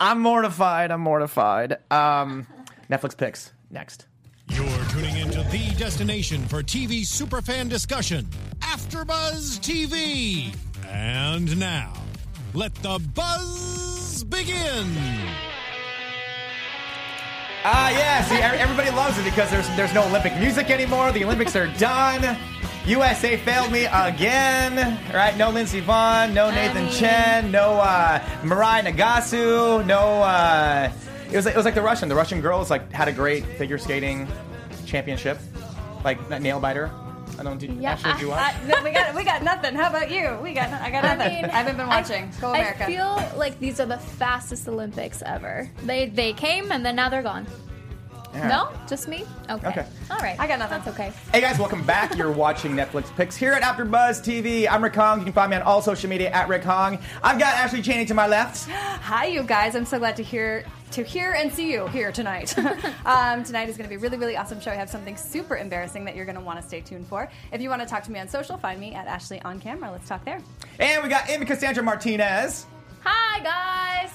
I'm 0.00 0.20
mortified. 0.20 0.90
I'm 0.90 1.00
mortified. 1.00 1.78
Um, 1.90 2.46
Netflix 2.90 3.16
picks 3.16 3.52
next. 3.70 4.06
You're 4.50 4.84
tuning 4.90 5.16
into 5.18 5.42
the 5.50 5.74
destination 5.76 6.40
for 6.46 6.62
TV 6.62 7.02
superfan 7.02 7.68
discussion, 7.68 8.26
AfterBuzz 8.60 9.58
TV. 9.60 10.54
And 10.86 11.58
now, 11.58 11.92
let 12.54 12.74
the 12.76 12.98
buzz 13.14 14.24
begin. 14.24 14.86
Ah, 17.64 17.90
yeah. 17.90 18.22
See, 18.24 18.36
everybody 18.36 18.90
loves 18.90 19.18
it 19.18 19.24
because 19.24 19.50
there's 19.50 19.68
there's 19.76 19.92
no 19.92 20.04
Olympic 20.06 20.34
music 20.38 20.70
anymore. 20.70 21.12
The 21.12 21.24
Olympics 21.24 21.54
are 21.56 21.66
done. 21.76 22.38
USA 22.88 23.36
failed 23.36 23.70
me 23.70 23.84
again. 23.84 24.98
Right? 25.12 25.36
No 25.36 25.50
Lindsey 25.50 25.82
Vonn. 25.82 26.32
No 26.32 26.50
Nathan 26.50 26.88
Chen. 26.90 27.50
No 27.50 27.74
uh, 27.74 28.18
Mirai 28.42 28.82
Nagasu. 28.82 29.84
No. 29.84 30.22
Uh, 30.22 30.90
it 31.30 31.36
was 31.36 31.44
like, 31.44 31.54
it 31.54 31.56
was 31.58 31.64
like 31.66 31.74
the 31.74 31.82
Russian. 31.82 32.08
The 32.08 32.14
Russian 32.14 32.40
girls 32.40 32.70
like 32.70 32.90
had 32.90 33.06
a 33.08 33.12
great 33.12 33.44
figure 33.44 33.76
skating 33.76 34.26
championship, 34.86 35.38
like 36.02 36.26
that 36.30 36.40
nail 36.40 36.58
biter. 36.60 36.90
I 37.38 37.42
don't. 37.42 37.58
Did, 37.58 37.74
Yeah, 37.74 37.92
Ashley, 37.92 38.12
did 38.12 38.20
you 38.22 38.28
watch? 38.28 38.54
I- 38.54 38.66
no, 38.66 38.82
we 38.82 38.90
got 38.90 39.14
we 39.14 39.22
got 39.22 39.42
nothing. 39.42 39.74
How 39.74 39.90
about 39.90 40.10
you? 40.10 40.38
We 40.42 40.54
got 40.54 40.70
I 40.72 40.90
got 40.90 41.04
I 41.04 41.14
nothing. 41.14 41.34
mean, 41.34 41.44
I 41.44 41.48
haven't 41.48 41.76
been 41.76 41.86
watching. 41.86 42.32
Go 42.40 42.50
America. 42.54 42.84
I 42.84 42.86
feel 42.86 43.22
like 43.38 43.58
these 43.60 43.78
are 43.80 43.86
the 43.86 43.98
fastest 43.98 44.66
Olympics 44.66 45.22
ever. 45.26 45.70
They 45.84 46.06
they 46.08 46.32
came 46.32 46.72
and 46.72 46.84
then 46.84 46.96
now 46.96 47.10
they're 47.10 47.22
gone. 47.22 47.46
No, 48.34 48.70
just 48.86 49.08
me. 49.08 49.24
Okay. 49.50 49.68
Okay. 49.68 49.86
All 50.10 50.18
right. 50.18 50.38
I 50.38 50.46
got 50.46 50.58
nothing. 50.58 50.78
That's 50.78 50.88
okay. 50.88 51.12
Hey 51.32 51.40
guys, 51.40 51.58
welcome 51.58 51.84
back. 51.84 52.16
You're 52.16 52.30
watching 52.30 52.72
Netflix 52.72 53.14
Picks 53.16 53.36
here 53.36 53.52
at 53.52 53.62
AfterBuzz 53.62 54.22
TV. 54.22 54.68
I'm 54.70 54.82
Rick 54.82 54.94
Hong. 54.94 55.18
You 55.18 55.24
can 55.24 55.32
find 55.32 55.50
me 55.50 55.56
on 55.56 55.62
all 55.62 55.82
social 55.82 56.08
media 56.08 56.30
at 56.30 56.48
Rick 56.48 56.64
Hong. 56.64 56.98
I've 57.22 57.38
got 57.38 57.54
Ashley 57.54 57.82
Cheney 57.82 58.04
to 58.06 58.14
my 58.14 58.26
left. 58.26 58.68
Hi, 58.70 59.26
you 59.26 59.42
guys. 59.42 59.74
I'm 59.74 59.86
so 59.86 59.98
glad 59.98 60.16
to 60.16 60.22
hear 60.22 60.64
to 60.92 61.02
hear 61.02 61.32
and 61.32 61.52
see 61.52 61.70
you 61.70 61.86
here 61.88 62.12
tonight. 62.12 62.56
um, 63.04 63.44
tonight 63.44 63.68
is 63.68 63.76
going 63.76 63.88
to 63.88 63.88
be 63.88 63.96
a 63.96 63.98
really, 63.98 64.16
really 64.16 64.36
awesome 64.36 64.60
show. 64.60 64.70
I 64.70 64.74
have 64.74 64.90
something 64.90 65.16
super 65.16 65.56
embarrassing 65.56 66.04
that 66.04 66.16
you're 66.16 66.24
going 66.24 66.38
to 66.38 66.44
want 66.44 66.60
to 66.60 66.66
stay 66.66 66.80
tuned 66.80 67.06
for. 67.06 67.30
If 67.52 67.60
you 67.60 67.68
want 67.68 67.82
to 67.82 67.88
talk 67.88 68.02
to 68.04 68.12
me 68.12 68.20
on 68.20 68.28
social, 68.28 68.56
find 68.56 68.80
me 68.80 68.94
at 68.94 69.06
Ashley 69.06 69.40
on 69.42 69.60
camera. 69.60 69.90
Let's 69.90 70.08
talk 70.08 70.24
there. 70.24 70.40
And 70.78 71.02
we 71.02 71.08
got 71.08 71.28
Amy 71.30 71.46
Cassandra 71.46 71.82
Martinez. 71.82 72.66
Hi 73.04 73.40
guys. 73.40 74.10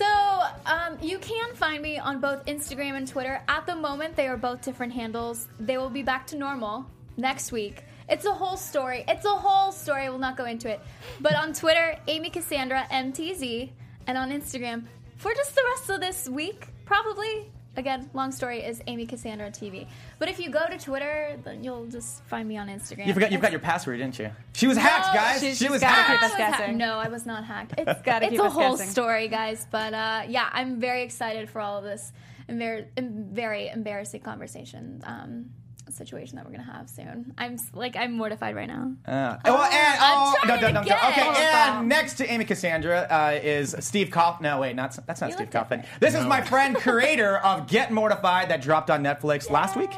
So 0.00 0.42
um, 0.64 0.96
you 1.02 1.18
can 1.18 1.54
find 1.54 1.82
me 1.82 1.98
on 1.98 2.20
both 2.20 2.46
Instagram 2.46 2.96
and 2.96 3.06
Twitter. 3.06 3.42
At 3.48 3.66
the 3.66 3.76
moment, 3.76 4.16
they 4.16 4.28
are 4.28 4.36
both 4.38 4.62
different 4.62 4.94
handles. 4.94 5.46
They 5.58 5.76
will 5.76 5.90
be 5.90 6.02
back 6.02 6.26
to 6.28 6.36
normal 6.38 6.86
next 7.18 7.52
week. 7.52 7.84
It's 8.08 8.24
a 8.24 8.32
whole 8.32 8.56
story. 8.56 9.04
It's 9.06 9.26
a 9.26 9.36
whole 9.44 9.72
story. 9.72 10.04
I 10.04 10.08
will 10.08 10.18
not 10.18 10.38
go 10.38 10.46
into 10.46 10.70
it. 10.70 10.80
But 11.20 11.34
on 11.34 11.52
Twitter, 11.52 11.98
Amy 12.08 12.30
Cassandra 12.30 12.86
MTZ, 12.90 13.72
and 14.06 14.16
on 14.16 14.30
Instagram 14.30 14.84
for 15.18 15.34
just 15.34 15.54
the 15.54 15.62
rest 15.72 15.90
of 15.90 16.00
this 16.00 16.30
week, 16.30 16.68
probably. 16.86 17.52
Again, 17.76 18.10
long 18.14 18.32
story 18.32 18.60
is 18.62 18.82
Amy 18.88 19.06
Cassandra 19.06 19.48
TV. 19.50 19.86
But 20.18 20.28
if 20.28 20.40
you 20.40 20.50
go 20.50 20.66
to 20.68 20.76
Twitter, 20.76 21.38
then 21.44 21.62
you'll 21.62 21.86
just 21.86 22.24
find 22.24 22.48
me 22.48 22.56
on 22.56 22.66
Instagram. 22.68 23.06
You 23.06 23.14
forgot 23.14 23.30
you've 23.30 23.40
got 23.40 23.52
your 23.52 23.60
password, 23.60 23.98
didn't 23.98 24.18
you? 24.18 24.30
She 24.54 24.66
was 24.66 24.76
hacked, 24.76 25.14
guys. 25.14 25.40
she's- 25.40 25.56
she 25.58 25.68
was 25.68 25.80
hacked. 25.80 26.10
keep 26.10 26.22
us 26.22 26.36
was 26.36 26.54
ha- 26.56 26.72
no, 26.72 26.98
I 26.98 27.08
was 27.08 27.26
not 27.26 27.44
hacked. 27.44 27.74
It's, 27.78 28.02
Gotta 28.02 28.26
it's 28.26 28.32
keep 28.32 28.40
a 28.40 28.44
us 28.44 28.52
whole 28.52 28.76
guessing. 28.76 28.90
story, 28.90 29.28
guys. 29.28 29.66
But 29.70 29.94
uh, 29.94 30.22
yeah, 30.28 30.48
I'm 30.52 30.80
very 30.80 31.02
excited 31.02 31.48
for 31.48 31.60
all 31.60 31.78
of 31.78 31.84
this 31.84 32.12
embar- 32.48 32.86
em- 32.96 33.28
very 33.30 33.68
embarrassing 33.68 34.22
conversation 34.22 35.00
um, 35.06 35.50
situation 35.90 36.36
that 36.36 36.44
we're 36.44 36.52
gonna 36.52 36.72
have 36.72 36.88
soon. 36.88 37.32
I'm 37.38 37.56
like 37.72 37.96
I'm 37.96 38.12
mortified 38.12 38.54
right 38.54 38.68
now. 38.68 38.94
Uh, 39.06 39.36
well, 39.44 39.62
and, 39.62 39.98
I'm 40.00 40.18
oh, 40.18 40.34
trying 40.42 40.48
don't, 40.48 40.60
don't, 40.60 40.84
to 40.84 40.90
don't, 40.90 41.00
get 41.00 41.04
Okay, 41.10 41.28
it. 41.28 41.36
and 41.44 41.88
next 41.88 42.14
to 42.14 42.30
Amy 42.30 42.44
Cassandra 42.44 43.06
uh, 43.10 43.38
is 43.42 43.74
Steve 43.80 44.10
Kaufman. 44.10 44.50
No, 44.50 44.60
wait, 44.60 44.76
not, 44.76 44.98
that's 45.06 45.20
not 45.20 45.28
You 45.28 45.32
Steve 45.34 45.46
look 45.46 45.52
Kaufman. 45.52 45.80
different. 45.80 46.00
This 46.00 46.14
is 46.14 46.24
my 46.26 46.40
friend, 46.40 46.76
creator 46.76 47.38
of 47.38 47.66
Get 47.66 47.92
Mortified 47.92 48.50
that 48.50 48.62
dropped 48.62 48.90
on 48.90 49.02
Netflix 49.02 49.50
last 49.50 49.76
week. 49.76 49.90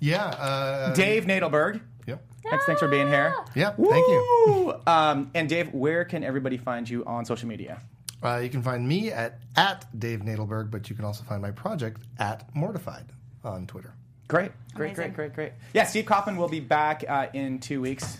Yeah. 0.00 0.24
Uh, 0.26 0.92
Dave 0.94 1.24
Nadelberg. 1.24 1.80
Yep. 2.06 2.24
Thanks, 2.50 2.66
thanks 2.66 2.80
for 2.80 2.88
being 2.88 3.08
here. 3.08 3.34
Yeah. 3.54 3.70
Thank 3.70 4.06
you. 4.08 4.74
Um, 4.86 5.30
and 5.34 5.48
Dave, 5.48 5.72
where 5.72 6.04
can 6.04 6.22
everybody 6.22 6.58
find 6.58 6.88
you 6.88 7.04
on 7.06 7.24
social 7.24 7.48
media? 7.48 7.80
Uh, 8.22 8.38
you 8.38 8.48
can 8.48 8.62
find 8.62 8.86
me 8.86 9.10
at 9.10 9.40
at 9.56 9.86
Dave 9.98 10.20
Nadelberg, 10.20 10.70
but 10.70 10.88
you 10.88 10.96
can 10.96 11.04
also 11.04 11.24
find 11.24 11.42
my 11.42 11.50
project 11.50 12.02
at 12.18 12.54
Mortified 12.54 13.06
on 13.44 13.66
Twitter. 13.66 13.94
Great, 14.28 14.52
great, 14.74 14.86
Amazing. 14.92 14.94
great, 14.94 15.14
great, 15.14 15.34
great. 15.34 15.52
Yeah, 15.74 15.84
Steve 15.84 16.06
Kaufman 16.06 16.36
will 16.36 16.48
be 16.48 16.60
back 16.60 17.04
uh, 17.08 17.26
in 17.32 17.58
two 17.60 17.80
weeks. 17.80 18.18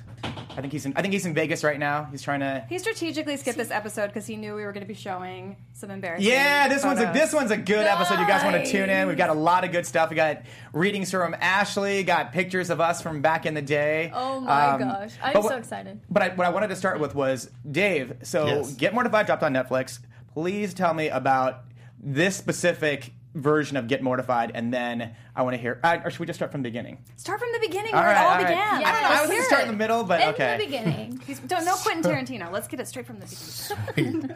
I 0.56 0.60
think 0.60 0.72
he's 0.72 0.86
in. 0.86 0.92
I 0.96 1.02
think 1.02 1.12
he's 1.12 1.26
in 1.26 1.34
Vegas 1.34 1.64
right 1.64 1.78
now. 1.78 2.04
He's 2.10 2.22
trying 2.22 2.38
to. 2.40 2.64
He 2.68 2.78
strategically 2.78 3.36
skipped 3.36 3.58
this 3.58 3.72
episode 3.72 4.06
because 4.08 4.24
he 4.24 4.36
knew 4.36 4.54
we 4.54 4.64
were 4.64 4.72
going 4.72 4.84
to 4.84 4.88
be 4.88 4.94
showing 4.94 5.56
some 5.72 5.90
embarrassing. 5.90 6.30
Yeah, 6.30 6.68
this 6.68 6.84
one's 6.84 7.00
a 7.00 7.10
this 7.12 7.32
one's 7.32 7.50
a 7.50 7.56
good 7.56 7.84
episode. 7.86 8.20
You 8.20 8.26
guys 8.26 8.44
want 8.44 8.64
to 8.64 8.70
tune 8.70 8.88
in? 8.88 9.08
We've 9.08 9.16
got 9.16 9.30
a 9.30 9.34
lot 9.34 9.64
of 9.64 9.72
good 9.72 9.84
stuff. 9.84 10.10
We 10.10 10.16
got 10.16 10.42
readings 10.72 11.10
from 11.10 11.34
Ashley. 11.40 12.04
Got 12.04 12.32
pictures 12.32 12.70
of 12.70 12.80
us 12.80 13.02
from 13.02 13.20
back 13.20 13.46
in 13.46 13.54
the 13.54 13.62
day. 13.62 14.12
Oh 14.14 14.40
my 14.40 14.66
Um, 14.70 14.80
gosh, 14.80 15.12
I'm 15.22 15.32
but 15.32 15.42
so 15.48 15.56
excited. 15.56 16.00
But 16.08 16.22
I, 16.22 16.28
what 16.30 16.46
I 16.46 16.50
wanted 16.50 16.68
to 16.68 16.76
start 16.76 17.00
with 17.00 17.14
was 17.16 17.50
Dave. 17.68 18.14
So 18.22 18.46
Yes. 18.46 18.74
Get 18.74 18.94
Mortified 18.94 19.26
dropped 19.26 19.42
on 19.42 19.52
Netflix. 19.52 19.98
Please 20.34 20.72
tell 20.72 20.94
me 20.94 21.08
about 21.08 21.64
this 22.00 22.36
specific 22.36 23.12
version 23.34 23.76
of 23.76 23.88
Get 23.88 24.02
Mortified, 24.02 24.52
and 24.54 24.72
then 24.72 25.14
I 25.34 25.42
want 25.42 25.54
to 25.54 25.60
hear. 25.60 25.80
Uh, 25.82 25.98
or 26.04 26.10
should 26.10 26.20
we 26.20 26.26
just 26.26 26.38
start 26.38 26.52
from 26.52 26.62
the 26.62 26.68
beginning? 26.68 26.98
Start 27.16 27.40
from 27.40 27.48
the 27.52 27.58
beginning 27.66 27.94
All 27.94 28.00
where 28.00 28.10
right, 28.12 28.20
it 28.20 28.24
all 28.24 28.30
all 28.30 28.36
right. 28.36 28.46
began. 28.46 28.58
I 28.58 28.92
don't 28.92 29.02
know. 29.02 29.08
I 29.08 29.10
Let's 29.10 29.20
was 29.22 29.30
going 29.30 29.40
to 29.42 29.46
start 29.46 29.60
it. 29.62 29.64
in 29.66 29.70
the 29.72 29.78
middle, 29.78 30.04
but 30.04 30.20
In 30.20 30.28
okay. 30.30 30.56
the 30.58 30.64
beginning. 30.66 31.20
He's- 31.26 31.40
Don't 31.40 31.64
no 31.64 31.74
Quentin 31.76 32.02
Tarantino. 32.10 32.50
Let's 32.52 32.68
get 32.68 32.80
it 32.80 32.88
straight 32.88 33.06
from 33.06 33.18
the 33.20 33.74
beginning. 33.94 34.30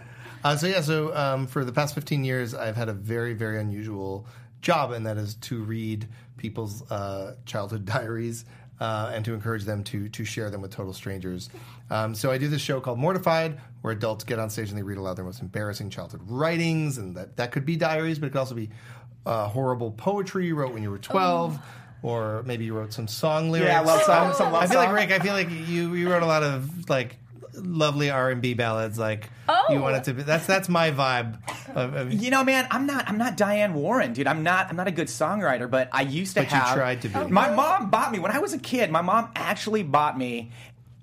Uh, 0.45 0.57
so 0.57 0.67
yeah, 0.69 0.81
so 0.81 1.15
um, 1.17 1.47
for 1.47 1.65
the 1.65 1.73
past 1.73 1.95
15 1.95 2.23
years, 2.25 2.55
I've 2.55 2.77
had 2.77 2.89
a 2.89 2.93
very, 2.93 3.35
very 3.35 3.59
unusual 3.61 4.27
job, 4.63 4.93
and 4.93 5.07
that 5.07 5.17
is 5.17 5.35
to 5.37 5.63
read 5.63 6.07
people's 6.37 6.89
uh, 6.91 7.35
childhood 7.45 7.85
diaries 7.87 8.45
uh, 8.81 9.11
and 9.15 9.25
to 9.25 9.35
encourage 9.35 9.65
them 9.65 9.83
to 9.85 10.09
to 10.09 10.25
share 10.25 10.51
them 10.51 10.61
with 10.63 10.71
total 10.71 10.93
strangers. 10.93 11.51
Um, 11.91 12.15
so 12.15 12.31
I 12.31 12.39
do 12.39 12.49
this 12.49 12.61
show 12.61 12.81
called 12.81 12.99
Mortified, 12.99 13.59
where 13.83 13.93
adults 13.93 14.25
get 14.25 14.39
on 14.39 14.51
stage 14.51 14.69
and 14.71 14.79
they 14.79 14.83
read 14.83 14.99
aloud 14.99 15.15
their 15.17 15.25
most 15.25 15.41
embarrassing 15.43 15.91
childhood 15.91 16.21
writings, 16.27 16.99
and 16.99 17.17
that 17.17 17.37
that 17.37 17.53
could 17.53 17.65
be 17.65 17.77
diaries, 17.77 18.19
but 18.19 18.27
it 18.27 18.31
could 18.31 18.39
also 18.39 18.55
be 18.55 18.71
uh, 19.27 19.49
horrible 19.49 19.91
poetry 19.93 20.47
you 20.47 20.55
wrote 20.55 20.73
when 20.73 20.83
you 20.83 20.91
were 20.91 20.99
12. 20.99 21.59
Or 22.01 22.45
maybe 22.45 22.65
you 22.65 22.75
wrote 22.75 22.93
some 22.93 23.09
song 23.09 23.51
lyrics. 23.51 23.73
Yeah, 23.73 23.81
love 23.81 24.03
song- 24.03 24.33
some 24.33 24.53
love 24.53 24.63
I 24.63 24.67
feel 24.69 24.79
like. 24.79 24.93
Rick. 24.93 25.11
I 25.11 25.19
feel 25.19 25.33
like 25.33 25.51
you 25.51 25.95
you 25.95 26.09
wrote 26.09 26.23
a 26.23 26.27
lot 26.27 26.45
of 26.45 26.89
like 26.89 27.17
lovely 27.63 28.11
R 28.11 28.31
and 28.31 28.41
B 28.43 28.55
ballads. 28.55 28.99
Like 28.99 29.31
Oh. 29.49 29.65
you 29.71 29.81
wanted 29.81 30.05
to. 30.05 30.15
Be, 30.15 30.23
that's 30.23 30.47
that's 30.47 30.69
my 30.69 30.91
vibe. 30.91 31.39
Of, 31.75 31.95
of, 31.95 32.13
You 32.13 32.31
know, 32.31 32.45
man, 32.45 32.67
I'm 32.71 32.87
not. 32.87 33.09
I'm 33.09 33.19
not 33.19 33.37
Diane 33.37 33.75
Warren, 33.75 34.13
dude. 34.13 34.27
I'm 34.27 34.43
not. 34.43 34.69
I'm 34.69 34.77
not 34.77 34.89
a 34.89 34.91
good 34.91 35.09
songwriter, 35.09 35.71
but 35.71 35.89
I 35.93 36.03
used 36.03 36.35
to 36.37 36.41
But 36.43 36.51
you 36.51 36.57
have. 36.57 36.75
tried 36.77 37.03
to 37.03 37.09
be. 37.09 37.31
My 37.31 37.55
mom 37.55 37.91
bought 37.91 38.13
me 38.13 38.19
when 38.19 38.31
I 38.33 38.39
was 38.41 38.53
a 38.53 38.59
kid. 38.59 38.91
My 38.91 39.03
mom 39.03 39.31
actually 39.37 39.83
bought 39.83 40.17
me 40.19 40.51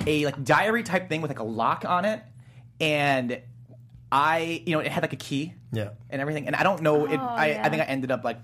a 0.05 0.25
like 0.25 0.43
diary 0.43 0.83
type 0.83 1.09
thing 1.09 1.21
with 1.21 1.31
like 1.31 1.39
a 1.39 1.43
lock 1.43 1.85
on 1.85 2.05
it, 2.05 2.21
and 2.79 3.39
I, 4.11 4.61
you 4.65 4.73
know, 4.73 4.79
it 4.79 4.91
had 4.91 5.03
like 5.03 5.13
a 5.13 5.17
key. 5.17 5.53
Yeah. 5.71 5.89
And 6.09 6.21
everything, 6.21 6.47
and 6.47 6.55
I 6.55 6.63
don't 6.63 6.81
know. 6.81 7.05
it, 7.05 7.17
Oh, 7.19 7.23
I, 7.23 7.45
I 7.45 7.47
yeah. 7.47 7.69
think 7.69 7.81
I 7.81 7.85
ended 7.85 8.11
up 8.11 8.23
like 8.23 8.37
it, 8.37 8.41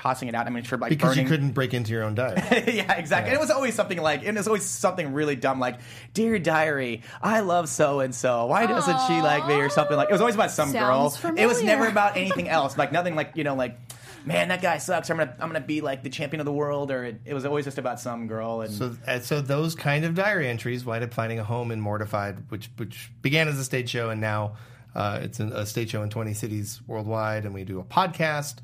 tossing 0.00 0.28
it 0.28 0.34
out. 0.34 0.46
I 0.46 0.50
mean, 0.50 0.64
sure, 0.64 0.78
like 0.78 0.88
because 0.88 1.10
burning. 1.10 1.24
you 1.24 1.30
couldn't 1.30 1.50
break 1.50 1.74
into 1.74 1.92
your 1.92 2.04
own 2.04 2.14
diary. 2.14 2.40
yeah, 2.76 2.94
exactly. 2.94 3.30
And 3.30 3.36
it 3.36 3.40
was 3.40 3.50
always 3.50 3.74
something 3.74 4.00
like, 4.00 4.20
and 4.20 4.36
it 4.36 4.40
was 4.40 4.46
always 4.46 4.64
something 4.64 5.12
really 5.12 5.36
dumb, 5.36 5.60
like, 5.60 5.78
"Dear 6.14 6.38
diary, 6.38 7.02
I 7.22 7.40
love 7.40 7.68
so 7.68 8.00
and 8.00 8.14
so. 8.14 8.46
Why 8.46 8.66
doesn't 8.66 9.00
she 9.06 9.20
like 9.20 9.46
me?" 9.46 9.54
or 9.54 9.68
something 9.68 9.96
like. 9.96 10.08
It 10.08 10.12
was 10.12 10.20
always 10.20 10.34
about 10.34 10.50
some 10.50 10.72
girl. 10.72 11.10
Sounds 11.10 11.38
It 11.38 11.46
was 11.46 11.62
never 11.62 11.86
about 11.86 12.16
anything 12.16 12.48
else. 12.58 12.78
Like 12.78 12.92
nothing 12.92 13.14
like 13.14 13.32
you 13.34 13.44
know 13.44 13.54
like. 13.54 13.78
Man, 14.22 14.48
that 14.48 14.60
guy 14.60 14.76
sucks. 14.76 15.08
I'm 15.08 15.16
gonna, 15.16 15.34
I'm 15.40 15.48
gonna 15.48 15.64
be 15.64 15.80
like 15.80 16.02
the 16.02 16.10
champion 16.10 16.40
of 16.40 16.44
the 16.44 16.52
world, 16.52 16.90
or 16.90 17.04
it, 17.04 17.22
it 17.24 17.32
was 17.32 17.46
always 17.46 17.64
just 17.64 17.78
about 17.78 18.00
some 18.00 18.26
girl. 18.26 18.60
And 18.60 18.70
so, 18.70 18.94
uh, 19.06 19.18
so 19.20 19.40
those 19.40 19.74
kind 19.74 20.04
of 20.04 20.14
diary 20.14 20.46
entries 20.46 20.84
wind 20.84 21.02
up 21.02 21.14
finding 21.14 21.38
a 21.38 21.44
home 21.44 21.70
in 21.70 21.80
Mortified, 21.80 22.50
which 22.50 22.68
which 22.76 23.10
began 23.22 23.48
as 23.48 23.58
a 23.58 23.64
stage 23.64 23.88
show 23.88 24.10
and 24.10 24.20
now 24.20 24.56
uh, 24.94 25.20
it's 25.22 25.40
an, 25.40 25.52
a 25.52 25.66
stage 25.66 25.90
show 25.90 26.02
in 26.02 26.10
20 26.10 26.34
cities 26.34 26.80
worldwide, 26.86 27.44
and 27.44 27.54
we 27.54 27.64
do 27.64 27.78
a 27.80 27.84
podcast, 27.84 28.56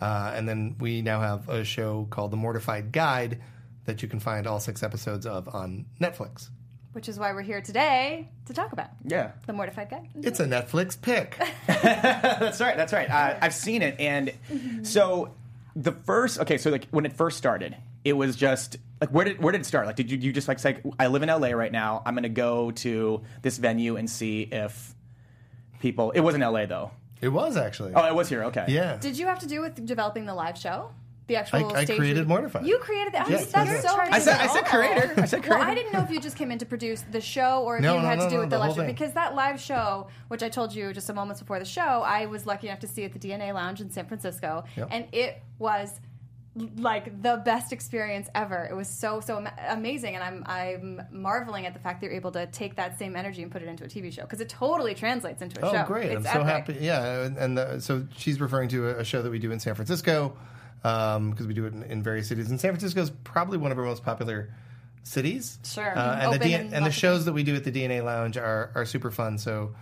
uh, 0.00 0.32
and 0.34 0.48
then 0.48 0.76
we 0.80 1.02
now 1.02 1.20
have 1.20 1.48
a 1.48 1.64
show 1.64 2.06
called 2.10 2.30
The 2.30 2.36
Mortified 2.36 2.92
Guide 2.92 3.40
that 3.84 4.02
you 4.02 4.08
can 4.08 4.20
find 4.20 4.46
all 4.46 4.58
six 4.60 4.82
episodes 4.82 5.26
of 5.26 5.48
on 5.54 5.86
Netflix. 6.00 6.48
Which 6.92 7.08
is 7.10 7.18
why 7.18 7.32
we're 7.32 7.42
here 7.42 7.60
today 7.60 8.28
to 8.46 8.54
talk 8.54 8.72
about 8.72 8.88
Yeah. 9.04 9.32
the 9.46 9.52
Mortified 9.52 9.90
Guide. 9.90 10.08
It's 10.22 10.40
a 10.40 10.46
Netflix 10.46 11.00
pick. 11.00 11.36
That's 11.66 12.60
right. 12.60 12.76
That's 12.76 12.92
right. 12.92 13.10
Uh, 13.10 13.36
I've 13.40 13.54
seen 13.54 13.82
it, 13.82 14.00
and 14.00 14.32
so 14.82 15.34
the 15.74 15.92
first. 15.92 16.40
Okay, 16.40 16.56
so 16.58 16.70
like 16.70 16.88
when 16.90 17.04
it 17.04 17.12
first 17.12 17.36
started, 17.36 17.76
it 18.04 18.14
was 18.14 18.34
just 18.34 18.78
like 19.00 19.10
where 19.10 19.26
did 19.26 19.42
where 19.42 19.52
did 19.52 19.60
it 19.60 19.64
start? 19.66 19.84
Like, 19.86 19.96
did 19.96 20.10
you 20.10 20.16
you 20.16 20.32
just 20.32 20.48
like 20.48 20.58
say 20.58 20.78
I 20.98 21.08
live 21.08 21.22
in 21.22 21.28
LA 21.28 21.48
right 21.48 21.70
now? 21.72 22.02
I'm 22.06 22.14
going 22.14 22.22
to 22.22 22.28
go 22.30 22.70
to 22.70 23.20
this 23.42 23.58
venue 23.58 23.96
and 23.96 24.08
see 24.08 24.42
if 24.50 24.94
people. 25.80 26.12
It 26.12 26.20
wasn't 26.20 26.44
LA 26.44 26.64
though. 26.64 26.92
It 27.20 27.28
was 27.28 27.56
actually. 27.56 27.92
Oh, 27.94 28.04
it 28.06 28.14
was 28.14 28.28
here. 28.28 28.44
Okay. 28.44 28.64
yeah. 28.68 28.96
Did 28.98 29.18
you 29.18 29.26
have 29.26 29.38
to 29.40 29.46
do 29.46 29.60
with 29.60 29.84
developing 29.86 30.26
the 30.26 30.34
live 30.34 30.58
show? 30.58 30.90
The 31.28 31.34
actual 31.34 31.74
I 31.74 31.84
stage 31.84 31.98
created 31.98 32.20
re- 32.20 32.26
Mortified. 32.26 32.64
You 32.66 32.78
created 32.78 33.12
that. 33.14 33.28
Yeah, 33.28 33.38
that's 33.38 33.50
that's 33.50 33.82
so. 33.82 33.96
I 33.98 34.20
said 34.20 34.40
I 34.40 34.46
said 34.46 34.64
creator. 34.64 35.12
I 35.20 35.24
said 35.26 35.42
creator. 35.42 35.58
Well, 35.58 35.68
I 35.68 35.74
didn't 35.74 35.92
know 35.92 36.00
if 36.02 36.08
you 36.10 36.20
just 36.20 36.36
came 36.36 36.52
in 36.52 36.58
to 36.58 36.66
produce 36.66 37.00
the 37.10 37.20
show 37.20 37.64
or 37.64 37.78
if 37.78 37.82
No, 37.82 37.96
you 37.96 38.02
no, 38.02 38.06
had 38.06 38.18
no, 38.18 38.24
to 38.26 38.30
do 38.30 38.34
no, 38.36 38.40
with 38.42 38.50
the 38.50 38.56
the 38.58 38.64
live 38.64 38.76
show. 38.76 38.86
Because 38.86 39.12
that 39.14 39.34
live 39.34 39.60
show, 39.60 40.06
which 40.28 40.44
I 40.44 40.48
told 40.48 40.72
you 40.72 40.92
just 40.92 41.10
a 41.10 41.12
moments 41.12 41.40
before 41.40 41.58
the 41.58 41.64
show, 41.64 41.80
I 41.82 42.26
was 42.26 42.46
lucky 42.46 42.68
enough 42.68 42.78
to 42.80 42.86
see 42.86 43.02
at 43.04 43.12
the 43.12 43.18
DNA 43.18 43.52
Lounge 43.52 43.80
in 43.80 43.90
San 43.90 44.06
Francisco, 44.06 44.62
Yep. 44.76 44.88
and 44.92 45.06
it 45.10 45.42
was 45.58 46.00
like 46.78 47.22
the 47.22 47.42
best 47.44 47.72
experience 47.72 48.28
ever. 48.34 48.66
It 48.70 48.74
was 48.74 48.88
so 48.88 49.20
so 49.20 49.44
amazing, 49.68 50.14
and 50.14 50.24
I'm 50.24 50.42
I'm 50.46 51.02
marveling 51.10 51.66
at 51.66 51.74
the 51.74 51.80
fact 51.80 52.00
that 52.00 52.06
you're 52.06 52.16
able 52.16 52.32
to 52.32 52.46
take 52.46 52.76
that 52.76 52.98
same 52.98 53.14
energy 53.16 53.42
and 53.42 53.50
put 53.52 53.62
it 53.62 53.68
into 53.68 53.84
a 53.84 53.88
TV 53.88 54.12
show 54.12 54.22
because 54.22 54.40
it 54.40 54.48
totally 54.48 54.94
translates 54.94 55.42
into 55.42 55.60
a 55.62 55.68
Oh, 55.68 55.72
show. 55.72 55.82
Oh, 55.82 55.86
great! 55.86 56.12
It's 56.12 56.26
I'm 56.26 56.32
so 56.40 56.44
happy. 56.44 56.78
Yeah, 56.80 57.24
and, 57.24 57.36
and 57.36 57.58
the, 57.58 57.80
so 57.80 58.06
she's 58.16 58.40
referring 58.40 58.68
to 58.70 58.88
a, 58.88 58.98
a 59.00 59.04
show 59.04 59.22
that 59.22 59.30
we 59.30 59.38
do 59.38 59.50
in 59.52 59.60
San 59.60 59.74
Francisco 59.74 60.36
because 60.82 61.46
we 61.46 61.54
do 61.54 61.66
it 61.66 61.72
in, 61.72 61.82
in 61.84 62.02
various 62.02 62.28
cities. 62.28 62.50
And 62.50 62.60
San 62.60 62.70
Francisco 62.70 63.00
is 63.00 63.10
probably 63.24 63.58
one 63.58 63.72
of 63.72 63.78
our 63.78 63.84
most 63.84 64.04
popular 64.04 64.50
cities. 65.02 65.58
Sure. 65.64 65.96
Uh, 65.98 66.16
and 66.20 66.32
the 66.32 66.38
D- 66.38 66.54
and 66.54 66.86
the 66.86 66.90
shows 66.92 67.24
that 67.26 67.32
we 67.32 67.42
do 67.42 67.54
at 67.54 67.64
the 67.64 67.72
DNA 67.72 68.04
Lounge 68.04 68.36
are 68.36 68.70
are 68.74 68.84
super 68.84 69.10
fun. 69.10 69.38
So 69.38 69.74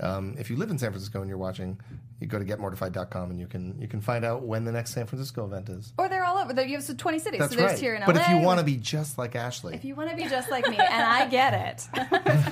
um, 0.00 0.34
if 0.38 0.50
you 0.50 0.56
live 0.56 0.70
in 0.70 0.78
San 0.78 0.90
Francisco 0.90 1.20
and 1.20 1.28
you're 1.28 1.38
watching, 1.38 1.78
you 2.20 2.26
go 2.26 2.38
to 2.38 2.44
getmortified.com 2.44 3.30
and 3.30 3.38
you 3.38 3.46
can 3.46 3.80
you 3.80 3.88
can 3.88 4.00
find 4.00 4.24
out 4.24 4.42
when 4.42 4.64
the 4.64 4.72
next 4.72 4.92
San 4.92 5.06
Francisco 5.06 5.44
event 5.44 5.68
is. 5.68 5.92
Or 5.98 6.08
they're 6.08 6.24
all 6.24 6.38
over. 6.38 6.52
There- 6.52 6.66
You 6.66 6.76
have 6.78 6.96
20 6.96 7.18
cities. 7.18 7.38
That's 7.40 7.52
so 7.52 7.58
there's 7.58 7.72
right. 7.72 7.80
here 7.80 7.94
in 7.94 8.02
but 8.06 8.16
if 8.16 8.28
you 8.28 8.38
want 8.38 8.58
to 8.60 8.64
be 8.64 8.76
just 8.76 9.18
like 9.18 9.36
Ashley, 9.36 9.74
if 9.74 9.84
you 9.84 9.94
want 9.94 10.10
to 10.10 10.16
be 10.16 10.24
just 10.28 10.50
like 10.50 10.68
me, 10.68 10.76
and 10.76 11.02
I 11.04 11.26
get 11.28 11.54
it. 11.54 11.88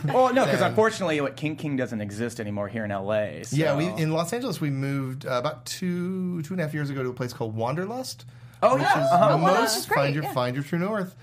Well, 0.13 0.33
no, 0.33 0.45
because 0.45 0.61
unfortunately, 0.61 1.21
what 1.21 1.37
King 1.37 1.57
King 1.57 1.77
doesn't 1.77 2.01
exist 2.01 2.39
anymore 2.41 2.69
here 2.69 2.85
in 2.85 2.91
LA. 2.91 3.43
So. 3.43 3.57
Yeah, 3.57 3.77
we 3.77 3.87
in 3.87 4.13
Los 4.13 4.33
Angeles 4.33 4.61
we 4.61 4.71
moved 4.71 5.27
uh, 5.27 5.31
about 5.33 5.65
two 5.67 6.43
two 6.43 6.55
and 6.55 6.61
a 6.61 6.65
half 6.65 6.75
years 6.75 6.91
ago 6.91 7.03
to 7.03 7.09
a 7.09 7.13
place 7.15 7.33
called 7.33 7.55
Wanderlust. 7.57 8.25
Oh, 8.63 8.75
which 8.75 8.83
yeah. 8.85 9.05
is 9.05 9.11
Uh-huh. 9.11 9.29
Oh, 9.33 9.37
wow, 9.37 9.55
most 9.55 9.75
that's 9.75 9.87
find 9.87 10.15
your 10.15 10.25
yeah. 10.25 10.33
find 10.33 10.55
your 10.57 10.65
true 10.65 10.79
north. 10.79 11.15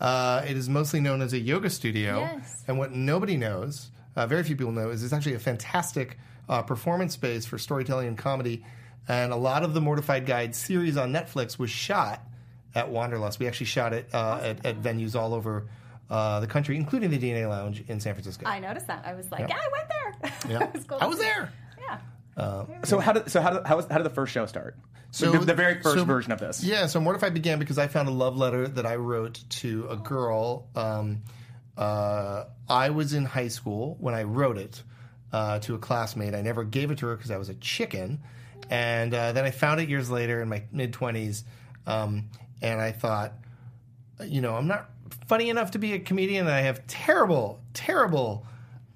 Uh, 0.00 0.42
it 0.48 0.56
is 0.56 0.68
mostly 0.68 0.98
known 1.00 1.20
as 1.20 1.32
a 1.34 1.38
yoga 1.38 1.68
studio, 1.68 2.20
Yes. 2.20 2.64
and 2.66 2.78
what 2.78 2.92
nobody 2.92 3.36
knows, 3.36 3.90
uh, 4.16 4.26
very 4.26 4.42
few 4.42 4.56
people 4.56 4.72
know, 4.72 4.90
is 4.90 5.02
it's 5.04 5.12
actually 5.12 5.34
a 5.34 5.38
fantastic 5.38 6.18
uh, 6.48 6.62
performance 6.62 7.14
space 7.14 7.46
for 7.46 7.58
storytelling 7.58 8.08
and 8.08 8.18
comedy. 8.18 8.64
And 9.08 9.32
a 9.32 9.36
lot 9.36 9.62
of 9.62 9.74
the 9.74 9.80
Mortified 9.80 10.26
Guide 10.26 10.54
series 10.54 10.96
on 10.96 11.12
Netflix 11.12 11.58
was 11.58 11.70
shot 11.70 12.22
at 12.74 12.90
Wanderlust. 12.90 13.38
We 13.38 13.46
actually 13.48 13.66
shot 13.66 13.92
it 13.92 14.08
uh, 14.12 14.40
at, 14.42 14.64
at 14.66 14.80
venues 14.82 15.14
all 15.18 15.34
over 15.34 15.66
uh, 16.08 16.40
the 16.40 16.46
country, 16.46 16.76
including 16.76 17.10
the 17.10 17.18
DNA 17.18 17.48
Lounge 17.48 17.82
in 17.88 17.98
San 18.00 18.14
Francisco. 18.14 18.46
I 18.46 18.60
noticed 18.60 18.86
that. 18.88 19.04
I 19.06 19.14
was 19.14 19.30
like, 19.32 19.48
yeah, 19.48 19.56
Yeah. 19.56 19.56
I 19.56 19.68
went 19.72 19.88
there. 19.88 20.50
Yeah. 20.60 20.64
It 20.68 20.74
was 20.74 20.84
cool 20.84 20.98
I 21.00 21.06
was 21.06 21.18
see. 21.18 21.24
there. 21.24 21.52
Yeah. 22.36 22.64
So 22.84 22.98
how 22.98 23.12
did 23.12 23.30
so 23.30 23.40
how 23.40 23.50
did, 23.50 23.66
how, 23.66 23.76
was, 23.76 23.86
how 23.86 23.96
did 23.98 24.04
the 24.04 24.10
first 24.10 24.32
show 24.32 24.46
start? 24.46 24.76
So 25.12 25.32
the, 25.32 25.38
the 25.40 25.54
very 25.54 25.80
first 25.82 25.96
so- 25.98 26.04
version 26.04 26.32
of 26.32 26.38
this. 26.38 26.62
Yeah, 26.62 26.86
so 26.86 27.00
Mortified 27.00 27.34
began 27.34 27.58
because 27.58 27.78
I 27.78 27.88
found 27.88 28.08
a 28.08 28.12
love 28.12 28.36
letter 28.36 28.68
that 28.68 28.86
I 28.86 28.96
wrote 28.96 29.42
to 29.50 29.88
a 29.90 29.96
girl. 29.96 30.68
Um, 30.76 31.22
uh, 31.80 32.44
I 32.68 32.90
was 32.90 33.14
in 33.14 33.24
high 33.24 33.48
school 33.48 33.96
when 33.98 34.14
I 34.14 34.24
wrote 34.24 34.58
it 34.58 34.82
uh, 35.32 35.58
to 35.60 35.74
a 35.74 35.78
classmate. 35.78 36.34
I 36.34 36.42
never 36.42 36.62
gave 36.62 36.90
it 36.90 36.98
to 36.98 37.06
her 37.06 37.16
because 37.16 37.30
I 37.30 37.38
was 37.38 37.48
a 37.48 37.54
chicken. 37.54 38.20
And 38.68 39.14
uh, 39.14 39.32
then 39.32 39.44
I 39.44 39.50
found 39.50 39.80
it 39.80 39.88
years 39.88 40.10
later 40.10 40.42
in 40.42 40.48
my 40.48 40.62
mid 40.70 40.92
20s. 40.92 41.42
Um, 41.86 42.28
and 42.60 42.80
I 42.80 42.92
thought, 42.92 43.32
you 44.22 44.42
know, 44.42 44.54
I'm 44.54 44.68
not 44.68 44.90
funny 45.26 45.48
enough 45.48 45.70
to 45.70 45.78
be 45.78 45.94
a 45.94 45.98
comedian, 45.98 46.46
I 46.46 46.60
have 46.60 46.86
terrible, 46.86 47.60
terrible 47.72 48.46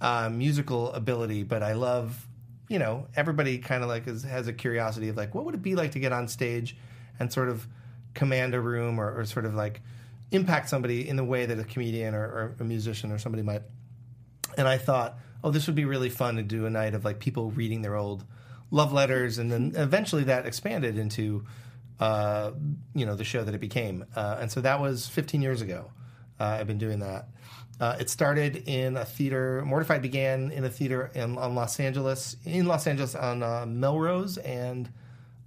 uh, 0.02 0.28
musical 0.28 0.92
ability, 0.92 1.42
but 1.42 1.62
I 1.62 1.72
love, 1.72 2.26
you 2.68 2.78
know, 2.78 3.06
everybody 3.16 3.58
kind 3.58 3.82
of 3.82 3.88
like 3.88 4.06
is, 4.06 4.22
has 4.24 4.46
a 4.46 4.52
curiosity 4.52 5.08
of 5.08 5.16
like, 5.16 5.34
what 5.34 5.46
would 5.46 5.54
it 5.54 5.62
be 5.62 5.74
like 5.74 5.92
to 5.92 5.98
get 5.98 6.12
on 6.12 6.28
stage 6.28 6.76
and 7.18 7.32
sort 7.32 7.48
of 7.48 7.66
command 8.12 8.54
a 8.54 8.60
room 8.60 9.00
or, 9.00 9.18
or 9.18 9.24
sort 9.24 9.46
of 9.46 9.54
like 9.54 9.80
impact 10.30 10.68
somebody 10.68 11.08
in 11.08 11.16
the 11.16 11.24
way 11.24 11.46
that 11.46 11.58
a 11.58 11.64
comedian 11.64 12.14
or, 12.14 12.24
or 12.24 12.56
a 12.60 12.64
musician 12.64 13.12
or 13.12 13.18
somebody 13.18 13.42
might. 13.42 13.62
And 14.56 14.68
I 14.68 14.78
thought, 14.78 15.18
oh, 15.42 15.50
this 15.50 15.66
would 15.66 15.76
be 15.76 15.84
really 15.84 16.08
fun 16.08 16.36
to 16.36 16.42
do 16.42 16.66
a 16.66 16.70
night 16.70 16.94
of 16.94 17.04
like 17.04 17.18
people 17.18 17.50
reading 17.50 17.82
their 17.82 17.96
old 17.96 18.24
love 18.70 18.92
letters, 18.92 19.38
and 19.38 19.50
then 19.52 19.72
eventually 19.76 20.24
that 20.24 20.46
expanded 20.46 20.98
into, 20.98 21.44
uh, 22.00 22.50
you 22.94 23.06
know, 23.06 23.14
the 23.14 23.24
show 23.24 23.44
that 23.44 23.54
it 23.54 23.60
became. 23.60 24.04
Uh, 24.16 24.38
and 24.40 24.50
so 24.50 24.60
that 24.60 24.80
was 24.80 25.06
15 25.08 25.42
years 25.42 25.60
ago. 25.60 25.90
Uh, 26.40 26.56
I've 26.60 26.66
been 26.66 26.78
doing 26.78 27.00
that. 27.00 27.28
Uh, 27.80 27.96
it 27.98 28.08
started 28.08 28.68
in 28.68 28.96
a 28.96 29.04
theater. 29.04 29.62
Mortified 29.66 30.02
began 30.02 30.50
in 30.50 30.64
a 30.64 30.70
theater 30.70 31.10
in 31.14 31.36
on 31.36 31.54
Los 31.54 31.78
Angeles, 31.80 32.36
in 32.44 32.66
Los 32.66 32.86
Angeles 32.86 33.14
on 33.14 33.42
uh, 33.42 33.66
Melrose 33.66 34.38
and 34.38 34.88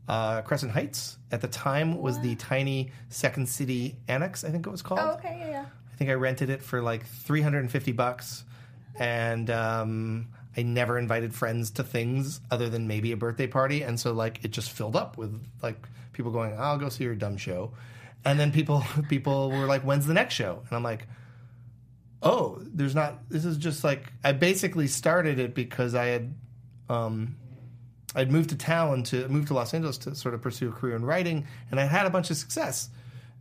uh, 0.07 0.41
Crescent 0.41 0.71
Heights. 0.71 1.17
At 1.31 1.41
the 1.41 1.47
time, 1.47 2.01
was 2.01 2.19
the 2.21 2.35
tiny 2.35 2.91
Second 3.09 3.47
City 3.49 3.97
Annex. 4.07 4.43
I 4.43 4.49
think 4.49 4.65
it 4.65 4.69
was 4.69 4.81
called. 4.81 5.01
Oh, 5.01 5.11
okay, 5.13 5.37
yeah, 5.39 5.49
yeah. 5.49 5.65
I 5.93 5.95
think 5.97 6.09
I 6.09 6.13
rented 6.13 6.49
it 6.49 6.61
for 6.61 6.81
like 6.81 7.05
350 7.05 7.91
bucks. 7.91 8.43
And 8.99 9.49
um, 9.49 10.27
I 10.55 10.63
never 10.63 10.97
invited 10.97 11.33
friends 11.33 11.71
to 11.71 11.83
things 11.83 12.41
other 12.49 12.69
than 12.69 12.87
maybe 12.87 13.11
a 13.11 13.17
birthday 13.17 13.47
party. 13.47 13.83
And 13.83 13.99
so, 13.99 14.13
like, 14.13 14.43
it 14.43 14.51
just 14.51 14.71
filled 14.71 14.95
up 14.95 15.17
with 15.17 15.39
like 15.61 15.77
people 16.13 16.31
going, 16.31 16.55
I'll 16.57 16.77
go 16.77 16.89
see 16.89 17.03
your 17.03 17.15
dumb 17.15 17.37
show. 17.37 17.71
And 18.25 18.39
then 18.39 18.51
people 18.51 18.83
people 19.09 19.51
were 19.51 19.65
like, 19.65 19.83
when's 19.83 20.07
the 20.07 20.13
next 20.13 20.33
show? 20.33 20.63
And 20.67 20.75
I'm 20.75 20.83
like, 20.83 21.07
oh, 22.21 22.59
there's 22.61 22.95
not, 22.95 23.29
this 23.29 23.45
is 23.45 23.57
just 23.57 23.83
like, 23.83 24.11
I 24.23 24.31
basically 24.31 24.87
started 24.87 25.39
it 25.39 25.53
because 25.53 25.93
I 25.93 26.07
had, 26.07 26.33
um, 26.89 27.35
I'd 28.17 28.31
moved 28.31 28.49
to 28.49 28.55
town 28.57 29.03
to 29.03 29.27
move 29.29 29.45
to 29.47 29.53
Los 29.53 29.73
Angeles 29.73 29.97
to 29.99 30.15
sort 30.15 30.33
of 30.33 30.41
pursue 30.41 30.69
a 30.69 30.71
career 30.71 30.95
in 30.95 31.05
writing, 31.05 31.45
and 31.69 31.79
I 31.79 31.85
had 31.85 32.07
a 32.07 32.09
bunch 32.09 32.31
of 32.31 32.37
success 32.37 32.89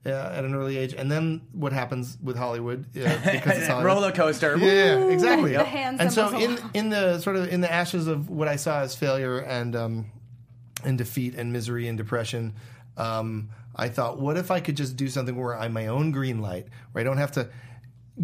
uh, 0.04 0.10
at 0.10 0.44
an 0.44 0.54
early 0.54 0.76
age. 0.76 0.94
And 0.94 1.10
then 1.10 1.40
what 1.52 1.72
happens 1.72 2.18
with 2.22 2.36
Hollywood 2.36 2.84
uh, 2.96 3.18
because 3.24 3.58
it's 3.58 3.66
Hollywood. 3.68 3.84
Roller 3.86 4.12
coaster. 4.12 4.56
Yeah, 4.58 5.06
exactly. 5.06 5.52
The 5.52 5.64
hand 5.64 6.00
and 6.00 6.12
so 6.12 6.38
in 6.38 6.58
in 6.74 6.90
the 6.90 7.18
sort 7.20 7.36
of 7.36 7.48
in 7.48 7.62
the 7.62 7.72
ashes 7.72 8.06
of 8.06 8.28
what 8.28 8.48
I 8.48 8.56
saw 8.56 8.80
as 8.82 8.94
failure 8.94 9.38
and 9.38 9.74
um, 9.74 10.06
and 10.84 10.98
defeat 10.98 11.34
and 11.34 11.52
misery 11.52 11.88
and 11.88 11.96
depression, 11.96 12.54
um, 12.98 13.48
I 13.74 13.88
thought, 13.88 14.18
what 14.20 14.36
if 14.36 14.50
I 14.50 14.60
could 14.60 14.76
just 14.76 14.96
do 14.96 15.08
something 15.08 15.36
where 15.36 15.58
I'm 15.58 15.72
my 15.72 15.86
own 15.86 16.12
green 16.12 16.40
light, 16.40 16.66
where 16.92 17.00
I 17.00 17.04
don't 17.04 17.18
have 17.18 17.32
to 17.32 17.48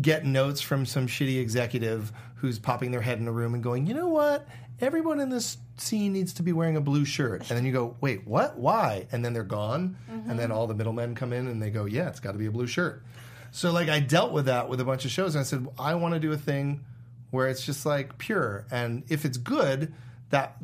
get 0.01 0.25
notes 0.25 0.61
from 0.61 0.87
some 0.87 1.07
shitty 1.07 1.41
executive 1.41 2.13
who's 2.43 2.59
popping 2.59 2.91
their 2.91 3.01
head 3.01 3.21
in 3.21 3.29
a 3.29 3.33
room 3.33 3.55
and 3.55 3.63
going, 3.63 3.87
you 3.87 3.95
know 3.95 4.09
what? 4.09 4.49
Everyone 4.81 5.21
in 5.21 5.29
this 5.29 5.59
scene 5.77 6.13
needs 6.13 6.33
to 6.35 6.43
be 6.43 6.53
wearing 6.53 6.77
a 6.77 6.81
blue 6.81 7.05
shirt. 7.05 7.49
And 7.49 7.57
then 7.57 7.65
you 7.65 7.71
go, 7.71 7.97
wait, 8.01 8.27
what? 8.27 8.59
Why? 8.59 9.07
And 9.13 9.25
then 9.25 9.33
they're 9.33 9.45
gone. 9.45 9.97
And 10.29 10.37
then 10.37 10.51
all 10.51 10.67
the 10.67 10.75
middlemen 10.75 11.15
come 11.15 11.33
in 11.33 11.47
and 11.47 11.63
they 11.63 11.71
go, 11.71 11.85
yeah, 11.85 12.09
it's 12.09 12.19
got 12.19 12.33
to 12.33 12.39
be 12.39 12.47
a 12.47 12.51
blue 12.51 12.67
shirt. 12.67 13.05
So, 13.53 13.71
like, 13.71 13.89
I 13.89 14.01
dealt 14.01 14.33
with 14.33 14.47
that 14.47 14.69
with 14.69 14.81
a 14.81 14.85
bunch 14.85 15.05
of 15.05 15.13
shows. 15.13 15.37
And 15.37 15.41
I 15.41 15.45
said, 15.45 15.69
I 15.79 15.95
want 15.95 16.15
to 16.15 16.21
do 16.21 16.33
a 16.33 16.37
thing 16.37 16.85
where 17.31 17.49
it's 17.49 17.65
just 17.65 17.87
like 17.87 18.19
pure. 18.19 18.67
And 18.73 19.05
if 19.09 19.25
it's 19.25 19.39
good, 19.39 19.95
that 20.31 20.57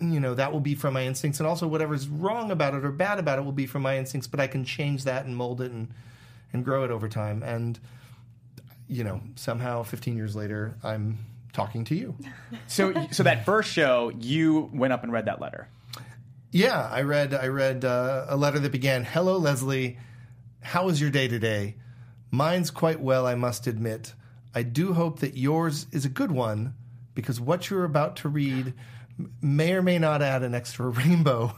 you 0.00 0.20
know 0.20 0.34
that 0.34 0.52
will 0.52 0.60
be 0.60 0.76
from 0.76 0.94
my 0.94 1.04
instincts 1.04 1.40
and 1.40 1.46
also 1.46 1.66
whatever's 1.66 2.06
wrong 2.06 2.52
about 2.52 2.74
it 2.74 2.84
or 2.84 2.92
bad 2.92 3.18
about 3.18 3.38
it 3.38 3.44
will 3.44 3.50
be 3.50 3.66
from 3.66 3.80
my 3.80 3.96
instincts 3.96 4.26
but 4.26 4.38
i 4.38 4.46
can 4.46 4.62
change 4.62 5.04
that 5.04 5.24
and 5.24 5.34
mold 5.34 5.62
it 5.62 5.72
and 5.72 5.88
and 6.52 6.66
grow 6.66 6.84
it 6.84 6.90
over 6.90 7.08
time 7.08 7.42
and 7.42 7.80
you 8.88 9.04
know 9.04 9.20
somehow 9.34 9.82
15 9.82 10.16
years 10.16 10.34
later 10.36 10.76
i'm 10.82 11.18
talking 11.52 11.84
to 11.84 11.94
you. 11.94 12.14
So 12.66 12.92
so 13.10 13.22
that 13.22 13.44
first 13.46 13.72
show, 13.72 14.12
you 14.20 14.68
went 14.74 14.92
up 14.92 15.02
and 15.02 15.10
read 15.12 15.24
that 15.26 15.40
letter. 15.40 15.68
yeah 16.52 16.88
i 16.92 17.00
read 17.02 17.32
i 17.34 17.46
read 17.48 17.84
uh, 17.84 18.26
a 18.28 18.36
letter 18.36 18.58
that 18.58 18.72
began 18.72 19.04
hello 19.04 19.38
leslie. 19.38 19.98
How 20.60 20.84
was 20.86 21.00
your 21.00 21.10
day 21.10 21.28
today? 21.28 21.76
Mine's 22.30 22.70
quite 22.70 23.00
well 23.00 23.26
i 23.26 23.34
must 23.34 23.66
admit. 23.66 24.12
I 24.54 24.62
do 24.62 24.92
hope 24.94 25.20
that 25.20 25.36
yours 25.36 25.86
is 25.92 26.04
a 26.04 26.08
good 26.10 26.32
one 26.32 26.74
because 27.14 27.40
what 27.40 27.70
you're 27.70 27.84
about 27.84 28.16
to 28.16 28.28
read 28.28 28.74
may 29.40 29.72
or 29.72 29.82
may 29.82 29.98
not 29.98 30.20
add 30.22 30.42
an 30.42 30.54
extra 30.54 30.88
rainbow. 31.00 31.54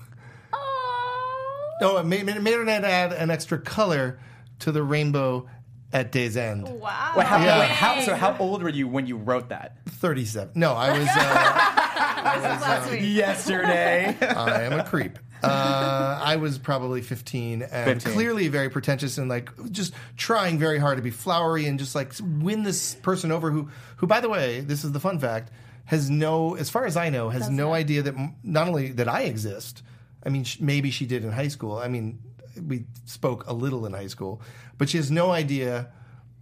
No, 1.81 1.97
it 1.99 2.07
may, 2.07 2.23
may 2.25 2.55
or 2.55 2.65
may 2.65 2.75
not 2.75 2.85
add 2.85 3.13
an 3.13 3.31
extra 3.31 3.59
color 3.59 4.19
to 4.61 4.73
the 4.73 4.83
rainbow 4.83 5.49
at 5.93 6.13
day's 6.13 6.37
end. 6.37 6.69
Wow. 6.69 7.15
Wait, 7.17 7.27
how, 7.27 7.43
Yeah. 7.43 7.61
wait, 7.61 7.71
how, 7.71 8.01
so 8.01 8.15
how 8.15 8.37
old 8.41 8.63
were 8.63 8.69
you 8.69 8.87
when 8.89 9.07
you 9.07 9.17
wrote 9.17 9.49
that? 9.49 9.77
37. 9.89 10.53
No, 10.55 10.73
I 10.75 10.99
was. 10.99 11.09
Uh, 11.09 11.75
Last 12.29 12.91
week. 12.91 13.01
Yesterday. 13.03 14.17
I 14.21 14.63
am 14.65 14.79
a 14.79 14.85
creep. 14.85 15.19
Uh, 15.43 16.21
I 16.23 16.37
was 16.37 16.59
probably 16.59 17.01
15 17.01 17.63
and 17.63 18.03
15. 18.03 18.13
clearly 18.13 18.49
very 18.49 18.69
pretentious 18.69 19.19
and 19.19 19.29
like 19.29 19.51
just 19.71 19.95
trying 20.17 20.59
very 20.59 20.79
hard 20.79 20.97
to 20.99 21.03
be 21.03 21.11
flowery 21.11 21.67
and 21.67 21.79
just 21.79 21.95
like 21.95 22.13
win 22.21 22.65
this 22.65 22.95
person 22.97 23.31
over 23.31 23.51
who, 23.51 23.69
who 23.99 24.07
by 24.09 24.21
the 24.21 24.29
way, 24.29 24.61
this 24.61 24.83
is 24.85 24.91
the 24.93 24.99
fun 25.01 25.19
fact, 25.21 25.53
has 25.85 26.11
no, 26.11 26.55
as 26.57 26.69
far 26.71 26.87
as 26.87 26.97
I 26.97 27.09
know, 27.11 27.29
has 27.29 27.49
no 27.49 27.73
idea 27.73 28.03
that 28.03 28.17
m- 28.17 28.35
not 28.43 28.67
only 28.69 28.91
that 28.93 29.09
I 29.09 29.23
exist. 29.23 29.83
I 30.25 30.29
mean, 30.29 30.43
sh- 30.45 30.59
maybe 30.61 30.91
she 30.91 31.07
did 31.07 31.25
in 31.25 31.31
high 31.31 31.49
school. 31.49 31.79
I 31.79 31.87
mean, 31.89 32.19
we 32.61 32.85
spoke 33.05 33.47
a 33.47 33.53
little 33.53 33.87
in 33.87 33.93
high 33.93 34.07
school, 34.09 34.41
but 34.77 34.89
she 34.89 34.97
has 34.99 35.11
no 35.11 35.31
idea 35.31 35.89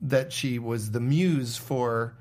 that 0.02 0.32
she 0.32 0.58
was 0.58 0.90
the 0.90 1.00
muse 1.00 1.56
for 1.56 2.14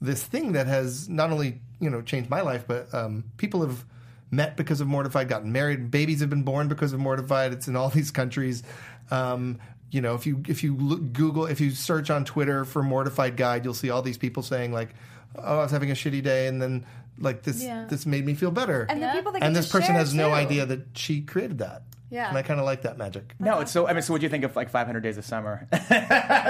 this 0.00 0.22
thing 0.22 0.52
that 0.52 0.66
has 0.66 1.08
not 1.08 1.30
only 1.30 1.60
you 1.80 1.90
know 1.90 2.02
changed 2.02 2.30
my 2.30 2.40
life, 2.40 2.64
but 2.66 2.92
um, 2.94 3.24
people 3.36 3.60
have 3.66 3.84
met 4.30 4.56
because 4.56 4.80
of 4.80 4.86
Mortified, 4.86 5.28
gotten 5.28 5.52
married, 5.52 5.90
babies 5.90 6.20
have 6.20 6.30
been 6.30 6.42
born 6.42 6.68
because 6.68 6.92
of 6.92 7.00
Mortified. 7.00 7.52
It's 7.52 7.68
in 7.68 7.76
all 7.76 7.88
these 7.88 8.10
countries. 8.10 8.62
Um, 9.10 9.58
you 9.90 10.00
know, 10.00 10.14
if 10.14 10.24
you 10.26 10.42
if 10.48 10.62
you 10.62 10.76
look, 10.76 11.12
Google, 11.12 11.46
if 11.46 11.60
you 11.60 11.70
search 11.72 12.10
on 12.10 12.24
Twitter 12.24 12.64
for 12.64 12.82
Mortified 12.82 13.36
Guide, 13.36 13.64
you'll 13.64 13.74
see 13.74 13.90
all 13.90 14.02
these 14.02 14.18
people 14.18 14.42
saying 14.42 14.72
like, 14.72 14.90
"Oh, 15.36 15.58
I 15.58 15.62
was 15.62 15.72
having 15.72 15.90
a 15.90 15.94
shitty 15.94 16.22
day," 16.22 16.46
and 16.46 16.62
then 16.62 16.86
like 17.18 17.42
this 17.42 17.62
Yeah. 17.62 17.86
this 17.88 18.06
made 18.06 18.24
me 18.24 18.34
feel 18.34 18.50
better. 18.52 18.86
And 18.88 19.02
the 19.02 19.08
people 19.08 19.32
that 19.32 19.42
And 19.42 19.54
this 19.54 19.68
person 19.68 19.88
share, 19.88 19.98
has 19.98 20.14
no 20.14 20.32
idea 20.32 20.64
that 20.66 20.86
she 20.94 21.22
created 21.22 21.58
that. 21.58 21.82
Yeah. 22.10 22.28
and 22.28 22.36
I 22.36 22.42
kind 22.42 22.58
of 22.60 22.66
like 22.66 22.82
that 22.82 22.98
magic. 22.98 23.34
No, 23.38 23.60
it's 23.60 23.70
so. 23.70 23.86
I 23.86 23.92
mean, 23.92 24.02
so 24.02 24.12
what 24.12 24.20
do 24.20 24.24
you 24.26 24.30
think 24.30 24.44
of 24.44 24.56
like 24.56 24.68
500 24.70 25.00
Days 25.00 25.16
of 25.18 25.24
Summer? 25.24 25.66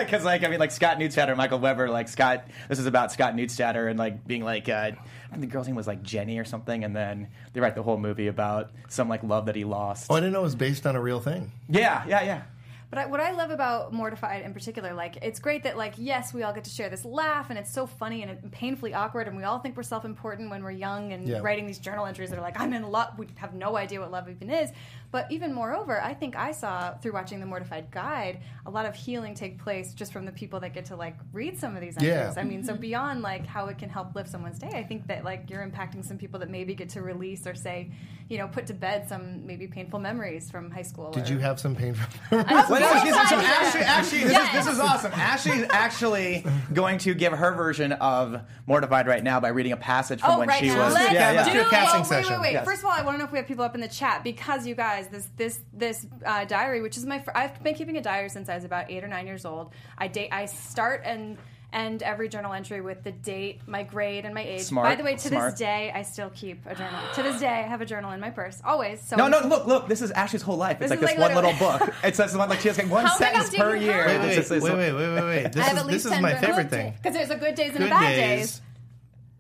Because 0.01 0.25
like, 0.25 0.45
I 0.45 0.49
mean, 0.49 0.59
like 0.59 0.71
Scott 0.71 0.99
Neustadter, 0.99 1.37
Michael 1.37 1.59
Weber, 1.59 1.89
like 1.91 2.09
Scott. 2.09 2.45
This 2.69 2.79
is 2.79 2.87
about 2.87 3.13
Scott 3.13 3.35
Neustadter 3.35 3.89
and 3.91 3.99
like 3.99 4.27
being 4.27 4.43
like, 4.45 4.69
uh, 4.69 4.93
I 4.93 5.31
think 5.31 5.41
the 5.43 5.47
girl's 5.47 5.67
name 5.67 5.77
was 5.77 5.87
like 5.87 6.03
Jenny 6.03 6.39
or 6.39 6.45
something, 6.45 6.85
and 6.85 6.95
then 6.97 7.29
they 7.53 7.61
write 7.61 7.75
the 7.75 7.83
whole 7.83 7.99
movie 7.99 8.29
about 8.29 8.71
some 8.89 9.09
like 9.09 9.23
love 9.23 9.47
that 9.47 9.57
he 9.57 9.65
lost. 9.65 10.07
Oh, 10.11 10.15
I 10.15 10.21
didn't 10.21 10.33
know 10.33 10.41
it 10.41 10.45
was 10.45 10.55
based 10.55 10.87
on 10.87 10.97
a 10.97 11.01
real 11.01 11.21
thing. 11.21 11.53
Yeah, 11.69 12.05
yeah, 12.09 12.23
yeah. 12.23 12.43
But 12.89 12.99
I, 12.99 13.07
what 13.07 13.21
I 13.21 13.31
love 13.31 13.51
about 13.53 13.93
Mortified 13.93 14.43
in 14.45 14.53
particular, 14.53 14.93
like, 14.95 15.19
it's 15.23 15.39
great 15.39 15.63
that, 15.63 15.77
like, 15.77 15.95
yes, 15.97 16.35
we 16.35 16.43
all 16.43 16.53
get 16.53 16.65
to 16.65 16.71
share 16.71 16.89
this 16.89 17.05
laugh, 17.05 17.49
and 17.49 17.57
it's 17.57 17.73
so 17.73 17.87
funny 17.87 18.25
and 18.25 18.51
painfully 18.51 18.95
awkward, 18.95 19.29
and 19.29 19.37
we 19.37 19.45
all 19.45 19.61
think 19.61 19.77
we're 19.77 19.85
self 19.85 20.05
important 20.05 20.51
when 20.51 20.65
we're 20.65 20.73
young 20.73 21.13
and 21.13 21.29
Yeah. 21.29 21.39
writing 21.39 21.69
these 21.69 21.79
journal 21.79 22.05
entries 22.05 22.31
that 22.31 22.39
are 22.41 22.43
like, 22.43 22.59
I'm 22.59 22.73
in 22.73 22.83
love. 22.91 23.17
We 23.17 23.29
have 23.37 23.55
no 23.55 23.77
idea 23.77 24.01
what 24.01 24.11
love 24.11 24.29
even 24.29 24.51
is. 24.51 24.73
But 25.13 25.31
even 25.33 25.53
moreover, 25.53 26.01
I 26.01 26.15
think 26.15 26.37
I 26.37 26.53
saw 26.53 26.95
through 26.95 27.13
watching 27.15 27.41
the 27.41 27.47
Mortified 27.47 27.91
Guide 27.91 28.41
a 28.65 28.71
lot 28.71 28.87
of 28.87 28.95
healing 28.95 29.35
take 29.35 29.59
place 29.59 29.93
just 29.93 30.13
from 30.13 30.25
the 30.25 30.31
people 30.33 30.61
that 30.61 30.73
get 30.73 30.85
to, 30.87 30.97
like, 30.97 31.17
read 31.33 31.59
some 31.59 31.75
of 31.75 31.81
these 31.81 31.97
Yeah. 32.01 32.13
entries. 32.29 32.37
I 32.39 32.45
mean, 32.45 32.63
so 32.63 32.73
mm-hmm. 32.75 32.81
beyond, 32.83 33.23
like, 33.23 33.45
how 33.47 33.67
it 33.67 33.79
can 33.79 33.89
help 33.89 34.15
lift 34.15 34.31
someone's 34.31 34.59
day, 34.61 34.71
I 34.73 34.85
think 34.85 35.09
that, 35.09 35.25
like, 35.25 35.51
you're 35.51 35.67
impacting 35.67 36.05
some 36.05 36.17
people 36.17 36.39
that 36.41 36.49
maybe 36.51 36.75
get 36.75 36.91
to 36.91 37.03
release 37.03 37.47
or 37.47 37.55
say, 37.57 37.91
you 38.29 38.39
know, 38.39 38.47
put 38.47 38.67
to 38.69 38.75
bed 38.75 39.09
some 39.09 39.45
maybe 39.47 39.67
painful 39.67 39.99
memories 39.99 40.49
from 40.49 40.71
high 40.71 40.83
school. 40.83 41.11
Did 41.11 41.29
or- 41.29 41.33
you 41.33 41.39
have 41.41 41.59
some 41.59 41.75
painful? 41.75 42.07
Well, 42.31 42.45
no, 42.49 43.03
she's- 43.03 43.29
so 43.31 43.37
Yeah. 43.37 43.43
Ashley, 43.43 43.81
actually, 43.81 44.21
this, 44.21 44.33
Yes. 44.33 44.55
is, 44.55 44.65
this 44.67 44.75
is 44.75 44.81
awesome. 44.81 45.13
Ashley's 45.15 45.67
actually 45.71 46.45
going 46.73 46.99
to 46.99 47.15
give 47.15 47.33
her 47.33 47.53
version 47.53 47.93
of 47.93 48.41
Mortified 48.67 49.09
right 49.09 49.25
now 49.25 49.41
by 49.41 49.49
reading 49.49 49.73
a 49.73 49.77
passage 49.77 50.21
from 50.21 50.31
Oh, 50.35 50.39
when 50.39 50.49
right 50.49 50.61
she 50.61 50.69
now. 50.69 50.85
was. 50.85 50.95
Let's 50.95 51.13
yeah, 51.13 51.33
yeah. 51.33 51.53
do 51.53 51.61
a 51.61 51.65
casting 51.69 52.05
session. 52.05 52.31
Wait, 52.35 52.39
wait, 52.39 52.43
wait. 52.43 52.53
Yes. 52.53 52.65
First 52.65 52.79
of 52.81 52.85
all, 52.85 52.93
I 52.93 53.03
want 53.03 53.15
to 53.15 53.19
know 53.19 53.25
if 53.25 53.33
we 53.33 53.39
have 53.39 53.49
people 53.49 53.65
up 53.65 53.75
in 53.75 53.81
the 53.81 53.89
chat 53.89 54.23
because 54.23 54.67
you 54.67 54.75
guys, 54.77 55.00
this 55.09 55.29
this 55.37 55.61
this 55.73 56.07
uh, 56.25 56.45
diary, 56.45 56.83
which 56.83 56.97
is 56.97 57.05
my, 57.07 57.19
fir- 57.19 57.33
I've 57.35 57.63
been 57.63 57.75
keeping 57.75 57.97
a 57.97 58.01
diary 58.03 58.29
since 58.29 58.49
I 58.49 58.55
was 58.55 58.65
about 58.65 58.91
eight 58.91 59.03
or 59.05 59.09
nine 59.09 59.27
years 59.27 59.45
old. 59.45 59.73
I 59.99 60.09
date, 60.09 60.29
I 60.33 60.47
start 60.47 61.03
and 61.05 61.39
end 61.73 62.03
every 62.03 62.29
journal 62.29 62.53
entry 62.53 62.81
with 62.81 63.05
the 63.05 63.13
date, 63.13 63.61
my 63.69 63.85
grade, 63.85 64.25
and 64.25 64.35
my 64.35 64.43
age. 64.43 64.63
Smart, 64.63 64.89
By 64.89 64.97
the 64.97 65.05
way, 65.05 65.15
to 65.15 65.21
smart. 65.29 65.53
this 65.53 65.61
day, 65.61 65.93
I 65.95 66.03
still 66.03 66.29
keep 66.31 66.67
a 66.67 66.75
journal. 66.75 66.99
to 67.15 67.23
this 67.23 67.39
day, 67.41 67.47
I 67.47 67.63
have 67.63 67.81
a 67.81 67.87
journal 67.87 68.11
in 68.11 68.19
my 68.19 68.31
purse 68.31 68.61
always. 68.65 69.01
So 69.01 69.15
No, 69.15 69.29
no, 69.29 69.39
look, 69.47 69.67
look. 69.67 69.87
This 69.87 70.03
is 70.03 70.11
Ashley's 70.11 70.43
whole 70.43 70.57
life. 70.57 70.79
It's 70.81 70.91
This 70.91 70.91
like 70.91 71.01
this 71.01 71.11
like 71.17 71.19
one 71.19 71.35
little 71.37 71.53
book. 71.61 71.95
It 72.05 72.17
says 72.17 72.37
one 72.37 72.49
like 72.49 72.59
she 72.61 72.69
has 72.69 72.77
like 72.79 72.91
one 72.91 73.07
How 73.07 73.15
sentence 73.17 73.55
per 73.55 73.77
year. 73.77 74.03
her? 74.03 74.19
Wait, 74.21 74.37
It's 74.39 74.51
wait, 74.51 74.63
wait, 74.63 74.73
wait, 74.75 74.93
wait, 74.93 75.15
wait, 75.15 75.23
wait. 75.23 75.53
This 75.53 75.65
I 75.65 75.69
have 75.69 75.77
is 75.77 75.83
at 75.83 75.87
this 75.87 75.93
least 75.93 76.07
is 76.07 76.13
10 76.13 76.23
my 76.23 76.35
favorite 76.35 76.71
thing. 76.71 76.93
because 76.97 77.15
there's 77.15 77.31
a 77.31 77.37
good 77.37 77.55
days 77.55 77.69
and 77.71 77.79
Good 77.79 77.87
a 77.87 77.91
bad 77.91 78.17
days, 78.17 78.39
days, 78.51 78.61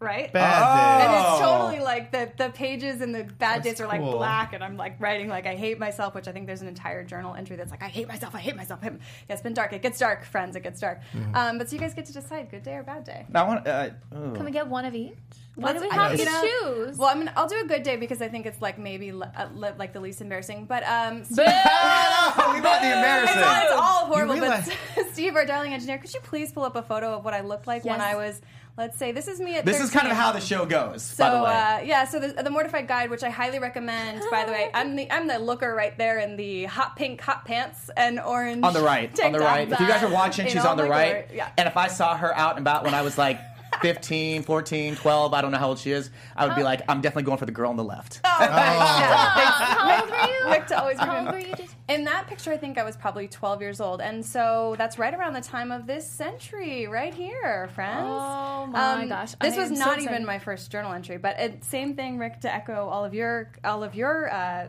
right? 0.00 0.32
bad 0.32 1.02
And 1.02 1.12
days. 1.12 1.20
it's 1.20 1.30
Oh. 1.42 1.58
totally 1.58 1.80
like 1.80 2.10
the 2.10 2.30
the 2.36 2.50
pages 2.50 3.00
and 3.00 3.14
the 3.14 3.24
bad 3.24 3.62
That's 3.62 3.64
days 3.78 3.80
are 3.80 3.86
like 3.86 4.00
cool. 4.00 4.12
black, 4.16 4.52
and 4.52 4.64
I'm 4.64 4.76
like 4.76 5.00
writing 5.00 5.28
like 5.28 5.46
I 5.46 5.54
hate 5.54 5.78
myself, 5.78 6.14
which 6.14 6.26
I 6.28 6.32
think 6.32 6.46
there's 6.46 6.62
an 6.62 6.68
entire 6.68 7.04
journal 7.04 7.34
entry 7.34 7.56
that's 7.56 7.70
like 7.70 7.82
I 7.82 7.88
hate 7.88 8.08
myself, 8.08 8.34
I 8.34 8.38
hate 8.40 8.56
myself. 8.56 8.80
I 8.82 8.86
Yeah, 8.86 8.92
it's 9.28 9.42
been 9.42 9.54
dark. 9.54 9.72
It 9.72 9.82
gets 9.82 9.98
dark, 9.98 10.24
friends. 10.24 10.56
It 10.56 10.62
gets 10.62 10.80
dark. 10.80 11.00
Mm-hmm. 11.14 11.34
Um, 11.36 11.58
but 11.58 11.68
so 11.68 11.76
you 11.76 11.80
guys 11.80 11.94
get 11.94 12.06
to 12.06 12.12
decide 12.12 12.50
good 12.50 12.62
day 12.62 12.74
or 12.74 12.82
bad 12.82 13.04
day. 13.04 13.26
I 13.34 13.42
want. 13.44 13.66
Uh, 13.66 13.90
ooh. 14.16 14.32
Can 14.34 14.44
we 14.44 14.50
get 14.50 14.66
one 14.66 14.84
of 14.84 14.94
each? 14.94 15.12
Why 15.56 15.72
do 15.74 15.80
we 15.80 15.88
have 15.90 16.12
to 16.16 16.24
choose? 16.24 16.96
Well, 16.96 17.08
I'm 17.10 17.18
gonna, 17.18 17.32
I'll 17.36 17.48
do 17.48 17.60
a 17.60 17.66
good 17.66 17.82
day 17.82 17.96
because 17.96 18.22
I 18.22 18.28
think 18.28 18.46
it's 18.46 18.62
like 18.62 18.78
maybe 18.78 19.12
le- 19.12 19.30
uh, 19.36 19.48
le- 19.54 19.74
like 19.78 19.92
the 19.92 20.00
least 20.00 20.22
embarrassing. 20.22 20.64
But 20.64 20.84
um, 20.84 21.22
Boo! 21.22 21.44
Oh, 21.44 22.52
leave 22.54 22.64
out 22.64 22.80
the 22.80 22.86
It's 22.86 22.96
embarrassing. 22.96 23.42
all, 23.42 23.62
it's 23.62 23.72
all 23.72 24.06
horrible. 24.06 24.34
You 24.36 24.40
But 24.42 24.72
Steve, 25.12 25.34
our 25.36 25.44
darling 25.44 25.74
engineer, 25.74 25.98
could 25.98 26.14
you 26.14 26.20
please 26.20 26.52
pull 26.52 26.64
up 26.64 26.76
a 26.76 26.82
photo 26.82 27.12
of 27.14 27.24
what 27.24 27.34
I 27.34 27.40
looked 27.40 27.66
like 27.66 27.84
when 27.84 28.00
I 28.00 28.14
was, 28.14 28.40
let's 28.76 28.98
say, 28.98 29.12
this 29.12 29.28
is 29.28 29.40
me 29.40 29.56
at 29.56 29.64
This 29.64 29.80
is 29.80 29.90
kind 29.90 30.08
of 30.08 30.16
how 30.16 30.32
the 30.32 30.40
show 30.40 30.64
goes. 30.66 31.02
So 31.02 31.24
by 31.24 31.30
the 31.30 31.42
way. 31.42 31.50
uh, 31.50 31.86
yeah, 31.86 32.04
so 32.04 32.18
the, 32.18 32.42
the 32.42 32.50
Mortified 32.50 32.88
Guide, 32.88 33.10
which 33.10 33.22
I 33.22 33.30
highly 33.30 33.58
recommend. 33.58 34.22
By 34.30 34.44
the 34.44 34.52
way, 34.52 34.70
I'm 34.74 34.96
the 34.96 35.10
I'm 35.10 35.26
the 35.26 35.38
looker 35.38 35.74
right 35.74 35.96
there 35.98 36.18
in 36.18 36.36
the 36.36 36.64
hot 36.64 36.96
pink 36.96 37.20
hot 37.20 37.44
pants 37.44 37.90
and 37.96 38.18
orange 38.20 38.64
on 38.64 38.72
the 38.72 38.82
right, 38.82 39.18
on 39.20 39.32
the 39.32 39.38
right. 39.38 39.70
If 39.70 39.80
you 39.80 39.86
guys 39.86 40.02
are 40.02 40.12
watching, 40.12 40.46
she's 40.48 40.64
on 40.64 40.76
the 40.76 40.84
right. 40.84 41.26
glory. 41.26 41.36
Yeah. 41.36 41.50
And 41.56 41.68
if 41.68 41.76
I 41.76 41.88
saw 41.88 42.16
her 42.16 42.36
out 42.36 42.56
and 42.56 42.66
about 42.66 42.84
when 42.84 42.94
I 42.94 43.02
was 43.02 43.18
like 43.18 43.40
15, 43.82 44.42
14, 44.42 44.96
12, 44.96 45.34
I 45.34 45.40
don't 45.42 45.50
know 45.50 45.58
how 45.58 45.68
old 45.68 45.78
she 45.78 45.90
is, 45.92 46.10
I 46.36 46.46
would 46.46 46.56
be 46.56 46.62
like, 46.62 46.82
I'm 46.88 47.00
definitely 47.00 47.24
going 47.24 47.38
for 47.38 47.46
the 47.46 47.52
girl 47.52 47.70
on 47.70 47.76
the 47.76 47.84
left. 47.84 48.20
Oh, 48.24 48.36
yeah. 48.40 48.48
How 48.54 50.00
old 50.02 50.10
were 50.10 50.16
you? 50.16 50.50
Rick 50.50 50.70
always 50.72 50.98
How 50.98 51.24
old 51.24 51.32
were 51.32 51.38
you? 51.38 51.54
Just- 51.54 51.76
In 51.88 52.04
that 52.04 52.26
picture, 52.26 52.52
I 52.52 52.56
think 52.56 52.78
I 52.78 52.82
was 52.84 52.96
probably 52.96 53.28
12 53.28 53.60
years 53.62 53.80
old, 53.80 54.00
and 54.00 54.24
so 54.24 54.74
that's 54.78 54.98
right 54.98 55.14
around 55.14 55.32
the 55.34 55.40
time 55.40 55.72
of 55.72 55.86
this 55.86 56.08
century, 56.08 56.86
right 56.86 57.14
here, 57.14 57.68
friends. 57.74 58.06
Oh 58.06 58.66
my 58.66 59.06
gosh, 59.08 59.34
This 59.40 59.54
I 59.56 59.60
was 59.60 59.70
am 59.70 59.76
so 59.76 59.84
not 59.84 59.94
excited. 59.98 60.14
even 60.14 60.26
my 60.26 60.38
first 60.38 60.70
journal 60.70 60.92
entry, 60.92 61.16
but 61.18 61.38
it, 61.40 61.64
same 61.64 61.94
thing, 61.94 62.18
Rick. 62.18 62.40
To 62.40 62.52
echo 62.54 62.88
all 62.88 63.04
of 63.04 63.14
your 63.14 63.50
all 63.64 63.82
of 63.82 63.94
your 63.94 64.32
uh, 64.32 64.68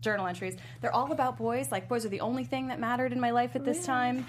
journal 0.00 0.26
entries, 0.26 0.56
they're 0.80 0.94
all 0.94 1.12
about 1.12 1.36
boys. 1.36 1.70
Like 1.70 1.88
boys 1.88 2.04
are 2.06 2.08
the 2.08 2.20
only 2.20 2.44
thing 2.44 2.68
that 2.68 2.80
mattered 2.80 3.12
in 3.12 3.20
my 3.20 3.30
life 3.32 3.54
at 3.54 3.64
this 3.64 3.84
time. 3.84 4.26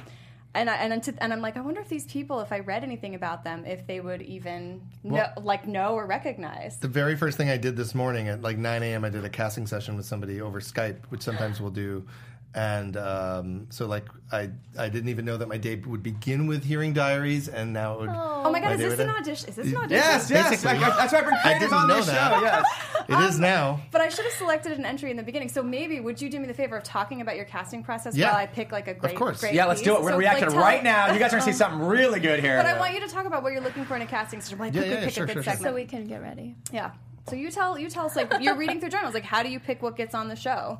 And 0.54 0.70
I, 0.70 0.76
and, 0.76 1.02
to, 1.04 1.14
and 1.24 1.32
I'm 1.32 1.42
like, 1.42 1.56
I 1.56 1.62
wonder 1.62 1.80
if 1.80 1.88
these 1.88 2.06
people, 2.06 2.42
if 2.42 2.52
I 2.52 2.60
read 2.60 2.84
anything 2.84 3.16
about 3.16 3.44
them, 3.44 3.66
if 3.66 3.88
they 3.88 4.02
would 4.02 4.22
even 4.22 4.82
know, 5.04 5.28
like 5.42 5.66
know 5.66 5.94
or 5.94 6.06
recognize. 6.06 6.78
The 6.78 6.90
very 6.90 7.16
first 7.16 7.38
thing 7.38 7.50
I 7.50 7.58
did 7.58 7.78
this 7.78 7.96
morning 7.96 8.28
at 8.28 8.42
like 8.42 8.58
9 8.58 8.84
a.m., 8.84 9.06
I 9.06 9.10
did 9.10 9.24
a 9.24 9.30
casting 9.30 9.66
session 9.66 9.96
with 9.96 10.06
somebody 10.06 10.42
over 10.42 10.60
Skype, 10.60 10.98
which 11.08 11.22
sometimes 11.22 11.62
we'll 11.62 11.72
do. 11.72 12.06
And 12.54 12.98
um, 12.98 13.68
so, 13.70 13.88
like, 13.88 14.10
I 14.32 14.50
I 14.78 14.90
didn't 14.90 15.08
even 15.08 15.24
know 15.24 15.38
that 15.38 15.48
my 15.48 15.56
day 15.56 15.78
would 15.78 16.04
begin 16.04 16.48
with 16.48 16.66
hearing 16.66 16.92
diaries, 16.92 17.48
and 17.48 17.72
now 17.72 17.94
it 17.94 18.00
would. 18.02 18.10
Oh 18.10 18.52
my 18.52 18.60
god, 18.60 18.66
My 18.66 18.74
is 18.74 18.80
this 18.80 19.00
an 19.00 19.10
audition? 19.10 19.48
Is 19.50 19.56
this 19.56 19.68
an 19.68 19.78
audition? 19.78 19.92
yes, 20.04 20.30
yes. 20.30 20.50
Basically. 20.50 20.80
Like, 20.80 20.98
that's 20.98 21.14
why 21.14 21.20
I 21.20 21.22
bring 21.22 21.36
I 21.36 21.42
creators 21.42 21.62
didn't 21.70 21.74
on 21.78 21.88
know 21.88 21.96
this 21.98 22.08
that. 22.08 22.34
show. 22.34 22.42
Yes. 22.42 22.66
It 23.10 23.20
is 23.30 23.40
now. 23.40 23.82
But 23.92 24.00
I 24.02 24.10
should 24.10 24.24
have 24.26 24.34
selected 24.36 24.74
an 24.74 24.86
entry 24.86 25.12
in 25.12 25.18
the 25.18 25.24
beginning. 25.24 25.50
So 25.50 25.62
maybe 25.64 26.00
would 26.00 26.22
you 26.22 26.30
do 26.30 26.40
me 26.40 26.46
the 26.48 26.54
favor 26.54 26.78
of 26.78 26.84
talking 26.84 27.20
about 27.20 27.36
your 27.36 27.44
casting 27.46 27.84
process 27.84 28.16
Yeah. 28.16 28.28
while 28.28 28.36
I 28.38 28.46
pick 28.46 28.72
like 28.72 28.88
a 28.88 28.94
great, 28.94 29.16
course. 29.18 29.42
great 29.42 29.54
Yeah, 29.54 29.66
let's 29.66 29.82
do 29.82 29.96
it. 29.96 30.02
We're 30.02 30.12
So, 30.12 30.18
reacting 30.18 30.46
like, 30.46 30.54
tell- 30.54 30.62
right 30.64 30.84
now. 30.84 31.12
You 31.12 31.20
guys 31.20 31.34
are 31.34 31.38
going 31.40 31.44
to 31.48 31.52
see 31.52 31.58
something 31.58 31.80
really 31.82 32.20
good 32.22 32.40
here. 32.42 32.58
But 32.58 32.68
I 32.68 32.80
want 32.80 32.94
you 32.94 33.00
to 33.02 33.08
talk 33.08 33.26
about 33.26 33.44
what 33.44 33.52
you're 33.54 33.62
looking 33.62 33.84
for 33.86 33.96
in 33.96 34.02
a 34.04 34.06
casting 34.06 34.40
session. 34.40 34.60
Like, 34.60 34.74
Yeah, 34.74 34.84
yeah, 34.84 35.04
pick 35.04 35.14
sure, 35.14 35.24
a 35.24 35.28
good 35.28 35.34
sure, 35.34 35.44
sure. 35.44 35.54
segment. 35.54 35.72
so 35.72 35.76
we 35.76 35.86
can 35.86 36.06
get 36.08 36.22
ready. 36.22 36.56
yeah. 36.72 36.92
So 37.28 37.36
you 37.36 37.52
tell 37.52 37.78
you 37.78 37.90
tell 37.90 38.06
us 38.06 38.16
like 38.16 38.32
you're 38.40 38.56
reading 38.56 38.80
through 38.80 38.90
journals. 38.90 39.14
Like, 39.14 39.24
how 39.26 39.44
do 39.44 39.50
you 39.50 39.60
pick 39.60 39.82
what 39.82 39.96
gets 39.98 40.16
on 40.16 40.28
the 40.30 40.36
show? 40.36 40.80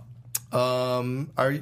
Um, 0.52 1.32
are 1.38 1.54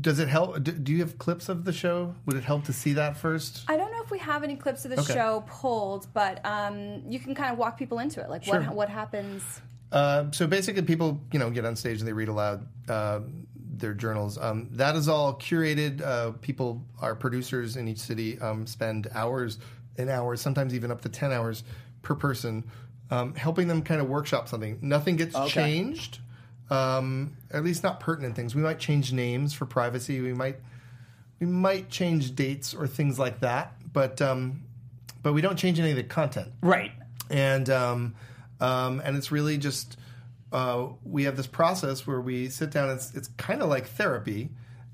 does 0.00 0.18
it 0.18 0.28
help? 0.28 0.62
Do, 0.62 0.72
do 0.72 0.92
you 0.92 0.98
have 1.00 1.16
clips 1.18 1.48
of 1.48 1.64
the 1.64 1.72
show? 1.72 2.14
Would 2.26 2.36
it 2.36 2.44
help 2.44 2.64
to 2.64 2.72
see 2.72 2.92
that 2.94 3.16
first? 3.16 3.64
I 3.68 3.76
don't 3.76 3.90
know 3.90 4.02
if 4.02 4.10
we 4.10 4.18
have 4.18 4.44
any 4.44 4.56
clips 4.56 4.84
of 4.84 4.90
the 4.90 5.00
Okay. 5.00 5.14
show 5.14 5.44
pulled, 5.46 6.06
but 6.12 6.44
um, 6.44 7.02
you 7.08 7.18
can 7.18 7.34
kind 7.34 7.52
of 7.52 7.58
walk 7.58 7.78
people 7.78 7.98
into 8.00 8.20
it. 8.20 8.28
Like, 8.28 8.44
Sure. 8.44 8.60
what 8.60 8.74
what 8.74 8.88
happens? 8.90 9.60
Uh, 9.90 10.24
so 10.32 10.46
basically, 10.46 10.82
people 10.82 11.20
you 11.32 11.38
know 11.38 11.48
get 11.50 11.64
on 11.64 11.74
stage 11.74 12.00
and 12.00 12.06
they 12.08 12.12
read 12.12 12.28
aloud 12.28 12.66
uh, 12.90 13.20
their 13.78 13.94
journals. 13.94 14.36
Um, 14.36 14.68
that 14.72 14.94
is 14.94 15.08
all 15.08 15.34
curated. 15.38 16.02
Uh, 16.02 16.32
people, 16.42 16.84
our 17.00 17.14
producers 17.14 17.76
in 17.76 17.88
each 17.88 17.98
city, 17.98 18.38
um, 18.40 18.66
spend 18.66 19.08
hours 19.14 19.58
and 19.96 20.10
hours, 20.10 20.42
sometimes 20.42 20.74
even 20.74 20.90
up 20.90 21.00
to 21.00 21.08
ten 21.08 21.32
hours 21.32 21.64
per 22.02 22.14
person, 22.14 22.62
um, 23.10 23.34
helping 23.34 23.68
them 23.68 23.80
kind 23.80 24.02
of 24.02 24.08
workshop 24.08 24.48
something. 24.48 24.78
Nothing 24.82 25.16
gets 25.16 25.34
changed, 25.50 26.18
um, 26.70 27.36
at 27.50 27.64
least 27.64 27.82
not 27.82 28.00
pertinent 28.00 28.36
things. 28.36 28.54
We 28.54 28.62
might 28.62 28.78
change 28.78 29.12
names 29.12 29.54
for 29.54 29.66
privacy. 29.66 30.20
We 30.20 30.32
might 30.32 30.56
we 31.40 31.46
might 31.46 31.88
change 31.88 32.34
dates 32.34 32.74
or 32.74 32.86
things 32.86 33.18
like 33.18 33.40
that, 33.40 33.74
but 33.92 34.20
um, 34.20 34.64
but 35.22 35.32
we 35.32 35.40
don't 35.40 35.56
change 35.56 35.78
any 35.78 35.90
of 35.90 35.96
the 35.96 36.04
content 36.04 36.48
right. 36.62 36.92
and 37.30 37.68
um, 37.70 38.14
um, 38.60 39.00
and 39.04 39.16
it's 39.16 39.30
really 39.30 39.58
just 39.58 39.96
uh, 40.52 40.86
we 41.04 41.24
have 41.24 41.36
this 41.36 41.46
process 41.46 42.06
where 42.06 42.20
we 42.20 42.48
sit 42.48 42.70
down. 42.70 42.90
It's 42.90 43.14
it's 43.14 43.28
kind 43.36 43.62
of 43.62 43.68
like 43.68 43.86
therapy, 43.86 44.50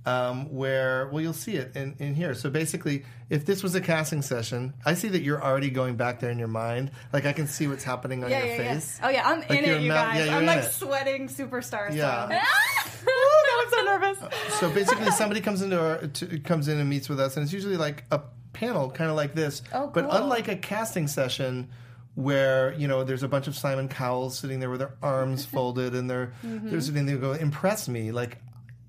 um, 0.07 0.53
where 0.55 1.09
well 1.09 1.21
you'll 1.23 1.33
see 1.33 1.57
it 1.57 1.75
in, 1.77 1.95
in 1.99 2.15
here. 2.15 2.35
So 2.35 2.51
basically, 2.51 3.05
if 3.31 3.47
this 3.47 3.63
was 3.63 3.75
a 3.75 3.81
casting 3.81 4.21
session, 4.23 4.75
I 4.85 4.95
see 4.95 5.09
that 5.09 5.23
you're 5.23 5.43
already 5.43 5.71
going 5.71 5.97
back 5.97 6.21
there 6.21 6.31
in 6.31 6.39
your 6.39 6.49
mind. 6.49 6.91
Like 7.13 7.25
I 7.27 7.33
can 7.33 7.47
see 7.47 7.67
what's 7.69 7.85
happening 7.85 8.23
on 8.25 8.31
Yeah, 8.31 8.39
your 8.45 8.49
yeah, 8.57 8.75
face. 8.75 8.99
yeah. 9.01 9.07
Oh 9.07 9.11
yeah, 9.11 9.29
I'm 9.29 9.41
Like 9.41 9.51
in 9.51 9.65
it, 9.65 9.81
you 9.83 9.89
mouth- 9.89 10.15
guys. 10.15 10.29
I'm 10.29 10.47
like 10.47 10.59
it. 10.65 10.73
sweating 10.73 11.29
superstar. 11.29 11.95
Yeah. 11.95 12.27
I'm 12.31 12.41
so 13.71 13.83
nervous. 13.83 14.19
So 14.61 14.71
basically, 14.71 15.11
somebody 15.11 15.41
comes 15.41 15.63
into 15.63 15.81
our 15.81 16.07
to, 16.07 16.39
comes 16.41 16.69
in 16.69 16.79
and 16.79 16.89
meets 16.89 17.09
with 17.09 17.19
us, 17.21 17.37
and 17.37 17.45
it's 17.45 17.53
usually 17.53 17.77
like 17.77 18.05
a 18.11 18.21
panel, 18.53 18.91
kind 18.91 19.11
of 19.11 19.17
like 19.17 19.35
this. 19.35 19.63
Oh, 19.73 19.89
But 19.89 20.07
unlike 20.11 20.49
a 20.49 20.57
casting 20.57 21.07
session, 21.09 21.71
where 22.15 22.73
you 22.75 22.87
know 22.87 23.03
there's 23.05 23.23
a 23.25 23.29
bunch 23.29 23.49
of 23.49 23.57
Simon 23.57 23.89
Cowells 23.89 24.39
sitting 24.39 24.61
there 24.61 24.71
with 24.71 24.79
their 24.81 24.95
arms 25.03 25.45
folded 25.45 25.95
and 25.95 26.09
they're 26.09 26.33
Mm-hmm. 26.47 26.71
they're 26.71 26.81
sitting 26.81 27.07
there 27.07 27.17
go 27.17 27.33
impress 27.33 27.89
me. 27.89 28.13
Like 28.13 28.39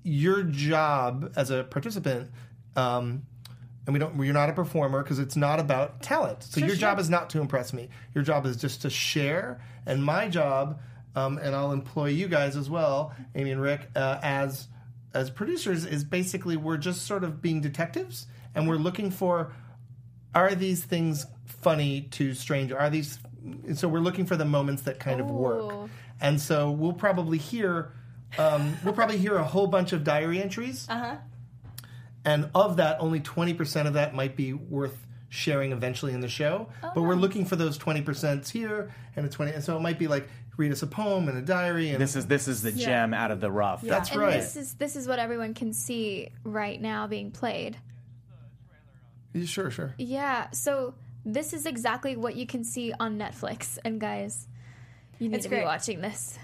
your 0.06 0.44
job 0.44 1.32
as 1.36 1.50
a 1.50 1.64
participant. 1.64 2.30
Um, 2.76 3.26
and 3.86 3.92
we 3.92 3.98
don't. 3.98 4.18
You're 4.24 4.34
not 4.34 4.48
a 4.48 4.52
performer 4.52 5.02
because 5.02 5.18
it's 5.18 5.36
not 5.36 5.60
about 5.60 6.02
talent. 6.02 6.42
So 6.42 6.60
your 6.60 6.74
job 6.74 6.98
is 6.98 7.08
not 7.08 7.30
to 7.30 7.40
impress 7.40 7.72
me. 7.72 7.88
Your 8.14 8.24
job 8.24 8.46
is 8.46 8.56
just 8.56 8.82
to 8.82 8.90
share. 8.90 9.60
And 9.84 10.04
my 10.04 10.28
job, 10.28 10.80
um, 11.14 11.38
and 11.38 11.54
I'll 11.54 11.72
employ 11.72 12.08
you 12.08 12.26
guys 12.26 12.56
as 12.56 12.68
well, 12.68 13.14
Amy 13.34 13.52
and 13.52 13.60
Rick, 13.60 13.88
uh, 13.94 14.18
as 14.22 14.68
as 15.14 15.30
producers, 15.30 15.84
is 15.84 16.04
basically 16.04 16.56
we're 16.56 16.76
just 16.78 17.06
sort 17.06 17.22
of 17.22 17.40
being 17.40 17.60
detectives, 17.60 18.26
and 18.54 18.68
we're 18.68 18.76
looking 18.76 19.10
for 19.10 19.52
are 20.34 20.54
these 20.54 20.84
things 20.84 21.26
funny 21.44 22.02
to 22.12 22.34
stranger? 22.34 22.78
Are 22.78 22.90
these 22.90 23.18
so 23.74 23.86
we're 23.86 24.00
looking 24.00 24.26
for 24.26 24.36
the 24.36 24.44
moments 24.44 24.82
that 24.82 24.98
kind 24.98 25.20
of 25.20 25.30
work, 25.30 25.88
and 26.20 26.40
so 26.40 26.72
we'll 26.72 26.92
probably 26.92 27.38
hear 27.38 27.92
um, 28.38 28.76
we'll 28.84 28.94
probably 28.94 29.18
hear 29.18 29.36
a 29.36 29.44
whole 29.44 29.66
bunch 29.66 29.92
of 29.92 30.04
diary 30.04 30.40
entries, 30.42 30.86
Uh-huh. 30.88 31.16
and 32.24 32.50
of 32.54 32.76
that, 32.78 32.98
only 33.00 33.20
twenty 33.20 33.54
percent 33.54 33.88
of 33.88 33.94
that 33.94 34.14
might 34.14 34.36
be 34.36 34.52
worth 34.52 35.06
sharing 35.28 35.72
eventually 35.72 36.12
in 36.12 36.20
the 36.20 36.28
show. 36.28 36.68
Oh, 36.82 36.92
but 36.94 37.02
we're 37.02 37.14
looking 37.14 37.44
for 37.44 37.56
those 37.56 37.76
twenty 37.78 38.02
percent 38.02 38.48
here 38.48 38.92
and 39.16 39.26
a 39.26 39.28
twenty, 39.28 39.52
and 39.52 39.62
so 39.64 39.76
it 39.76 39.80
might 39.80 39.98
be 39.98 40.06
like 40.08 40.28
read 40.56 40.72
us 40.72 40.82
a 40.82 40.86
poem 40.86 41.28
and 41.28 41.36
a 41.36 41.42
diary, 41.42 41.90
and 41.90 42.00
This 42.00 42.16
is 42.16 42.26
this 42.26 42.48
is 42.48 42.62
the 42.62 42.72
gem 42.72 43.12
out 43.12 43.30
of 43.30 43.40
the 43.40 43.50
rough. 43.50 43.82
that's 43.82 44.10
and 44.10 44.20
right. 44.20 44.32
this 44.40 44.56
is 44.56 44.74
this 44.74 44.96
is 44.96 45.06
what 45.06 45.18
everyone 45.18 45.52
can 45.54 45.72
see 45.72 46.30
right 46.44 46.80
now 46.80 47.06
being 47.06 47.30
played. 47.30 47.76
Yeah, 49.34 49.44
sure, 49.44 49.70
sure. 49.70 49.94
Yeah, 49.98 50.50
so 50.52 50.94
this 51.26 51.52
is 51.52 51.66
exactly 51.66 52.16
what 52.16 52.36
you 52.36 52.46
can 52.46 52.64
see 52.64 52.92
on 52.98 53.18
Netflix. 53.18 53.76
And 53.84 54.00
guys, 54.00 54.48
you 55.18 55.28
need 55.28 55.36
It's 55.36 55.44
to 55.44 55.48
great. 55.50 55.60
be 55.60 55.64
watching 55.66 56.00
this. 56.00 56.38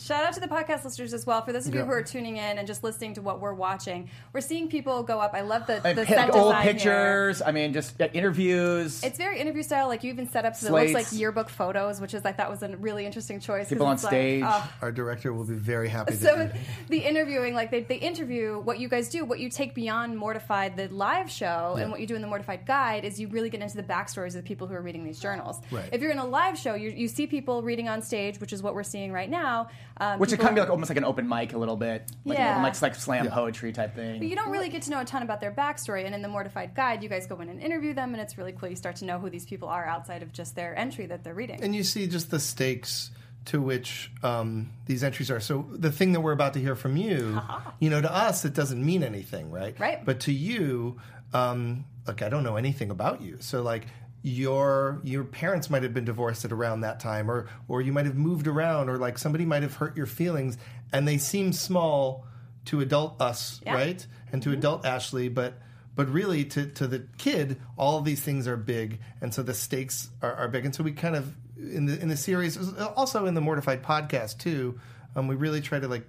Shout 0.00 0.24
out 0.24 0.32
to 0.32 0.40
the 0.40 0.48
podcast 0.48 0.84
listeners 0.84 1.12
as 1.12 1.26
well. 1.26 1.42
For 1.42 1.52
those 1.52 1.66
of 1.68 1.74
you 1.74 1.80
Yeah. 1.80 1.86
who 1.86 1.92
are 1.92 2.02
tuning 2.02 2.38
in 2.38 2.56
and 2.58 2.66
just 2.66 2.82
listening 2.82 3.12
to 3.14 3.22
what 3.22 3.38
we're 3.40 3.52
watching, 3.52 4.08
we're 4.32 4.40
seeing 4.40 4.66
people 4.68 5.02
go 5.02 5.20
up. 5.20 5.34
I 5.34 5.42
love 5.42 5.66
the, 5.66 5.74
the 5.74 5.94
pic- 5.94 6.08
set 6.08 6.34
old 6.34 6.52
design 6.52 6.62
here. 6.64 6.72
pictures. 6.72 7.42
I 7.42 7.52
mean, 7.52 7.72
just 7.74 8.00
interviews. 8.14 9.04
It's 9.04 9.18
very 9.18 9.38
interview 9.38 9.62
style. 9.62 9.88
Like 9.88 10.02
you 10.02 10.10
even 10.10 10.28
set 10.30 10.44
up 10.46 10.56
so 10.56 10.66
that 10.72 10.76
it 10.76 10.92
looks 10.92 11.12
like 11.12 11.18
yearbook 11.18 11.50
photos, 11.50 12.00
which 12.00 12.14
is 12.14 12.24
I 12.24 12.32
thought 12.32 12.48
was 12.50 12.62
a 12.62 12.74
really 12.78 13.04
interesting 13.04 13.40
choice. 13.40 13.68
People 13.68 13.86
on 13.86 13.94
it's 13.94 14.04
like, 14.04 14.10
stage. 14.12 14.42
oh, 14.46 14.72
Our 14.80 14.90
director 14.90 15.32
will 15.34 15.44
be 15.44 15.54
very 15.54 15.88
happy. 15.88 16.14
so 16.14 16.34
that 16.36 16.56
the 16.88 16.98
interviewing, 16.98 17.54
like 17.54 17.70
they, 17.70 17.82
they 17.82 17.96
interview 17.96 18.58
what 18.60 18.78
you 18.78 18.88
guys 18.88 19.10
do, 19.10 19.24
what 19.26 19.38
you 19.38 19.50
take 19.50 19.74
beyond 19.74 20.16
Mortified, 20.16 20.76
the 20.76 20.88
live 20.88 21.30
show, 21.30 21.76
and 21.78 21.90
what 21.90 22.00
you 22.00 22.06
do 22.06 22.14
in 22.16 22.22
the 22.22 22.28
Mortified 22.28 22.64
Guide 22.64 23.04
is 23.04 23.20
you 23.20 23.28
really 23.28 23.50
get 23.50 23.60
into 23.60 23.76
the 23.76 23.82
backstories 23.82 24.28
of 24.28 24.34
the 24.34 24.42
people 24.42 24.66
who 24.66 24.74
are 24.74 24.82
reading 24.82 25.04
these 25.04 25.20
journals. 25.20 25.60
Right. 25.70 25.88
If 25.92 26.00
you're 26.00 26.10
in 26.12 26.18
a 26.18 26.26
live 26.26 26.58
show, 26.58 26.74
you, 26.74 26.90
you 26.90 27.06
see 27.08 27.26
people 27.26 27.62
reading 27.62 27.88
on 27.88 28.00
stage, 28.00 28.40
which 28.40 28.52
is 28.54 28.62
what 28.62 28.74
we're 28.74 28.82
seeing 28.82 29.12
right 29.12 29.28
now. 29.28 29.68
Um, 30.00 30.18
which 30.18 30.30
it 30.30 30.36
people- 30.36 30.46
kind 30.46 30.50
of 30.52 30.54
be 30.56 30.60
like 30.62 30.70
almost 30.70 30.88
like 30.90 30.96
an 30.96 31.04
open 31.04 31.28
mic 31.28 31.52
a 31.52 31.58
little 31.58 31.76
bit, 31.76 32.10
like 32.24 32.38
Yeah. 32.38 32.52
open 32.52 32.62
mic, 32.62 32.80
like 32.80 32.94
slam 32.94 33.28
poetry 33.28 33.70
type 33.72 33.94
thing. 33.94 34.18
But 34.18 34.28
you 34.28 34.34
don't 34.34 34.50
really 34.50 34.70
get 34.70 34.82
to 34.82 34.90
know 34.90 35.00
a 35.00 35.04
ton 35.04 35.22
about 35.22 35.40
their 35.40 35.52
backstory. 35.52 36.06
And 36.06 36.14
in 36.14 36.22
the 36.22 36.28
Mortified 36.28 36.74
Guide, 36.74 37.02
you 37.02 37.08
guys 37.10 37.26
go 37.26 37.38
in 37.40 37.48
and 37.50 37.60
interview 37.60 37.92
them, 37.92 38.14
and 38.14 38.20
it's 38.22 38.38
really 38.38 38.52
cool. 38.52 38.68
You 38.70 38.76
start 38.76 38.96
to 38.96 39.04
know 39.04 39.18
who 39.18 39.28
these 39.28 39.44
people 39.44 39.68
are 39.68 39.84
outside 39.84 40.22
of 40.22 40.32
just 40.32 40.56
their 40.56 40.74
entry 40.78 41.04
that 41.06 41.22
they're 41.22 41.34
reading. 41.34 41.62
and 41.62 41.74
you 41.76 41.84
see 41.84 42.06
just 42.06 42.30
the 42.30 42.40
stakes 42.40 43.10
to 43.46 43.60
which 43.60 44.10
um, 44.22 44.70
these 44.86 45.02
entries 45.04 45.30
are. 45.30 45.40
So 45.40 45.66
the 45.72 45.90
thing 45.92 46.12
that 46.12 46.20
we're 46.20 46.32
about 46.32 46.54
to 46.54 46.60
hear 46.60 46.74
from 46.76 46.96
you, 46.96 47.40
you 47.78 47.88
know, 47.90 48.00
to 48.00 48.10
us 48.14 48.44
it 48.44 48.54
doesn't 48.54 48.84
mean 48.84 49.02
anything, 49.02 49.50
right? 49.50 49.78
Right. 49.78 50.04
But 50.04 50.20
to 50.20 50.32
you, 50.32 50.98
um, 51.34 51.84
like 52.06 52.22
I 52.22 52.28
don't 52.28 52.42
know 52.44 52.56
anything 52.56 52.90
about 52.90 53.20
you, 53.22 53.36
so 53.40 53.62
like 53.62 53.86
your 54.22 55.00
your 55.02 55.24
parents 55.24 55.70
might 55.70 55.82
have 55.82 55.94
been 55.94 56.04
divorced 56.04 56.44
at 56.44 56.52
around 56.52 56.80
that 56.82 57.00
time, 57.00 57.30
or 57.30 57.48
or 57.68 57.80
you 57.80 57.92
might 57.92 58.06
have 58.06 58.16
moved 58.16 58.46
around, 58.46 58.88
or 58.88 58.98
like 58.98 59.18
somebody 59.18 59.44
might 59.44 59.62
have 59.62 59.74
hurt 59.74 59.96
your 59.96 60.06
feelings, 60.06 60.58
and 60.92 61.06
they 61.08 61.18
seem 61.18 61.52
small 61.52 62.26
to 62.66 62.80
adult 62.80 63.20
us, 63.22 63.60
Yeah. 63.64 63.74
right? 63.74 64.06
And 64.32 64.42
to 64.42 64.52
adult 64.52 64.84
Ashley, 64.86 65.28
but. 65.28 65.54
But 65.96 66.08
really, 66.08 66.44
to, 66.46 66.66
to 66.66 66.86
the 66.86 67.00
kid, 67.18 67.60
all 67.76 67.98
of 67.98 68.04
these 68.06 68.22
things 68.22 68.46
are 68.46 68.56
big, 68.56 69.00
and 69.20 69.34
so 69.34 69.42
the 69.42 69.52
stakes 69.52 70.08
are, 70.22 70.32
are 70.32 70.48
big. 70.48 70.64
And 70.64 70.74
so 70.74 70.82
we 70.84 70.92
kind 70.92 71.14
of 71.16 71.34
in 71.58 71.84
the 71.86 72.00
in 72.00 72.08
the 72.08 72.16
series, 72.16 72.56
also 72.78 73.26
in 73.26 73.34
the 73.34 73.40
Mortified 73.42 73.82
podcast 73.82 74.38
too, 74.38 74.80
um, 75.16 75.26
we 75.26 75.34
really 75.34 75.60
try 75.60 75.78
to 75.80 75.88
like 75.88 76.06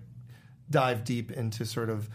dive 0.69 1.03
deep 1.03 1.31
into 1.31 1.65
sort 1.65 1.89
of 1.89 2.07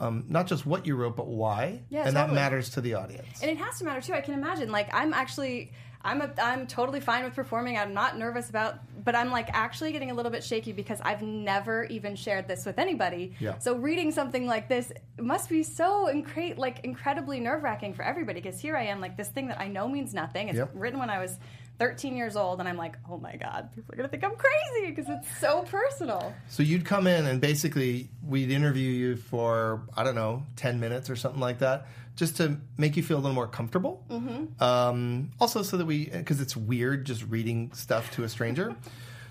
um, 0.00 0.24
not 0.28 0.46
just 0.46 0.64
what 0.66 0.86
you 0.86 0.96
wrote, 0.96 1.16
but 1.16 1.26
why, 1.26 1.82
Yeah, 1.90 2.06
and 2.06 2.16
that 2.16 2.32
matters 2.32 2.70
to 2.70 2.80
the 2.80 2.94
audience. 2.94 3.40
and 3.42 3.50
it 3.50 3.58
has 3.58 3.78
to 3.78 3.84
matter 3.84 4.00
too. 4.00 4.14
I 4.14 4.20
can 4.20 4.34
imagine. 4.34 4.70
Like 4.72 4.88
I'm 4.94 5.12
actually, 5.14 5.72
I'm 6.02 6.22
a, 6.22 6.30
I'm 6.42 6.66
totally 6.66 7.00
fine 7.00 7.24
with 7.24 7.34
performing. 7.34 7.76
I'm 7.76 7.92
not 7.92 8.16
nervous 8.18 8.48
about, 8.48 8.76
but 9.04 9.14
I'm 9.14 9.30
like 9.30 9.50
actually 9.52 9.92
getting 9.92 10.10
a 10.10 10.14
little 10.14 10.32
bit 10.32 10.42
shaky 10.42 10.72
because 10.72 10.98
I've 11.02 11.20
never 11.22 11.84
even 11.84 12.16
shared 12.16 12.48
this 12.48 12.64
with 12.64 12.78
anybody. 12.78 13.34
Yeah. 13.38 13.58
So 13.58 13.76
reading 13.76 14.10
something 14.10 14.46
like 14.46 14.68
this 14.68 14.90
must 15.20 15.50
be 15.50 15.62
so 15.62 16.06
incre- 16.12 16.56
like 16.56 16.80
incredibly 16.84 17.38
nerve 17.38 17.62
wracking 17.62 17.92
for 17.92 18.02
everybody 18.02 18.40
because 18.40 18.58
here 18.58 18.76
I 18.76 18.84
am 18.86 19.00
like 19.00 19.16
this 19.18 19.28
thing 19.28 19.48
that 19.48 19.60
I 19.60 19.68
know 19.68 19.86
means 19.86 20.14
nothing. 20.14 20.48
It's 20.48 20.56
Yep. 20.56 20.70
written 20.74 20.98
when 20.98 21.10
I 21.10 21.18
was 21.18 21.38
13 21.80 22.14
years 22.14 22.36
old, 22.36 22.60
and 22.60 22.68
I'm 22.68 22.76
like, 22.76 22.96
oh 23.10 23.16
my 23.16 23.34
god, 23.36 23.70
people 23.74 23.92
are 23.92 23.96
gonna 23.96 24.08
think 24.08 24.22
I'm 24.22 24.36
crazy 24.36 24.90
because 24.90 25.06
it's 25.08 25.26
so 25.40 25.62
personal. 25.62 26.32
So 26.48 26.62
you'd 26.62 26.84
come 26.84 27.06
in 27.06 27.26
and 27.26 27.40
basically 27.40 28.10
we'd 28.22 28.50
interview 28.50 28.90
you 28.90 29.16
for 29.16 29.82
I 29.96 30.04
don't 30.04 30.14
know 30.14 30.44
ten 30.56 30.78
minutes 30.78 31.08
or 31.08 31.16
something 31.16 31.40
like 31.40 31.58
that, 31.60 31.86
just 32.16 32.36
to 32.36 32.58
make 32.76 32.98
you 32.98 33.02
feel 33.02 33.16
a 33.16 33.20
little 33.20 33.34
more 33.34 33.46
comfortable. 33.46 34.04
Mm-hmm. 34.10 34.62
Um, 34.62 35.30
also, 35.40 35.62
so 35.62 35.78
that 35.78 35.86
we 35.86 36.04
because 36.04 36.40
it's 36.40 36.54
weird 36.54 37.06
just 37.06 37.24
reading 37.24 37.72
stuff 37.72 38.10
to 38.12 38.24
a 38.24 38.28
stranger. 38.28 38.76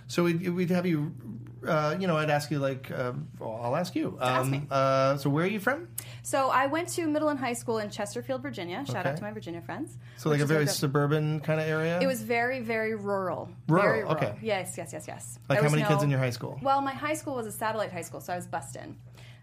so 0.07 0.23
we'd, 0.23 0.49
we'd 0.49 0.71
have 0.71 0.87
you, 0.87 1.13
uh, 1.67 1.95
you 1.99 2.07
know, 2.07 2.17
I'd 2.17 2.29
ask 2.29 2.49
you 2.51 2.59
like, 2.59 2.89
uh, 2.91 3.13
well, 3.39 3.59
I'll 3.61 3.75
ask 3.75 3.95
you. 3.95 4.17
ask 4.21 4.49
me. 4.49 4.57
Um, 4.59 4.67
uh, 4.69 5.17
so 5.17 5.29
where 5.29 5.43
are 5.45 5.47
you 5.47 5.59
from? 5.59 5.87
So 6.23 6.49
I 6.49 6.67
went 6.67 6.89
to 6.89 7.07
middle 7.07 7.29
and 7.29 7.39
high 7.39 7.53
school 7.53 7.79
in 7.79 7.89
Chesterfield, 7.89 8.41
Virginia. 8.41 8.83
Shout 8.85 8.97
Okay. 8.97 9.09
out 9.09 9.17
to 9.17 9.23
my 9.23 9.31
Virginia 9.31 9.61
friends. 9.61 9.97
So 10.17 10.29
like 10.29 10.35
which 10.35 10.41
a 10.41 10.43
is 10.43 10.49
very 10.49 10.65
where 10.65 10.73
suburban 10.73 11.39
kind 11.41 11.59
of 11.59 11.67
area. 11.67 11.99
It 11.99 12.07
was 12.07 12.21
very, 12.21 12.59
very 12.61 12.95
rural. 12.95 13.49
Rural, 13.67 13.83
Very 13.85 13.99
rural. 14.03 14.15
okay. 14.15 14.33
Yes, 14.41 14.75
yes, 14.77 14.91
yes, 14.93 15.05
yes. 15.07 15.39
Like 15.49 15.57
There 15.57 15.57
how 15.57 15.63
was 15.63 15.73
many 15.73 15.87
kids 15.87 16.03
in 16.03 16.09
your 16.09 16.19
high 16.19 16.29
school? 16.29 16.59
Well, 16.61 16.81
my 16.81 16.93
high 16.93 17.13
school 17.15 17.35
was 17.35 17.47
a 17.47 17.51
satellite 17.51 17.91
high 17.91 18.01
school, 18.01 18.21
so 18.21 18.33
I 18.33 18.35
was 18.35 18.47
bussed 18.47 18.75
in. 18.75 18.95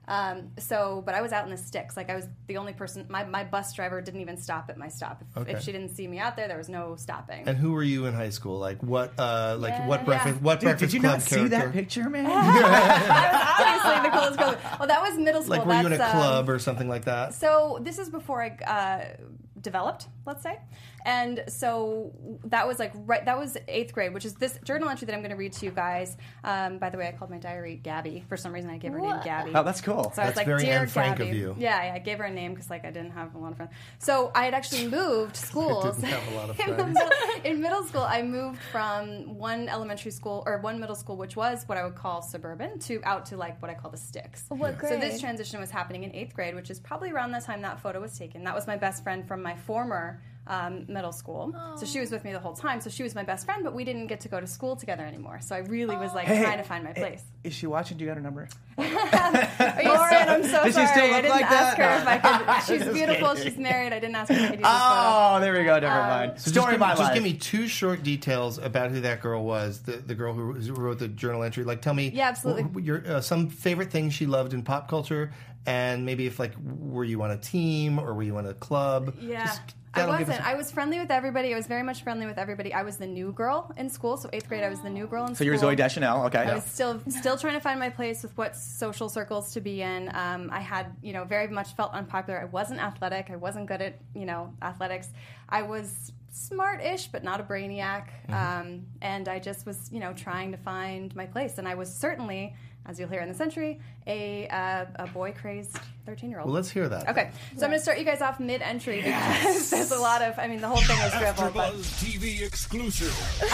Um, 0.09 0.53
so, 0.59 1.03
but 1.05 1.15
I 1.17 1.21
was 1.21 1.33
out 1.33 1.45
in 1.45 1.51
the 1.51 1.57
sticks. 1.57 1.97
Like 1.97 2.11
I 2.11 2.15
was 2.15 2.27
the 2.47 2.59
only 2.59 2.73
person. 2.73 3.07
My, 3.09 3.25
my 3.25 3.43
bus 3.43 3.73
driver 3.75 4.01
didn't 4.01 4.21
even 4.21 4.37
stop 4.37 4.71
at 4.71 4.79
my 4.79 4.89
stop. 4.89 5.25
If, 5.31 5.37
Okay. 5.43 5.53
if 5.53 5.63
she 5.63 5.73
didn't 5.73 5.91
see 5.91 6.07
me 6.07 6.19
out 6.19 6.37
there, 6.37 6.47
there 6.47 6.59
was 6.59 6.69
no 6.69 6.95
stopping. 6.97 7.49
And 7.49 7.57
who 7.59 7.73
were 7.73 7.83
you 7.83 8.07
in 8.07 8.15
high 8.15 8.31
school? 8.31 8.59
Like 8.59 8.81
what? 8.83 9.13
Uh, 9.19 9.57
like 9.59 9.77
what 9.89 10.01
Yeah. 10.01 10.05
breakfast? 10.05 10.41
What 10.43 10.61
Dude, 10.61 10.67
breakfast 10.69 10.93
did 10.93 10.97
you 10.97 11.01
not 11.03 11.23
see 11.23 11.35
character? 11.37 11.59
that 11.59 11.73
picture, 11.73 12.09
man? 12.09 12.25
that 12.25 13.33
was 13.33 13.61
obviously 13.67 14.11
the 14.11 14.17
coolest 14.17 14.39
girl. 14.39 14.57
Well, 14.79 14.89
that 14.89 15.01
was 15.03 15.19
middle 15.19 15.43
school. 15.43 15.57
Like 15.57 15.67
were 15.67 15.75
you 15.81 15.87
in 15.87 15.93
a 15.93 15.99
That's, 15.99 16.15
um, 16.15 16.21
club 16.21 16.49
or 16.51 16.59
something 16.59 16.89
like 16.89 17.07
that? 17.07 17.35
So 17.35 17.79
this 17.83 17.99
is 17.99 18.09
before 18.11 18.43
I 18.43 18.49
uh, 18.65 19.17
developed, 19.61 20.07
let's 20.27 20.43
say, 20.43 20.59
and 21.07 21.45
so 21.47 22.13
that 22.47 22.67
was 22.67 22.81
like 22.81 22.91
right. 22.97 23.25
That 23.25 23.39
was 23.39 23.57
eighth 23.69 23.95
grade, 23.95 24.13
which 24.13 24.25
is 24.25 24.35
this 24.35 24.59
journal 24.65 24.89
entry 24.89 25.07
that 25.07 25.15
I'm 25.15 25.21
going 25.21 25.31
to 25.31 25.37
read 25.37 25.53
to 25.53 25.65
you 25.65 25.71
guys. 25.71 26.17
Um, 26.43 26.79
by 26.79 26.91
the 26.91 26.99
way, 26.99 27.07
I 27.07 27.13
called 27.13 27.31
my 27.31 27.39
diary 27.39 27.79
Gabby. 27.81 28.25
For 28.29 28.37
some 28.37 28.53
reason, 28.53 28.71
I 28.71 28.77
gave 28.77 28.93
her 28.93 28.99
name 28.99 29.21
Gabby. 29.23 29.53
Oh, 29.55 29.63
that's 29.63 29.81
cool. 29.81 30.11
So 30.15 30.23
I 30.23 30.27
was 30.27 30.35
That's 30.35 30.37
like, 30.37 30.47
very 30.47 30.65
"Dear 30.65 30.81
Anne 30.81 30.89
Frank 30.89 31.19
Gabby." 31.19 31.31
of 31.31 31.37
you. 31.37 31.57
Yeah, 31.61 31.85
yeah, 31.85 31.95
I 31.95 32.01
gave 32.01 32.19
her 32.19 32.25
a 32.25 32.31
name 32.31 32.55
because 32.55 32.69
like 32.69 32.85
I 32.85 32.91
didn't 32.91 33.13
have 33.13 33.37
a 33.37 33.39
lot 33.39 33.53
of 33.53 33.57
friends. 33.57 33.73
So 34.01 34.33
I 34.35 34.47
had 34.47 34.53
actually 34.53 34.89
moved 34.99 35.37
schools. 35.37 35.97
didn't 35.97 36.11
have 36.11 36.33
a 36.33 36.37
lot 36.37 36.51
of 36.51 36.59
in, 36.69 36.77
middle, 36.77 37.11
in 37.45 37.61
middle 37.61 37.85
school, 37.85 38.03
I 38.03 38.23
moved 38.23 38.59
from 38.73 39.39
one 39.39 39.69
elementary 39.69 40.11
school 40.11 40.43
or 40.45 40.59
one 40.59 40.81
middle 40.81 40.97
school, 40.97 41.17
which 41.17 41.37
was 41.37 41.63
what 41.69 41.79
I 41.79 41.85
would 41.85 41.95
call 41.95 42.21
suburban, 42.21 42.81
to 42.81 43.01
out 43.05 43.27
to 43.27 43.37
like 43.37 43.63
what 43.63 43.71
I 43.71 43.75
call 43.75 43.93
the 43.93 43.97
sticks. 43.97 44.47
What 44.49 44.77
grade? 44.77 44.95
So 44.95 44.99
this 44.99 45.21
transition 45.21 45.61
was 45.61 45.71
happening 45.71 46.03
in 46.03 46.13
eighth 46.17 46.35
grade, 46.35 46.57
which 46.57 46.69
is 46.69 46.81
probably 46.81 47.13
around 47.13 47.31
the 47.31 47.41
time 47.41 47.63
that 47.63 47.79
photo 47.79 48.01
was 48.01 48.19
taken. 48.19 48.43
That 48.43 48.57
was 48.57 48.67
my 48.67 48.77
best 48.77 49.05
friend 49.05 49.29
from 49.29 49.41
my 49.41 49.55
former 49.55 50.21
um, 50.49 50.85
middle 50.89 51.13
school. 51.13 51.55
So 51.79 51.87
she 51.87 52.01
was 52.01 52.11
with 52.11 52.25
me 52.25 52.33
the 52.33 52.39
whole 52.39 52.53
time. 52.55 52.81
So 52.81 52.89
she 52.91 53.03
was 53.03 53.15
my 53.15 53.23
best 53.25 53.45
friend, 53.47 53.65
but 53.65 53.75
we 53.75 53.85
didn't 53.85 54.07
get 54.07 54.21
to 54.21 54.29
go 54.29 54.41
to 54.41 54.47
school 54.47 54.77
together 54.77 55.05
anymore. 55.05 55.41
So 55.41 55.55
I 55.57 55.59
really 55.61 55.97
was 55.97 56.15
like 56.15 56.27
Hey, 56.27 56.43
trying 56.43 56.59
to 56.59 56.65
find 56.65 56.85
my 56.85 56.93
place. 56.93 57.23
Is 57.45 57.53
she 57.55 57.67
watching? 57.67 57.97
Do 57.99 58.05
you 58.05 58.11
got 58.11 58.17
her 58.17 58.23
number? 58.23 58.49
Are 58.79 59.83
you 59.83 59.89
Lauren, 59.89 60.29
I'm 60.29 60.43
so 60.43 60.65
Does 60.65 60.67
she 60.67 60.73
sorry. 60.73 60.87
still 60.89 61.15
I 61.15 61.21
didn't 61.23 61.31
like 61.31 61.51
ask 61.51 61.77
that? 61.77 62.03
her 62.05 62.13
if 62.13 62.25
I 62.25 62.63
could. 62.63 62.67
She's 62.81 62.93
beautiful. 62.95 63.29
kidding. 63.35 63.45
She's 63.53 63.59
married. 63.59 63.93
I 63.93 63.99
didn't 63.99 64.15
ask 64.17 64.31
her 64.31 64.37
if 64.37 64.43
I 64.43 64.47
could 64.49 64.59
use 64.61 64.67
this. 64.67 64.73
Oh, 64.73 65.39
there 65.41 65.53
we 65.53 65.65
go. 65.65 65.79
Never 65.79 65.87
mind. 65.89 66.41
So 66.41 66.51
Story 66.51 66.65
just, 66.67 66.75
of 66.75 66.81
my 66.81 66.89
give, 66.91 66.99
just 66.99 67.03
life. 67.09 67.15
give 67.15 67.23
me 67.25 67.33
two 67.35 67.69
short 67.69 68.03
details 68.03 68.59
about 68.59 68.91
who 68.91 69.01
that 69.01 69.21
girl 69.23 69.45
was. 69.45 69.81
The 69.81 69.93
the 69.99 70.15
girl 70.15 70.33
who, 70.35 70.53
who 70.53 70.75
wrote 70.75 70.99
the 70.99 71.09
journal 71.09 71.43
entry. 71.43 71.65
Like, 71.65 71.83
tell 71.83 71.95
me. 71.95 72.11
Yeah, 72.15 72.29
absolutely. 72.29 72.65
wh- 72.65 72.83
wh- 72.83 72.87
Your 72.87 73.07
uh, 73.07 73.21
some 73.21 73.49
favorite 73.49 73.91
things 73.91 74.15
she 74.15 74.27
loved 74.27 74.53
in 74.55 74.63
pop 74.63 74.89
culture, 74.89 75.33
and 75.67 76.07
maybe 76.07 76.27
if 76.27 76.39
like 76.39 76.53
were 76.63 77.05
you 77.05 77.23
on 77.23 77.31
a 77.31 77.39
team 77.39 77.99
or 77.99 78.15
were 78.15 78.23
you 78.23 78.37
on 78.39 78.47
a 78.47 78.55
club? 78.55 79.15
Yeah. 79.21 79.45
Just- 79.45 79.75
I 79.99 80.07
wasn't. 80.07 80.41
us- 80.41 80.41
I 80.45 80.55
was 80.57 80.71
friendly 80.71 80.99
with 80.99 81.11
everybody. 81.11 81.55
I 81.55 81.57
was 81.57 81.67
very 81.67 81.83
much 81.83 82.03
friendly 82.03 82.27
with 82.27 82.37
everybody. 82.37 82.75
I 82.75 82.83
was 82.83 82.99
the 82.99 83.07
new 83.07 83.33
girl 83.33 83.73
in 83.79 83.89
school. 83.89 84.19
So 84.19 84.29
eighth 84.31 84.47
grade, 84.47 84.63
I 84.63 84.69
was 84.69 84.83
the 84.83 84.91
new 84.91 85.07
girl 85.07 85.23
in 85.23 85.29
so 85.29 85.45
school. 85.45 85.59
So 85.59 85.67
you're 85.67 85.75
Zooey 85.75 85.77
Deschanel. 85.77 86.27
Okay. 86.27 86.41
I 86.41 86.55
was 86.55 86.65
still 86.65 87.01
still 87.09 87.39
trying 87.39 87.55
to 87.55 87.61
find 87.61 87.81
my 87.81 87.89
place 87.89 88.23
with 88.23 88.37
what 88.37 88.57
social 88.57 89.09
circles 89.09 89.55
to 89.55 89.63
be 89.63 89.81
in. 89.81 90.11
Um, 90.15 90.51
I 90.53 90.61
had 90.61 90.95
you 91.03 91.15
know 91.15 91.25
very 91.25 91.49
much 91.49 91.75
felt 91.77 91.93
unpopular. 91.93 92.39
I 92.39 92.45
wasn't 92.45 92.81
athletic. 92.81 93.31
I 93.31 93.37
wasn't 93.37 93.67
good 93.67 93.81
at 93.81 93.99
you 94.15 94.27
know 94.27 94.53
athletics. 94.61 95.09
I 95.49 95.63
was 95.63 96.13
smart-ish, 96.31 97.07
but 97.07 97.25
not 97.25 97.41
a 97.41 97.43
brainiac. 97.43 98.09
Mm-hmm. 98.29 98.35
Um, 98.35 98.87
and 99.01 99.29
I 99.29 99.39
just 99.39 99.65
was 99.65 99.91
you 99.91 100.01
know 100.01 100.13
trying 100.13 100.53
to 100.53 100.59
find 100.59 101.15
my 101.17 101.25
place. 101.25 101.57
And 101.57 101.67
I 101.67 101.75
was 101.75 101.93
certainly, 101.93 102.55
as 102.89 102.99
you'll 102.99 103.09
hear 103.09 103.21
in 103.21 103.29
the 103.29 103.35
century, 103.35 103.81
a 104.07 104.49
uh, 104.49 104.87
a 104.97 105.07
boy 105.09 105.33
crazed 105.33 105.79
thirteen 106.05 106.31
year 106.31 106.39
old. 106.41 106.49
Well, 106.49 106.55
let's 106.55 106.71
hear 106.71 106.89
that. 106.89 107.09
Okay, 107.09 107.31
so 107.57 107.65
I'm 107.65 107.71
going 107.71 107.79
to 107.79 107.83
start 107.83 107.99
you 107.99 108.05
guys 108.05 108.23
off 108.23 108.39
mid-entry 108.39 109.03
because 109.03 109.71
there's 109.71 109.91
a 109.91 109.99
lot 109.99 110.23
of. 110.23 110.39
I 110.39 110.47
mean, 110.47 110.61
the 110.61 110.69
whole 110.69 110.81
thing 110.81 110.99
is 111.01 111.13
dribble, 111.19 111.51
but 111.53 111.75
TV 111.75 112.43
exclusive. 112.43 113.13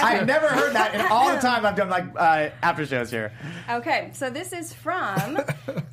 I've 0.00 0.26
never 0.26 0.48
heard 0.48 0.72
that 0.74 0.94
in 0.94 1.00
all 1.10 1.34
the 1.34 1.40
time 1.40 1.66
I've 1.66 1.76
done 1.76 1.90
like 1.90 2.04
uh, 2.16 2.50
after 2.62 2.86
shows 2.86 3.10
here. 3.10 3.32
Okay, 3.70 4.10
so 4.12 4.30
this 4.30 4.52
is 4.52 4.72
from 4.72 5.38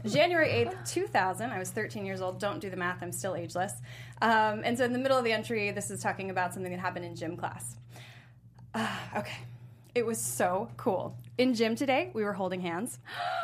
January 0.06 0.50
8th, 0.50 0.90
2000. 0.92 1.50
I 1.52 1.60
was 1.60 1.72
13 1.72 2.06
years 2.06 2.22
old. 2.22 2.40
Don't 2.40 2.60
do 2.60 2.70
the 2.70 2.78
math, 2.78 3.02
I'm 3.02 3.12
still 3.12 3.36
ageless. 3.36 3.74
Um, 4.22 4.62
and 4.64 4.78
so 4.78 4.86
in 4.86 4.94
the 4.94 5.00
middle 5.00 5.18
of 5.18 5.24
the 5.24 5.32
entry, 5.32 5.72
this 5.72 5.92
is 5.92 6.02
talking 6.02 6.30
about 6.30 6.54
something 6.54 6.72
that 6.72 6.80
happened 6.80 7.06
in 7.06 7.16
gym 7.16 7.36
class. 7.36 7.76
Ah, 8.74 9.20
okay, 9.20 9.38
it 9.96 10.06
was 10.06 10.20
so 10.20 10.70
cool. 10.76 11.18
In 11.38 11.54
gym 11.54 11.76
today, 11.76 12.12
we 12.14 12.24
were 12.24 12.34
holding 12.34 12.60
hands. 12.60 13.00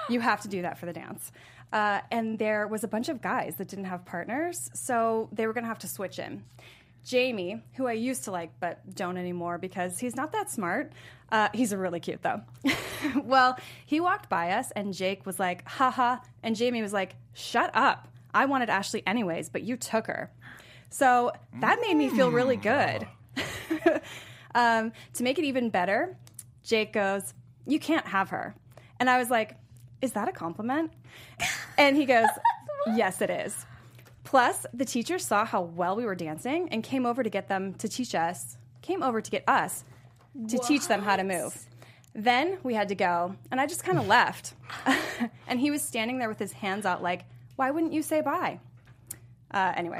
You 0.09 0.19
have 0.19 0.41
to 0.41 0.49
do 0.49 0.61
that 0.61 0.77
for 0.77 0.85
the 0.85 0.93
dance. 0.93 1.31
Uh, 1.71 2.01
and 2.11 2.37
there 2.37 2.67
was 2.67 2.83
a 2.83 2.87
bunch 2.87 3.07
of 3.07 3.21
guys 3.21 3.55
that 3.55 3.69
didn't 3.69 3.85
have 3.85 4.03
partners, 4.03 4.69
so 4.73 5.29
they 5.31 5.47
were 5.47 5.53
going 5.53 5.63
to 5.63 5.69
have 5.69 5.79
to 5.79 5.87
switch 5.87 6.19
in. 6.19 6.43
Jamie, 7.05 7.63
who 7.75 7.87
I 7.87 7.93
used 7.93 8.25
to 8.25 8.31
like 8.31 8.51
but 8.59 8.93
don't 8.93 9.17
anymore 9.17 9.57
because 9.57 9.97
he's 9.97 10.15
not 10.15 10.33
that 10.33 10.51
smart. 10.51 10.91
Uh, 11.31 11.47
he's 11.53 11.73
really 11.73 11.99
cute 11.99 12.21
though. 12.21 12.41
well, 13.23 13.57
he 13.85 13.99
walked 13.99 14.29
by 14.29 14.51
us 14.51 14.71
and 14.75 14.93
Jake 14.93 15.25
was 15.25 15.39
like, 15.39 15.67
haha. 15.67 16.17
And 16.43 16.55
Jamie 16.55 16.81
was 16.81 16.93
like, 16.93 17.15
shut 17.33 17.71
up. 17.73 18.07
I 18.33 18.45
wanted 18.45 18.69
Ashley 18.69 19.01
anyways, 19.07 19.49
but 19.49 19.63
you 19.63 19.77
took 19.77 20.07
her. 20.07 20.29
So 20.89 21.31
that 21.59 21.79
made 21.81 21.95
me 21.95 22.09
feel 22.09 22.29
really 22.29 22.57
good. 22.57 23.07
um, 24.53 24.91
to 25.13 25.23
make 25.23 25.39
it 25.39 25.45
even 25.45 25.69
better, 25.69 26.17
Jake 26.63 26.93
goes, 26.93 27.33
You 27.65 27.79
can't 27.79 28.07
have 28.07 28.29
her. 28.29 28.55
And 28.99 29.09
I 29.09 29.17
was 29.17 29.29
like, 29.29 29.55
Is 30.01 30.13
that 30.13 30.27
a 30.27 30.31
compliment? 30.31 30.91
And 31.77 31.95
he 31.95 32.05
goes, 32.05 32.27
Yes, 32.95 33.21
it 33.21 33.29
is. 33.29 33.65
Plus, 34.23 34.65
the 34.73 34.85
teacher 34.85 35.19
saw 35.19 35.45
how 35.45 35.61
well 35.61 35.95
we 35.95 36.05
were 36.05 36.15
dancing 36.15 36.69
and 36.69 36.83
came 36.83 37.05
over 37.05 37.23
to 37.23 37.29
get 37.29 37.47
them 37.47 37.73
to 37.75 37.89
teach 37.89 38.15
us, 38.15 38.57
came 38.81 39.03
over 39.03 39.19
to 39.21 39.31
get 39.31 39.43
us 39.47 39.83
to 40.47 40.57
teach 40.59 40.87
them 40.87 41.01
how 41.01 41.15
to 41.17 41.23
move. 41.23 41.65
Then 42.13 42.57
we 42.63 42.73
had 42.73 42.89
to 42.89 42.95
go, 42.95 43.35
and 43.51 43.59
I 43.59 43.67
just 43.67 43.83
kind 43.83 43.97
of 43.97 44.07
left. 44.07 44.53
and 45.47 45.59
he 45.59 45.71
was 45.71 45.81
standing 45.81 46.19
there 46.19 46.29
with 46.29 46.39
his 46.39 46.51
hands 46.53 46.85
out, 46.85 47.01
like, 47.03 47.25
Why 47.55 47.71
wouldn't 47.71 47.93
you 47.93 48.01
say 48.01 48.21
bye? 48.21 48.59
Uh, 49.53 49.73
anyway. 49.75 49.99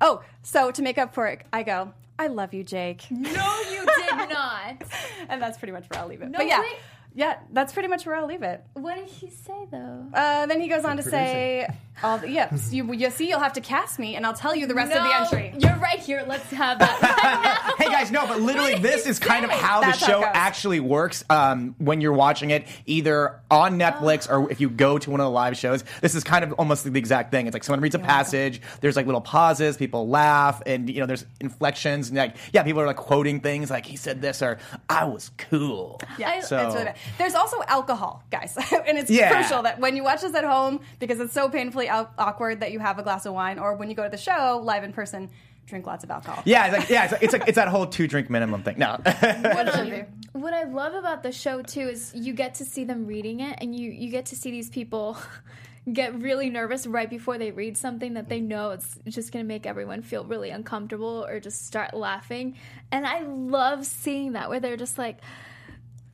Oh, 0.00 0.22
so 0.42 0.70
to 0.72 0.82
make 0.82 0.98
up 0.98 1.14
for 1.14 1.28
it, 1.28 1.42
I 1.52 1.62
go, 1.62 1.92
I 2.18 2.26
love 2.26 2.52
you, 2.54 2.64
Jake. 2.64 3.08
No, 3.10 3.60
you 3.70 3.81
not. 4.16 4.82
and 5.28 5.40
that's 5.40 5.58
pretty 5.58 5.72
much 5.72 5.88
where 5.90 6.00
I'll 6.00 6.08
leave 6.08 6.22
it. 6.22 6.30
No, 6.30 6.38
but 6.38 6.46
yeah, 6.46 6.60
wait. 6.60 6.76
Yeah, 7.14 7.38
that's 7.52 7.72
pretty 7.72 7.88
much 7.88 8.06
where 8.06 8.16
I'll 8.16 8.26
leave 8.26 8.42
it. 8.42 8.62
What 8.74 8.96
did 8.96 9.06
he 9.06 9.30
say 9.30 9.66
though? 9.70 10.06
Uh, 10.14 10.46
then 10.46 10.60
he 10.60 10.68
goes 10.68 10.84
on 10.84 10.96
to 10.96 11.02
say, 11.02 11.66
all 12.02 12.18
the, 12.18 12.28
yeah, 12.30 12.54
you, 12.70 12.90
you 12.92 13.10
see, 13.10 13.28
you'll 13.28 13.38
have 13.40 13.52
to 13.54 13.60
cast 13.60 13.98
me, 13.98 14.16
and 14.16 14.24
I'll 14.24 14.32
tell 14.32 14.54
you 14.56 14.66
the 14.66 14.74
rest 14.74 14.92
of 14.92 15.02
the 15.02 15.14
entry. 15.14 15.54
You're 15.58 15.78
right 15.78 15.98
here. 15.98 16.24
Let's 16.26 16.48
have 16.50 16.78
that. 16.78 17.58
Hey 17.82 17.90
guys, 17.90 18.10
no, 18.12 18.26
but 18.26 18.40
literally, 18.40 18.76
this 18.76 19.06
is 19.06 19.18
kind 19.18 19.44
of 19.44 19.50
how 19.50 19.80
That's 19.80 19.98
the 20.00 20.06
show 20.06 20.20
goes. 20.20 20.30
actually 20.34 20.78
works. 20.78 21.24
Um, 21.28 21.74
when 21.78 22.00
you're 22.00 22.12
watching 22.12 22.50
it, 22.50 22.66
either 22.86 23.40
on 23.50 23.78
Netflix 23.78 24.30
or 24.30 24.50
if 24.52 24.60
you 24.60 24.70
go 24.70 24.98
to 24.98 25.10
one 25.10 25.18
of 25.20 25.24
the 25.24 25.30
live 25.30 25.56
shows, 25.56 25.82
this 26.00 26.14
is 26.14 26.22
kind 26.22 26.44
of 26.44 26.52
almost 26.54 26.84
the 26.84 26.96
exact 26.96 27.30
thing. 27.32 27.46
It's 27.46 27.54
like 27.54 27.64
someone 27.64 27.80
reads 27.80 27.94
a 27.94 27.98
passage, 27.98 28.60
there's 28.80 28.94
like 28.94 29.06
little 29.06 29.20
pauses, 29.20 29.76
people 29.76 30.08
laugh, 30.08 30.62
and 30.66 30.88
you 30.88 31.00
know, 31.00 31.06
there's 31.06 31.24
inflections, 31.40 32.08
and 32.08 32.16
like, 32.18 32.36
yeah, 32.52 32.62
people 32.62 32.80
are 32.82 32.86
like 32.86 32.96
quoting 32.96 33.40
things 33.40 33.70
like 33.70 33.84
he 33.86 33.96
said 33.96 34.20
this 34.22 34.42
or 34.42 34.58
I 34.88 35.04
was 35.04 35.30
cool. 35.38 36.00
Yeah, 36.18 36.40
So- 36.40 36.56
it's 36.58 36.74
really 36.74 36.84
bad. 36.86 36.96
There's 37.18 37.34
also 37.34 37.62
alcohol, 37.66 38.22
guys, 38.30 38.56
and 38.86 38.98
it's 38.98 39.10
Yeah. 39.10 39.32
crucial 39.32 39.62
that 39.62 39.78
when 39.80 39.96
you 39.96 40.02
watch 40.04 40.20
this 40.22 40.34
at 40.34 40.44
home, 40.44 40.80
because 40.98 41.20
it's 41.20 41.32
so 41.34 41.48
painfully 41.48 41.88
au- 41.90 42.08
awkward 42.18 42.60
that 42.60 42.72
you 42.72 42.78
have 42.78 42.98
a 42.98 43.02
glass 43.02 43.26
of 43.26 43.34
wine, 43.34 43.58
or 43.58 43.74
when 43.74 43.88
you 43.90 43.94
go 43.96 44.04
to 44.04 44.08
the 44.10 44.16
show 44.16 44.60
live 44.62 44.84
in 44.84 44.92
person, 44.92 45.30
drink 45.66 45.86
lots 45.86 46.04
of 46.04 46.10
alcohol. 46.10 46.42
Yeah, 46.44 46.66
it's 46.66 46.76
like 46.78 46.88
yeah, 46.90 47.04
it's 47.04 47.12
like, 47.12 47.22
it's 47.22 47.32
like 47.32 47.48
it's 47.48 47.56
that 47.56 47.68
whole 47.68 47.86
two 47.86 48.06
drink 48.06 48.28
minimum 48.30 48.62
thing. 48.62 48.78
No, 48.78 48.98
What 49.04 49.68
it 49.68 50.08
what 50.32 50.54
I 50.54 50.64
love 50.64 50.94
about 50.94 51.22
the 51.22 51.32
show 51.32 51.62
too 51.62 51.88
is 51.88 52.12
you 52.14 52.32
get 52.32 52.54
to 52.56 52.64
see 52.64 52.84
them 52.84 53.06
reading 53.06 53.40
it, 53.40 53.58
and 53.60 53.74
you 53.78 53.90
you 53.90 54.10
get 54.10 54.26
to 54.26 54.36
see 54.36 54.50
these 54.50 54.70
people 54.70 55.16
get 55.92 56.14
really 56.20 56.48
nervous 56.48 56.86
right 56.86 57.10
before 57.10 57.38
they 57.38 57.50
read 57.50 57.76
something 57.76 58.14
that 58.14 58.28
they 58.28 58.40
know 58.40 58.70
it's 58.70 58.98
just 59.08 59.32
going 59.32 59.44
to 59.44 59.48
make 59.48 59.66
everyone 59.66 60.00
feel 60.00 60.24
really 60.24 60.50
uncomfortable 60.50 61.24
or 61.28 61.40
just 61.40 61.66
start 61.66 61.92
laughing. 61.92 62.56
And 62.92 63.04
I 63.06 63.22
love 63.22 63.84
seeing 63.84 64.32
that 64.32 64.48
where 64.48 64.60
they're 64.60 64.76
just 64.76 64.96
like. 64.98 65.18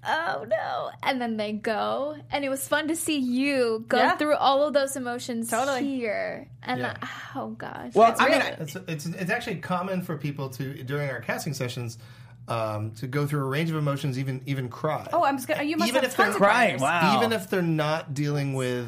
Oh 0.06 0.46
no! 0.48 0.90
And 1.02 1.20
then 1.20 1.36
they 1.36 1.52
go, 1.52 2.16
and 2.30 2.44
it 2.44 2.48
was 2.48 2.66
fun 2.66 2.88
to 2.88 2.94
see 2.96 3.18
you 3.18 3.84
go 3.88 3.96
Yeah. 3.98 4.16
through 4.16 4.36
all 4.36 4.62
of 4.66 4.72
those 4.72 4.94
emotions 4.96 5.50
Totally. 5.50 5.84
here. 5.84 6.48
And 6.62 6.80
Yeah. 6.80 6.96
I- 7.02 7.08
oh 7.34 7.48
gosh, 7.50 7.94
well, 7.94 8.12
It's 8.12 8.20
I 8.20 8.24
mean, 8.28 8.38
really- 8.38 8.50
I- 8.50 8.56
It's, 8.60 8.76
it's 8.76 9.06
it's 9.06 9.30
actually 9.30 9.56
common 9.56 10.02
for 10.02 10.16
people 10.16 10.50
to 10.50 10.82
during 10.84 11.10
our 11.10 11.20
casting 11.20 11.52
sessions 11.52 11.98
um, 12.46 12.92
to 12.92 13.06
go 13.08 13.26
through 13.26 13.40
a 13.42 13.48
range 13.48 13.70
of 13.70 13.76
emotions, 13.76 14.18
even 14.18 14.40
even 14.46 14.68
cry. 14.68 15.08
Oh, 15.12 15.24
I'm 15.24 15.36
just 15.36 15.48
gonna. 15.48 15.64
You 15.64 15.76
must 15.76 15.88
Even 15.88 16.02
have 16.02 16.10
if 16.12 16.16
they're 16.16 16.26
tons 16.26 16.36
of 16.36 16.42
crying, 16.42 16.80
wow. 16.80 17.18
even 17.18 17.32
if 17.32 17.50
they're 17.50 17.60
not 17.60 18.14
dealing 18.14 18.54
with 18.54 18.86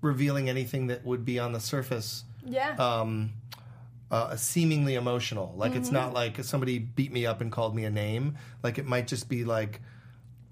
revealing 0.00 0.48
anything 0.48 0.86
that 0.88 1.04
would 1.04 1.24
be 1.24 1.38
on 1.38 1.52
the 1.52 1.60
surface. 1.60 2.24
Yeah. 2.46 2.74
um, 2.76 3.32
uh, 4.10 4.34
seemingly 4.36 4.94
emotional. 4.94 5.52
Like 5.56 5.74
it's 5.74 5.90
not 5.90 6.14
like 6.14 6.42
somebody 6.42 6.78
beat 6.78 7.12
me 7.12 7.26
up 7.26 7.42
and 7.42 7.52
called 7.52 7.76
me 7.76 7.84
a 7.84 7.90
name. 7.90 8.36
Like 8.62 8.78
it 8.78 8.86
might 8.86 9.06
just 9.06 9.28
be 9.28 9.44
like, 9.44 9.82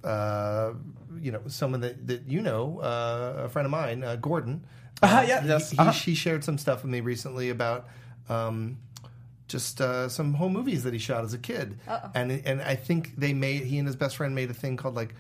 uh, 0.05 0.73
you 1.21 1.33
know, 1.33 1.41
someone 1.47 1.81
that, 1.81 2.07
that 2.07 2.27
you 2.29 2.41
know, 2.43 2.81
uh, 2.81 3.45
a 3.45 3.49
friend 3.49 3.67
of 3.67 3.71
mine, 3.73 4.05
uh, 4.05 4.17
Gordon. 4.17 4.65
Uh-huh, 5.03 5.25
yeah, 5.27 5.43
he- 5.43 5.49
yes, 5.49 5.71
he, 5.71 5.79
uh-huh. 5.79 5.93
he 5.93 6.15
shared 6.15 6.45
some 6.45 6.59
stuff 6.59 6.83
with 6.83 6.91
me 6.91 7.01
recently 7.01 7.51
about. 7.51 7.89
Um, 8.29 8.79
just 9.49 9.81
uh, 9.81 10.09
some 10.09 10.35
home 10.35 10.53
movies 10.53 10.83
that 10.83 10.93
he 10.93 10.99
shot 10.99 11.23
as 11.23 11.33
a 11.33 11.39
kid, 11.39 11.79
Oh. 11.87 12.01
and 12.17 12.33
and 12.45 12.61
I 12.61 12.75
think 12.75 13.15
they 13.17 13.33
made 13.33 13.63
he 13.63 13.79
and 13.79 13.87
his 13.87 13.95
best 13.95 14.17
friend 14.17 14.35
made 14.35 14.51
a 14.51 14.55
thing 14.55 14.77
called 14.77 14.97
like 14.97 15.15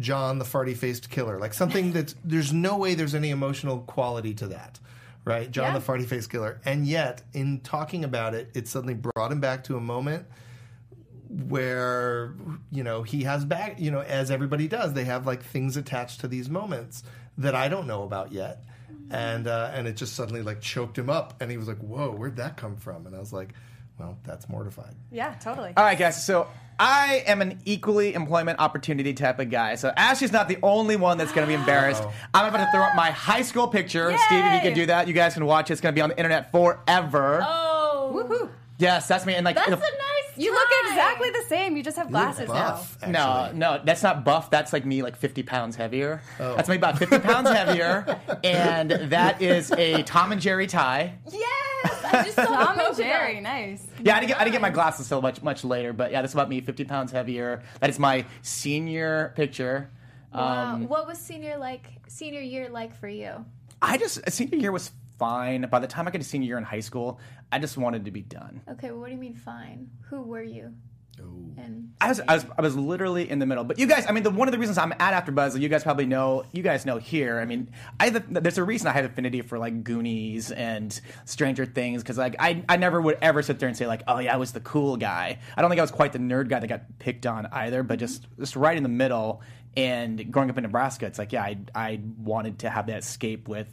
John 0.00 0.40
the 0.40 0.44
farty 0.44 0.76
faced 0.76 1.10
killer, 1.10 1.38
like 1.38 1.54
something 1.54 1.92
that 1.98 2.12
there's 2.24 2.52
no 2.52 2.76
way 2.76 2.94
there's 2.94 3.14
any 3.14 3.30
emotional 3.30 3.78
quality 3.82 4.34
to 4.34 4.48
that, 4.48 4.80
right? 5.24 5.48
John 5.48 5.72
Yeah. 5.74 5.78
the 5.78 5.84
farty 5.84 6.04
faced 6.06 6.28
killer, 6.28 6.60
and 6.64 6.88
yet 6.88 7.22
in 7.34 7.60
talking 7.60 8.02
about 8.02 8.34
it, 8.34 8.50
it 8.52 8.66
suddenly 8.66 8.94
brought 8.94 9.30
him 9.30 9.38
back 9.40 9.62
to 9.64 9.76
a 9.76 9.80
moment 9.80 10.26
where 11.28 12.34
you 12.70 12.82
know 12.82 13.02
he 13.02 13.24
has 13.24 13.44
back 13.44 13.78
you 13.78 13.90
know 13.90 14.00
as 14.00 14.30
everybody 14.30 14.66
does 14.66 14.94
they 14.94 15.04
have 15.04 15.26
like 15.26 15.42
things 15.42 15.76
attached 15.76 16.20
to 16.20 16.28
these 16.28 16.48
moments 16.48 17.02
that 17.36 17.54
i 17.54 17.68
don't 17.68 17.86
know 17.86 18.02
about 18.02 18.32
yet 18.32 18.64
and 19.10 19.46
uh, 19.46 19.70
and 19.74 19.86
it 19.86 19.96
just 19.96 20.14
suddenly 20.14 20.42
like 20.42 20.60
choked 20.60 20.96
him 20.98 21.10
up 21.10 21.34
and 21.40 21.50
he 21.50 21.56
was 21.56 21.68
like 21.68 21.78
whoa 21.78 22.10
where'd 22.10 22.36
that 22.36 22.56
come 22.56 22.76
from 22.76 23.06
and 23.06 23.14
i 23.14 23.18
was 23.18 23.32
like 23.32 23.52
well 23.98 24.18
that's 24.24 24.48
mortified 24.48 24.94
yeah, 25.10 25.34
totally. 25.34 25.72
All 25.76 25.82
right, 25.84 25.98
guys. 25.98 26.24
So 26.24 26.46
I 26.78 27.24
am 27.26 27.40
an 27.40 27.58
equally 27.64 28.12
employment 28.14 28.60
opportunity 28.60 29.14
type 29.14 29.38
of 29.40 29.48
guy. 29.50 29.74
So 29.76 29.90
Ashley's 29.96 30.30
not 30.32 30.48
the 30.48 30.58
only 30.62 30.96
one 30.96 31.16
that's 31.18 31.32
going 31.32 31.46
to 31.46 31.48
be 31.48 31.54
embarrassed. 31.58 32.02
I'm 32.34 32.46
about 32.46 32.64
to 32.66 32.70
throw 32.70 32.82
up 32.82 32.94
my 32.94 33.10
high 33.10 33.40
school 33.42 33.66
picture. 33.68 34.14
Steve, 34.26 34.44
if 34.44 34.52
you 34.52 34.60
can 34.60 34.74
do 34.74 34.86
that, 34.86 35.08
you 35.08 35.14
guys 35.14 35.32
can 35.34 35.46
watch 35.46 35.70
it. 35.70 35.72
It's 35.72 35.80
going 35.80 35.94
to 35.94 35.98
be 35.98 36.02
on 36.02 36.10
the 36.10 36.16
internet 36.18 36.52
forever. 36.52 37.40
oh, 37.42 38.12
Woohoo. 38.14 38.50
Yes, 38.76 39.08
that's 39.08 39.24
me. 39.26 39.34
And 39.34 39.44
like, 39.46 39.56
that's 39.56 39.66
a 39.68 39.72
it'll- 39.72 39.80
nice. 39.82 40.17
You 40.38 40.52
look 40.52 40.68
exactly 40.86 41.30
the 41.30 41.42
same. 41.48 41.76
You 41.76 41.82
just 41.82 41.96
have 41.96 42.06
You 42.08 42.12
look 42.14 42.22
glasses 42.22 42.48
now. 42.48 42.54
buff, 42.54 42.98
no, 43.06 43.18
actually. 43.18 43.58
no, 43.58 43.80
that's 43.84 44.02
not 44.02 44.24
buff. 44.24 44.50
That's 44.50 44.72
like 44.72 44.84
me, 44.86 45.02
like 45.02 45.16
50 45.16 45.42
pounds 45.42 45.76
heavier. 45.76 46.22
That's 46.38 46.68
me 46.68 46.76
about 46.76 46.98
50 46.98 47.18
pounds 47.18 47.48
heavier, 47.50 48.18
and 48.44 48.90
that 48.90 49.42
is 49.42 49.72
a 49.72 50.02
Tom 50.04 50.32
and 50.32 50.40
Jerry 50.40 50.66
tie. 50.66 51.14
Yes, 51.30 52.04
I 52.04 52.22
just 52.24 52.36
saw 52.36 52.42
the 52.42 52.48
Tom 52.48 52.78
and 52.80 52.96
Jerry, 52.96 53.40
nice. 53.40 53.86
Yeah, 54.02 54.16
I 54.16 54.20
didn't, 54.20 54.28
get, 54.30 54.40
I 54.40 54.44
didn't 54.44 54.52
get 54.52 54.62
my 54.62 54.70
glasses 54.70 55.08
till 55.08 55.20
much 55.20 55.42
much 55.42 55.64
later, 55.64 55.92
but 55.92 56.10
yeah, 56.12 56.20
that's 56.22 56.34
about 56.34 56.48
me, 56.48 56.60
50 56.60 56.84
pounds 56.84 57.12
heavier. 57.12 57.62
That 57.80 57.90
is 57.90 57.98
my 57.98 58.24
senior 58.42 59.32
picture. 59.36 59.90
Wow. 60.34 60.74
Um, 60.74 60.88
what 60.88 61.06
was 61.06 61.18
senior 61.18 61.56
like? 61.58 61.84
Senior 62.06 62.40
year 62.40 62.68
like 62.68 62.94
for 62.98 63.08
you? 63.08 63.44
I 63.80 63.96
just 63.98 64.20
senior 64.30 64.58
year 64.58 64.72
was 64.72 64.90
fine. 65.18 65.66
By 65.70 65.78
the 65.78 65.86
time 65.86 66.08
I 66.08 66.10
got 66.10 66.20
to 66.20 66.24
senior 66.24 66.46
year 66.46 66.58
in 66.58 66.64
high 66.64 66.80
school, 66.80 67.20
I 67.50 67.58
just 67.58 67.76
wanted 67.76 68.04
to 68.06 68.10
be 68.10 68.22
done. 68.22 68.62
Okay, 68.70 68.90
well, 68.90 69.00
what 69.00 69.06
do 69.06 69.12
you 69.12 69.18
mean 69.18 69.34
fine? 69.34 69.90
Who 70.10 70.22
were 70.22 70.42
you? 70.42 70.74
Oh. 71.20 71.24
And 71.56 71.94
I 72.00 72.08
was, 72.08 72.20
I 72.20 72.34
was, 72.34 72.46
I 72.56 72.62
was 72.62 72.76
literally 72.76 73.28
in 73.28 73.38
the 73.38 73.46
middle. 73.46 73.64
But 73.64 73.78
you 73.78 73.86
guys, 73.86 74.06
I 74.08 74.12
mean, 74.12 74.22
the, 74.22 74.30
one 74.30 74.46
of 74.46 74.52
the 74.52 74.58
reasons 74.58 74.78
I'm 74.78 74.92
at 74.92 75.26
AfterBuzz, 75.26 75.58
you 75.60 75.68
guys 75.68 75.82
probably 75.82 76.06
know, 76.06 76.44
you 76.52 76.62
guys 76.62 76.86
know 76.86 76.98
here. 76.98 77.40
I 77.40 77.44
mean, 77.44 77.70
I 77.98 78.10
have 78.10 78.32
there's 78.32 78.58
a 78.58 78.64
reason 78.64 78.86
I 78.86 78.92
have 78.92 79.04
affinity 79.04 79.42
for 79.42 79.58
like 79.58 79.82
Goonies 79.82 80.50
and 80.50 80.98
Stranger 81.24 81.66
Things 81.66 82.02
because 82.02 82.18
like 82.18 82.36
I, 82.38 82.62
I 82.68 82.76
never 82.76 83.00
would 83.00 83.18
ever 83.20 83.42
sit 83.42 83.58
there 83.58 83.68
and 83.68 83.76
say 83.76 83.86
like, 83.86 84.02
oh 84.06 84.18
yeah, 84.18 84.34
I 84.34 84.36
was 84.36 84.52
the 84.52 84.60
cool 84.60 84.96
guy. 84.96 85.38
I 85.56 85.60
don't 85.60 85.70
think 85.70 85.80
I 85.80 85.82
was 85.82 85.90
quite 85.90 86.12
the 86.12 86.18
nerd 86.18 86.48
guy 86.48 86.60
that 86.60 86.68
got 86.68 86.98
picked 86.98 87.26
on 87.26 87.46
either, 87.46 87.82
but 87.82 87.98
just 87.98 88.22
mm-hmm. 88.22 88.42
just 88.42 88.56
right 88.56 88.76
in 88.76 88.82
the 88.82 88.88
middle. 88.88 89.42
And 89.76 90.32
growing 90.32 90.50
up 90.50 90.56
in 90.56 90.62
Nebraska, 90.62 91.06
it's 91.06 91.18
like 91.18 91.32
yeah, 91.32 91.42
I 91.42 91.58
I 91.74 92.00
wanted 92.18 92.60
to 92.60 92.70
have 92.70 92.86
that 92.86 92.98
escape 92.98 93.48
with 93.48 93.68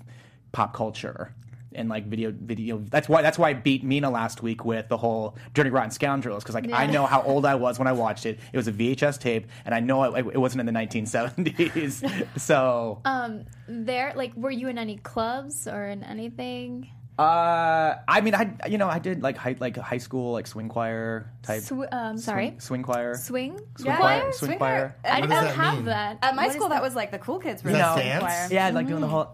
pop 0.56 0.74
culture 0.74 1.34
and 1.74 1.90
like 1.90 2.06
video 2.06 2.32
video 2.32 2.78
that's 2.90 3.10
why 3.10 3.22
that's 3.22 3.38
why 3.38 3.50
I 3.50 3.54
beat 3.54 3.84
Mina 3.84 4.10
last 4.10 4.42
week 4.42 4.64
with 4.64 4.88
the 4.88 4.96
whole 4.96 5.36
Dirty 5.54 5.70
Rotten 5.70 5.92
Scoundrels 5.92 6.42
because 6.42 6.56
like 6.56 6.72
I 6.72 6.86
know 6.88 7.06
how 7.06 7.22
old 7.24 7.46
I 7.46 7.56
was 7.56 7.78
when 7.78 7.88
I 7.90 7.92
watched 7.92 8.26
it. 8.26 8.40
It 8.54 8.58
was 8.58 8.70
a 8.70 8.72
VHS 8.72 9.20
tape, 9.20 9.48
and 9.66 9.76
I 9.76 9.82
know 9.82 10.06
it, 10.16 10.26
it 10.34 10.38
wasn't 10.38 10.62
in 10.62 10.66
the 10.68 10.72
1970s. 10.80 12.28
so, 12.40 13.02
um, 13.04 13.44
there, 13.68 14.14
like, 14.16 14.34
were 14.38 14.52
you 14.52 14.70
in 14.70 14.78
any 14.78 14.96
clubs 14.98 15.68
or 15.68 15.86
in 15.86 16.02
anything? 16.04 16.90
uh, 17.20 17.96
I 18.08 18.22
mean, 18.22 18.36
I 18.36 18.56
you 18.68 18.78
know 18.78 18.88
I 18.90 19.00
did 19.00 19.22
like 19.22 19.36
high 19.38 19.56
like 19.60 19.76
high 19.78 19.98
school 20.00 20.32
like 20.34 20.48
swing 20.48 20.70
choir 20.70 21.30
type. 21.44 21.62
Sw- 21.62 21.92
um, 21.92 22.18
sorry, 22.18 22.48
swing, 22.48 22.60
swing 22.62 22.84
choir. 22.84 23.16
swing, 23.16 23.60
Swing 23.78 23.88
Yeah. 23.88 23.98
choir. 23.98 24.20
Choir? 24.22 24.32
Swing 24.34 24.48
Swing 24.50 24.58
choir. 24.60 24.96
choir. 25.02 25.14
I 25.14 25.20
What 25.22 25.30
don't 25.30 25.56
have 25.56 25.76
mean? 25.76 25.86
that. 25.86 26.20
At 26.22 26.36
my 26.36 26.44
What 26.44 26.50
is 26.52 26.56
school, 26.56 26.70
that 26.70 26.82
was 26.82 26.96
like 26.96 27.12
the 27.12 27.20
cool 27.20 27.40
kids 27.40 27.64
were 27.64 27.70
Is 27.72 27.76
in 27.76 27.82
that 27.82 27.96
the 27.96 28.02
dance? 28.02 28.24
choir. 28.24 28.48
Yeah, 28.52 28.70
like 28.70 28.88
doing 28.88 29.02
the 29.02 29.08
whole. 29.08 29.30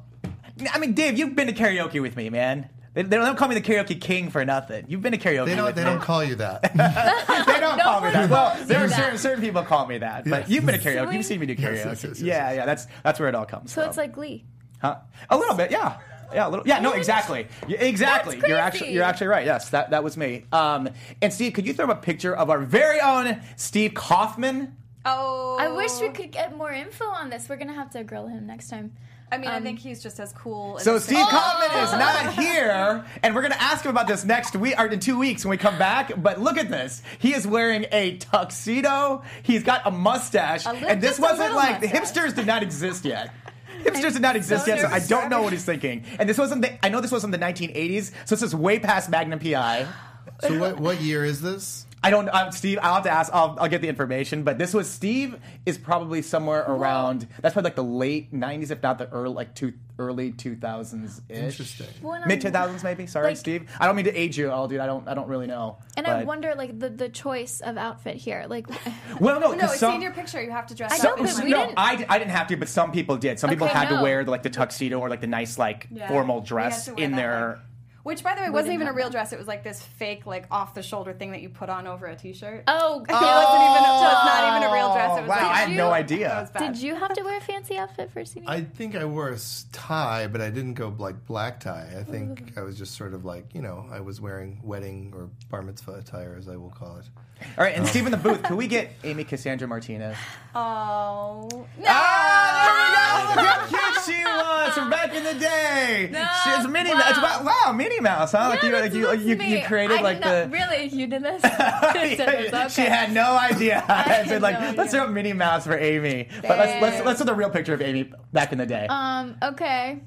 I 0.73 0.79
mean, 0.79 0.93
Dave, 0.93 1.17
you've 1.17 1.35
been 1.35 1.47
to 1.47 1.53
karaoke 1.53 2.01
with 2.01 2.15
me, 2.15 2.29
man. 2.29 2.69
They, 2.93 3.03
they 3.03 3.15
don't 3.17 3.37
call 3.37 3.47
me 3.47 3.55
the 3.55 3.61
karaoke 3.61 3.99
king 3.99 4.29
for 4.29 4.43
nothing. 4.43 4.85
You've 4.89 5.01
been 5.01 5.13
to 5.13 5.17
karaoke. 5.17 5.45
They 5.45 5.55
don't. 5.55 5.65
with 5.65 5.75
They 5.75 5.83
me. 5.85 5.89
don't 5.91 6.01
call 6.01 6.23
you 6.23 6.35
that. 6.35 6.61
they 7.45 7.59
don't 7.59 7.79
call 7.79 8.01
me 8.01 8.11
that. 8.11 8.29
Well, 8.29 8.57
there 8.65 8.79
you 8.79 8.85
are 8.85 8.87
that. 8.89 8.95
certain, 8.97 9.17
certain 9.17 9.41
people 9.41 9.63
call 9.63 9.87
me 9.87 9.97
that, 9.99 10.25
but 10.25 10.41
Yes. 10.41 10.49
you've 10.49 10.65
been 10.65 10.77
to 10.79 10.85
karaoke. 10.85 11.03
Swing? 11.05 11.15
You've 11.17 11.25
seen 11.25 11.39
me 11.39 11.45
do 11.45 11.55
karaoke. 11.55 11.75
yes, 11.85 11.85
yes, 11.85 12.03
yes, 12.03 12.21
yeah, 12.21 12.49
yes. 12.49 12.55
yeah. 12.57 12.65
That's 12.65 12.87
that's 13.03 13.19
where 13.19 13.29
it 13.29 13.35
all 13.35 13.45
comes 13.45 13.71
from. 13.73 13.81
So 13.81 13.81
from. 13.81 13.89
it's 13.89 13.97
like 13.97 14.11
Glee. 14.13 14.43
huh? 14.81 14.97
A 15.29 15.37
little 15.37 15.55
bit, 15.55 15.71
yeah. 15.71 15.99
Yeah, 16.33 16.47
a 16.47 16.49
little. 16.49 16.65
Yeah, 16.67 16.79
no, 16.79 16.93
exactly. 16.93 17.47
Yeah, 17.67 17.81
exactly. 17.81 18.37
That's 18.37 18.47
You're 18.49 18.57
actually 18.57 18.93
you're 18.93 19.03
actually 19.03 19.27
right. 19.27 19.45
Yes, 19.45 19.69
that 19.69 19.89
that 19.91 20.03
was 20.03 20.15
me. 20.17 20.45
Um, 20.51 20.89
and 21.21 21.31
Steve, 21.33 21.53
could 21.53 21.65
you 21.65 21.73
throw 21.73 21.85
up 21.89 21.97
a 21.97 22.01
picture 22.01 22.33
of 22.35 22.49
our 22.49 22.59
very 22.59 22.99
own 23.01 23.41
Steve 23.57 23.93
Kaufman? 23.93 24.75
Oh, 25.05 25.57
I 25.59 25.69
wish 25.69 25.99
we 25.99 26.09
could 26.09 26.31
get 26.31 26.55
more 26.55 26.71
info 26.71 27.05
on 27.05 27.29
this. 27.29 27.49
We're 27.49 27.57
gonna 27.57 27.73
have 27.73 27.89
to 27.91 28.03
grill 28.05 28.27
him 28.27 28.47
next 28.47 28.69
time. 28.69 28.93
I 29.31 29.37
mean, 29.37 29.49
I 29.49 29.57
Um, 29.57 29.63
think 29.63 29.79
he's 29.79 30.03
just 30.03 30.19
as 30.19 30.33
cool. 30.33 30.77
as 30.77 30.83
So 30.83 30.99
Steve 30.99 31.17
six- 31.19 31.29
Kaufman 31.29 31.83
is 31.83 31.91
not 31.93 32.33
here, 32.39 33.05
and 33.23 33.33
we're 33.33 33.41
going 33.41 33.53
to 33.53 33.61
ask 33.61 33.85
him 33.85 33.91
about 33.91 34.07
this 34.07 34.25
next 34.25 34.55
week 34.55 34.75
or 34.77 34.87
in 34.87 34.99
two 34.99 35.17
weeks 35.17 35.45
when 35.45 35.51
we 35.51 35.57
come 35.57 35.77
back. 35.77 36.11
But 36.21 36.41
look 36.41 36.57
at 36.57 36.69
this: 36.69 37.01
he 37.19 37.33
is 37.33 37.47
wearing 37.47 37.85
a 37.91 38.17
tuxedo. 38.17 39.23
He's 39.43 39.63
got 39.63 39.87
a 39.87 39.91
mustache, 39.91 40.65
A 40.65 40.73
li- 40.73 40.83
and 40.87 41.01
this 41.01 41.11
just 41.11 41.19
a 41.19 41.21
wasn't 41.21 41.39
little 41.39 41.55
like 41.57 41.79
the 41.81 41.87
hipsters 41.87 42.35
did 42.35 42.45
not 42.47 42.61
exist 42.63 43.05
yet. 43.05 43.31
Hipsters 43.83 44.13
did 44.13 44.21
not 44.21 44.35
exist 44.35 44.67
yet, 44.67 44.79
so 44.81 44.87
I 44.87 44.99
don't 44.99 45.29
know 45.29 45.41
what 45.41 45.53
he's 45.53 45.65
thinking. 45.65 46.03
And 46.19 46.29
this 46.29 46.37
wasn't 46.37 46.61
the, 46.61 46.85
I 46.85 46.89
know 46.89 47.01
this 47.01 47.11
wasn't 47.11 47.31
the 47.31 47.39
1980s, 47.39 48.11
so 48.25 48.35
this 48.35 48.43
is 48.43 48.53
way 48.53 48.77
past 48.77 49.09
Magnum 49.09 49.39
PI. 49.39 49.87
so 50.41 50.59
what? 50.59 50.79
What 50.79 51.01
year 51.01 51.25
is 51.25 51.41
this? 51.41 51.87
I 52.03 52.09
don't, 52.09 52.27
uh, 52.29 52.49
Steve. 52.49 52.79
I'll 52.81 52.95
have 52.95 53.03
to 53.03 53.11
ask. 53.11 53.31
I'll, 53.33 53.55
I'll 53.59 53.69
get 53.69 53.81
the 53.81 53.87
information. 53.87 54.41
But 54.43 54.57
this 54.57 54.73
was 54.73 54.89
Steve 54.89 55.37
is 55.67 55.77
probably 55.77 56.21
somewhere 56.23 56.61
around. 56.61 57.27
That's 57.41 57.53
probably 57.53 57.67
like 57.67 57.75
the 57.75 57.83
late 57.83 58.33
'90s, 58.33 58.71
if 58.71 58.81
not 58.81 58.97
the 58.97 59.07
early, 59.09 59.35
like 59.35 59.53
two, 59.53 59.73
early 59.99 60.31
2000s 60.31 61.21
ish. 61.29 61.37
Interesting. 61.37 61.85
Mid 62.25 62.41
2000s, 62.41 62.83
maybe. 62.83 63.05
Sorry, 63.05 63.27
Like- 63.27 63.37
Steve. 63.37 63.69
I 63.79 63.85
don't 63.85 63.95
mean 63.95 64.05
to 64.05 64.15
age 64.19 64.35
you 64.35 64.47
at 64.47 64.51
all, 64.51 64.67
dude. 64.67 64.79
I 64.79 64.87
don't. 64.87 65.07
I 65.07 65.13
don't 65.13 65.27
really 65.27 65.45
know. 65.45 65.77
And 65.95 66.07
I 66.07 66.23
wonder, 66.23 66.55
like 66.55 66.79
the 66.79 66.89
the 66.89 67.07
choice 67.09 67.61
of 67.61 67.77
outfit 67.77 68.15
here, 68.17 68.45
like. 68.49 68.65
Well, 69.19 69.39
no, 69.39 69.49
No, 69.49 69.53
because 69.53 69.71
it's 69.71 69.79
some. 69.81 69.91
senior 69.93 70.09
picture. 70.11 70.41
You 70.41 70.49
have 70.49 70.65
to 70.67 70.75
dress 70.75 70.93
I 70.93 70.95
up. 71.09 71.17
know, 71.17 71.23
in 71.23 71.27
but 71.27 71.33
one. 71.35 71.43
we 71.45 71.51
no, 71.51 71.65
didn't- 71.67 71.77
I, 71.77 72.05
I 72.09 72.17
didn't 72.17 72.31
have 72.31 72.47
to, 72.47 72.55
but 72.55 72.69
some 72.69 72.91
people 72.91 73.17
did. 73.17 73.37
Some 73.39 73.51
people 73.51 73.67
Okay, 73.67 73.77
had 73.77 73.89
to 73.95 74.01
wear 74.01 74.23
the, 74.23 74.31
like 74.31 74.41
the 74.41 74.49
tuxedo 74.49 74.99
or 74.99 75.09
like 75.09 75.21
the 75.21 75.27
nice 75.27 75.59
like 75.59 75.87
Yeah, 75.91 76.07
formal 76.07 76.41
dress 76.41 76.87
had 76.87 76.95
to 76.95 76.95
wear 76.95 77.05
in 77.05 77.11
that, 77.11 77.17
their. 77.17 77.47
like- 77.49 77.57
Which, 78.03 78.23
by 78.23 78.35
the 78.35 78.41
way, 78.41 78.49
wasn't 78.49 78.73
even 78.73 78.87
a 78.87 78.93
real 78.93 79.07
that. 79.07 79.11
dress. 79.11 79.33
It 79.33 79.39
was 79.39 79.47
like 79.47 79.63
this 79.63 79.81
fake, 79.81 80.25
like 80.25 80.45
off 80.49 80.73
the 80.73 80.81
shoulder 80.81 81.13
thing 81.13 81.31
that 81.31 81.41
you 81.41 81.49
put 81.49 81.69
on 81.69 81.85
over 81.87 82.07
a 82.07 82.15
t-shirt. 82.15 82.63
Oh, 82.67 83.05
It 83.09 83.11
wasn't 83.11 83.61
even. 83.63 83.83
It 83.83 84.01
was 84.01 84.25
not 84.25 84.57
even 84.57 84.69
a 84.69 84.73
real 84.73 84.93
dress. 84.93 85.17
It 85.17 85.21
was 85.21 85.29
oh, 85.29 85.29
Wow, 85.29 85.35
like, 85.35 85.43
I 85.43 85.57
had 85.57 85.69
you- 85.71 85.77
no 85.77 85.91
idea. 85.91 86.49
Did 86.57 86.77
you 86.77 86.95
have 86.95 87.13
to 87.13 87.23
wear 87.23 87.37
a 87.37 87.41
fancy 87.41 87.77
outfit 87.77 88.11
for 88.11 88.25
senior? 88.25 88.49
I 88.49 88.61
think 88.61 88.95
I 88.95 89.05
wore 89.05 89.29
a 89.29 89.37
tie, 89.71 90.27
but 90.27 90.41
I 90.41 90.49
didn't 90.49 90.73
go 90.75 90.93
like 90.97 91.25
black 91.25 91.59
tie. 91.59 91.87
I 91.97 92.03
think 92.03 92.53
I 92.57 92.61
was 92.61 92.77
just 92.77 92.95
sort 92.95 93.13
of 93.13 93.23
like 93.25 93.53
you 93.53 93.61
know 93.61 93.85
I 93.91 93.99
was 93.99 94.19
wearing 94.19 94.59
wedding 94.63 95.13
or 95.15 95.29
bar 95.49 95.61
mitzvah 95.61 95.93
attire, 95.93 96.35
as 96.37 96.47
I 96.47 96.55
will 96.57 96.71
call 96.71 96.97
it. 96.97 97.09
All 97.58 97.63
right, 97.63 97.75
and 97.75 97.88
Steve 97.88 98.06
in 98.06 98.12
the 98.12 98.17
booth. 98.17 98.43
Could 98.43 98.58
we 98.58 98.67
get 98.67 98.91
Amy 99.04 99.23
Cassandra 99.23 99.67
Martinez? 99.67 100.17
Oh. 100.56 101.47
No. 101.51 101.86
Ah, 101.88 103.32
there 103.36 103.36
we 103.36 103.36
go. 103.36 103.41
Look 103.41 103.51
how 103.51 103.67
cute 103.67 104.15
she 104.15 104.23
was 104.23 104.73
from 104.73 104.89
back 104.89 105.13
in 105.13 105.23
the 105.23 105.34
day. 105.34 106.10
No, 106.12 106.25
She's 106.43 106.67
Minnie 106.67 106.91
wow. 106.91 106.97
Mouse. 106.97 107.43
Wow, 107.43 107.51
wow, 107.65 107.71
Minnie 107.73 107.99
Mouse, 107.99 108.32
huh? 108.34 108.49
like 108.49 108.62
Yeah, 108.63 108.69
you, 108.69 108.75
like 108.75 108.93
you, 108.93 109.06
that's 109.08 109.23
you, 109.23 109.36
me. 109.38 109.60
you 109.60 109.65
created 109.65 109.97
I 109.99 110.01
like 110.01 110.17
did 110.17 110.25
not, 110.25 110.51
the. 110.51 110.58
really 110.58 110.86
you 110.88 111.08
did 111.08 111.23
this. 111.23 111.41
You 112.01 112.23
okay. 112.23 112.67
She 112.69 112.82
had 112.82 113.13
no 113.13 113.38
idea. 113.38 113.84
I 113.88 114.01
had 114.04 114.27
said 114.27 114.41
like, 114.41 114.60
no 114.60 114.67
let's 114.67 114.80
idea. 114.80 114.91
throw 114.91 115.04
up 115.04 115.10
Minnie 115.12 115.34
Mouse 115.34 115.65
for 115.65 115.77
Amy. 115.77 116.27
But 116.41 116.58
let's 116.58 116.82
let's 116.82 117.06
let's 117.06 117.19
do 117.19 117.25
the 117.25 117.34
real 117.36 117.49
picture 117.49 117.73
of 117.73 117.82
Amy 117.82 118.12
back 118.34 118.51
in 118.51 118.58
the 118.58 118.65
day. 118.65 118.88
Um. 118.89 119.38
Okay. 119.41 119.99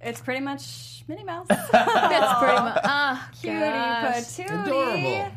It's 0.00 0.20
pretty 0.20 0.40
much 0.40 1.04
Minnie 1.08 1.24
Mouse. 1.24 1.46
That's 1.48 1.68
pretty 1.70 2.60
much. 2.60 2.80
Ah, 2.84 3.28
Cutie 3.40 3.58
gosh. 3.58 4.14
patootie. 4.16 4.62
Adorable. 4.66 5.32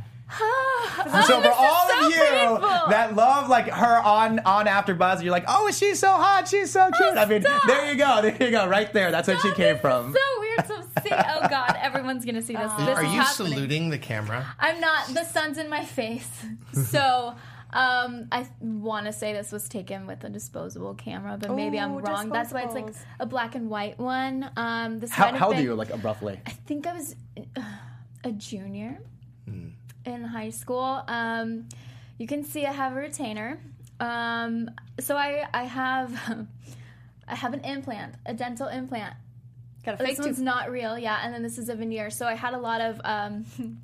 Oh, 1.06 1.24
so 1.28 1.42
for 1.42 1.52
all 1.52 1.88
so 1.88 2.06
of 2.08 2.12
you 2.14 2.22
painful. 2.22 2.90
that 2.90 3.16
love 3.16 3.50
like 3.50 3.70
her 3.70 3.98
on 4.04 4.40
on 4.40 4.68
After 4.68 4.94
Buzz, 4.94 5.22
you're 5.24 5.32
like, 5.32 5.46
oh, 5.48 5.70
she's 5.72 6.00
so 6.00 6.12
hot, 6.12 6.48
she's 6.48 6.72
so 6.72 6.90
cute. 6.98 7.18
I 7.18 7.26
mean, 7.26 7.42
stop. 7.42 7.62
there 7.68 7.92
you 7.92 7.98
go, 7.98 8.22
there 8.22 8.36
you 8.44 8.52
go, 8.52 8.68
right 8.68 8.92
there. 8.94 9.12
That's 9.12 9.28
where 9.28 9.40
she 9.40 9.52
came 9.54 9.78
from. 9.80 10.14
So 10.14 10.40
weird. 10.40 10.68
So 10.68 10.82
see. 11.04 11.10
Oh 11.12 11.48
God, 11.50 11.78
everyone's 11.82 12.26
gonna 12.26 12.42
see 12.42 12.56
this. 12.56 12.72
this 12.74 12.88
Are 12.98 13.04
you 13.04 13.22
happening. 13.22 13.52
saluting 13.54 13.90
the 13.90 13.98
camera? 13.98 14.46
I'm 14.60 14.80
not. 14.80 15.08
The 15.08 15.24
sun's 15.26 15.58
in 15.58 15.70
my 15.70 15.84
face. 15.86 16.30
So. 16.74 17.36
Um, 17.76 18.28
I 18.32 18.48
want 18.62 19.08
to 19.08 19.12
say 19.12 19.34
this 19.34 19.52
was 19.52 19.68
taken 19.68 20.06
with 20.06 20.24
a 20.24 20.30
disposable 20.30 20.94
camera, 20.94 21.40
but 21.42 21.56
maybe 21.56 21.80
I'm 21.80 21.96
wrong. 21.98 22.30
That's 22.30 22.54
why 22.54 22.62
it's 22.66 22.76
like 22.76 22.94
a 23.20 23.26
black 23.26 23.56
and 23.56 23.68
white 23.68 23.98
one. 23.98 24.48
Um, 24.56 25.00
this 25.00 25.10
How, 25.10 25.32
might 25.32 25.40
how 25.40 25.48
old 25.48 25.56
are 25.56 25.58
been- 25.58 25.66
you, 25.66 25.74
like 25.74 25.90
roughly? 26.04 26.40
I 26.46 26.52
think 26.52 26.86
I 26.86 26.94
was 26.94 27.16
uh, 27.58 27.62
a 28.24 28.32
junior 28.32 29.00
Hmm. 29.50 29.70
In 30.06 30.24
high 30.24 30.50
school. 30.50 31.04
Um, 31.08 31.68
you 32.18 32.28
can 32.28 32.44
see 32.44 32.66
I 32.66 32.72
have 32.72 32.94
a 32.94 32.96
retainer. 32.96 33.60
Um, 34.00 34.70
so 35.00 35.16
I 35.16 35.48
I 35.54 35.64
have 35.64 36.12
I 37.28 37.36
have 37.36 37.54
an 37.54 37.62
implant, 37.62 38.16
a 38.26 38.34
dental 38.34 38.68
implant. 38.68 39.16
Got 39.86 39.96
a 39.96 39.98
fake 39.98 40.08
This 40.08 40.18
fake 40.18 40.26
one's 40.26 40.42
not 40.42 40.72
real, 40.72 40.98
yeah. 40.98 41.20
And 41.24 41.34
then 41.34 41.44
this 41.44 41.58
is 41.58 41.70
a 41.70 41.76
veneer. 41.76 42.10
So 42.10 42.26
I 42.26 42.36
had 42.36 42.54
a 42.54 42.58
lot 42.58 42.82
of 42.82 43.02
um, 43.04 43.46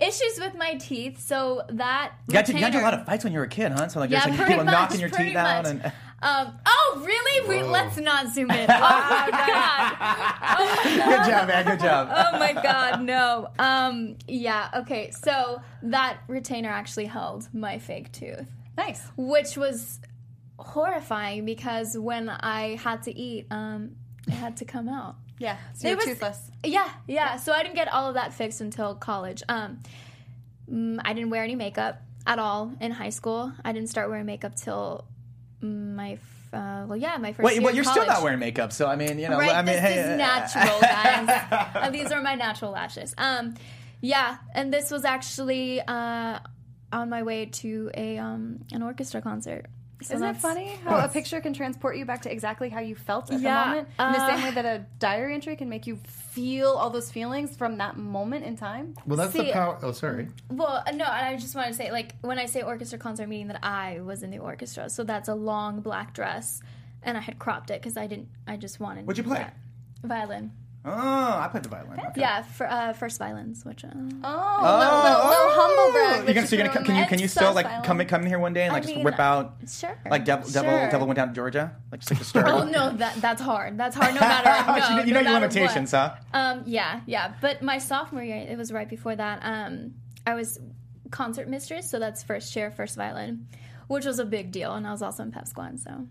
issues 0.00 0.38
with 0.38 0.54
my 0.54 0.74
teeth. 0.74 1.20
So 1.20 1.62
that 1.70 2.12
You 2.28 2.34
got, 2.34 2.46
to, 2.46 2.52
you 2.52 2.60
got 2.60 2.68
into 2.68 2.80
a 2.80 2.82
lot 2.82 2.94
of 2.94 3.04
fights 3.06 3.24
when 3.24 3.32
you 3.32 3.38
were 3.38 3.46
a 3.46 3.48
kid, 3.48 3.72
huh? 3.72 3.88
So 3.88 4.00
like, 4.00 4.10
yeah, 4.10 4.26
there's 4.26 4.38
like 4.38 4.48
people 4.48 4.64
much, 4.64 4.72
knocking 4.72 5.00
your 5.00 5.10
pretty 5.10 5.30
teeth 5.30 5.36
out, 5.36 5.66
and 5.66 5.92
Um, 6.22 6.52
oh, 6.66 7.02
really? 7.04 7.48
Wait, 7.48 7.62
Whoa. 7.64 7.70
let's 7.70 7.96
not 7.96 8.28
zoom 8.34 8.50
in. 8.50 8.66
Oh 8.70 8.78
my 8.78 9.30
god. 9.30 10.82
good 10.84 11.30
job, 11.30 11.48
man, 11.48 11.64
good 11.66 11.80
job. 11.80 12.08
oh 12.14 12.38
my 12.38 12.52
god, 12.52 13.02
no. 13.02 13.48
Um, 13.58 14.16
yeah, 14.28 14.68
okay. 14.78 15.10
So 15.12 15.60
that 15.82 16.18
retainer 16.28 16.68
actually 16.68 17.06
held 17.06 17.48
my 17.54 17.78
fake 17.78 18.12
tooth, 18.12 18.46
Nice. 18.76 19.02
which 19.16 19.56
was 19.56 19.98
horrifying 20.58 21.44
because 21.46 21.96
when 21.96 22.28
I 22.28 22.76
had 22.76 23.02
to 23.04 23.16
eat, 23.18 23.46
um, 23.50 23.96
it 24.26 24.32
had 24.34 24.58
to 24.58 24.64
come 24.64 24.88
out. 24.88 25.16
Yeah. 25.38 25.56
So 25.74 25.88
It 25.88 25.90
you're 25.92 25.96
was- 25.96 26.06
toothless. 26.06 26.50
Yeah, 26.64 26.88
yeah. 27.08 27.36
So 27.36 27.52
I 27.52 27.62
didn't 27.62 27.76
get 27.76 27.88
all 27.88 28.08
of 28.08 28.14
that 28.14 28.34
fixed 28.34 28.60
until 28.60 28.94
college. 28.94 29.42
Um, 29.48 29.80
mm, 30.70 31.00
I 31.02 31.14
didn't 31.14 31.30
wear 31.30 31.42
any 31.42 31.54
makeup 31.54 32.02
at 32.26 32.38
all 32.38 32.72
in 32.80 32.90
high 32.90 33.08
school. 33.08 33.52
I 33.64 33.72
didn't 33.72 33.88
start 33.88 34.10
wearing 34.10 34.26
makeup 34.26 34.54
till 34.54 35.06
my, 35.62 36.12
f- 36.12 36.48
uh, 36.52 36.84
well, 36.86 36.96
yeah, 36.96 37.16
my 37.18 37.32
first 37.32 37.44
Wait, 37.44 37.62
well, 37.62 37.74
you're 37.74 37.84
still 37.84 38.06
not 38.06 38.22
wearing 38.22 38.38
makeup, 38.38 38.72
so 38.72 38.86
I 38.86 38.96
mean, 38.96 39.18
you 39.18 39.28
know, 39.28 39.38
Right, 39.38 39.54
I 39.54 39.62
mean, 39.62 39.74
this 39.74 39.80
hey, 39.80 39.98
is 40.00 40.06
uh, 40.06 40.16
natural, 40.16 40.80
guys. 40.80 41.46
Uh, 41.80 41.90
these 41.90 42.10
are 42.12 42.20
my 42.22 42.34
natural 42.34 42.72
lashes. 42.72 43.14
Um, 43.16 43.54
yeah, 44.00 44.38
and 44.54 44.72
this 44.72 44.90
was 44.90 45.04
actually 45.04 45.80
uh, 45.80 46.38
on 46.92 47.10
my 47.10 47.22
way 47.22 47.46
to 47.46 47.90
a 47.94 48.18
um, 48.18 48.60
an 48.72 48.82
orchestra 48.82 49.20
concert. 49.22 49.66
So 50.02 50.14
Isn't 50.14 50.26
it 50.28 50.36
funny 50.38 50.78
how 50.84 51.04
a 51.04 51.08
picture 51.08 51.40
can 51.40 51.52
transport 51.52 51.96
you 51.96 52.04
back 52.06 52.22
to 52.22 52.32
exactly 52.32 52.68
how 52.70 52.80
you 52.80 52.94
felt 52.94 53.30
at 53.30 53.40
Yeah, 53.40 53.62
the 53.64 53.68
moment? 53.70 53.88
In 53.98 54.12
the 54.12 54.18
uh, 54.18 54.26
same 54.28 54.42
way 54.44 54.50
that 54.52 54.64
a 54.64 54.86
diary 54.98 55.34
entry 55.34 55.56
can 55.56 55.68
make 55.68 55.86
you 55.86 55.96
feel 55.96 56.68
all 56.70 56.88
those 56.90 57.10
feelings 57.10 57.56
from 57.56 57.76
that 57.78 57.96
moment 57.98 58.44
in 58.46 58.56
time? 58.56 58.94
Well, 59.06 59.16
that's 59.16 59.32
See- 59.32 59.46
the 59.46 59.52
power. 59.52 59.78
Oh, 59.82 59.92
sorry. 59.92 60.28
Well, 60.48 60.82
no, 60.94 61.04
and 61.04 61.26
I 61.26 61.36
just 61.36 61.54
want 61.54 61.68
to 61.68 61.74
say, 61.74 61.90
like, 61.92 62.14
when 62.22 62.38
I 62.38 62.46
say 62.46 62.62
orchestra 62.62 62.98
concert, 62.98 63.28
meaning 63.28 63.48
that 63.48 63.62
I 63.62 64.00
was 64.00 64.22
in 64.22 64.30
the 64.30 64.38
orchestra. 64.38 64.88
So 64.88 65.04
that's 65.04 65.28
a 65.28 65.34
long 65.34 65.80
black 65.80 66.14
dress, 66.14 66.62
and 67.02 67.18
I 67.18 67.20
had 67.20 67.38
cropped 67.38 67.70
it 67.70 67.80
because 67.82 67.96
I 67.96 68.06
didn't. 68.06 68.28
I 68.46 68.56
just 68.56 68.80
wanted. 68.80 69.06
What'd 69.06 69.18
you 69.22 69.28
play? 69.28 69.38
that. 69.38 69.56
Violin. 70.02 70.52
Oh, 70.82 70.90
I 70.90 71.46
played 71.50 71.62
the 71.62 71.68
violin. 71.68 72.00
Okay. 72.00 72.20
Yeah, 72.22 72.40
for, 72.42 72.66
uh, 72.66 72.94
first 72.94 73.18
violins, 73.18 73.66
which. 73.66 73.84
Uh, 73.84 73.88
Oh, 73.92 74.78
little, 74.78 75.02
little, 75.02 75.28
little 75.28 75.50
humble 75.52 75.92
brag. 75.92 76.24
You're 76.24 76.34
gonna, 76.34 76.46
so 76.46 76.56
you're 76.56 76.66
gonna 76.68 76.84
can 76.86 76.96
you 76.96 77.06
can 77.06 77.18
you 77.18 77.28
still 77.28 77.52
like 77.52 77.66
violent. 77.66 77.84
come 77.84 78.00
in, 78.00 78.06
come 78.08 78.22
in 78.22 78.28
here 78.28 78.38
one 78.38 78.54
day 78.54 78.62
and 78.64 78.72
like 78.72 78.84
I 78.84 78.86
just 78.86 78.94
mean, 78.96 79.04
whip 79.04 79.18
out 79.20 79.56
sure. 79.68 79.98
like 80.10 80.24
devil 80.24 80.48
devil 80.50 80.70
Sure. 80.70 80.90
devil 80.90 81.06
went 81.06 81.16
down 81.16 81.28
to 81.28 81.34
Georgia 81.34 81.76
like 81.92 82.00
just 82.00 82.10
like 82.12 82.20
a 82.20 82.24
stir. 82.24 82.44
Oh 82.46 82.64
no, 82.64 82.90
that 82.96 83.16
that's 83.20 83.42
hard. 83.42 83.76
That's 83.76 83.94
hard. 83.94 84.14
No 84.14 84.20
matter. 84.20 84.50
you 84.72 84.80
No, 84.90 84.96
know, 84.96 85.04
you 85.04 85.12
know 85.14 85.20
no 85.20 85.30
your 85.32 85.40
limitations, 85.40 85.92
what. 85.92 86.18
huh? 86.32 86.38
Um, 86.38 86.62
yeah, 86.66 87.00
yeah. 87.06 87.34
But 87.42 87.60
my 87.62 87.76
sophomore 87.78 88.22
year, 88.22 88.36
it 88.48 88.56
was 88.56 88.72
right 88.72 88.88
before 88.88 89.14
that. 89.16 89.40
Um, 89.42 89.94
I 90.26 90.34
was 90.34 90.58
concert 91.10 91.46
mistress, 91.48 91.90
so 91.90 91.98
that's 91.98 92.22
first 92.22 92.54
chair, 92.54 92.70
first 92.70 92.96
violin, 92.96 93.46
which 93.88 94.06
was 94.06 94.18
a 94.18 94.24
big 94.24 94.50
deal, 94.50 94.72
and 94.74 94.86
I 94.86 94.92
was 94.92 95.02
also 95.02 95.22
in 95.24 95.30
pep 95.32 95.46
squad. 95.46 95.78
So, 95.80 96.06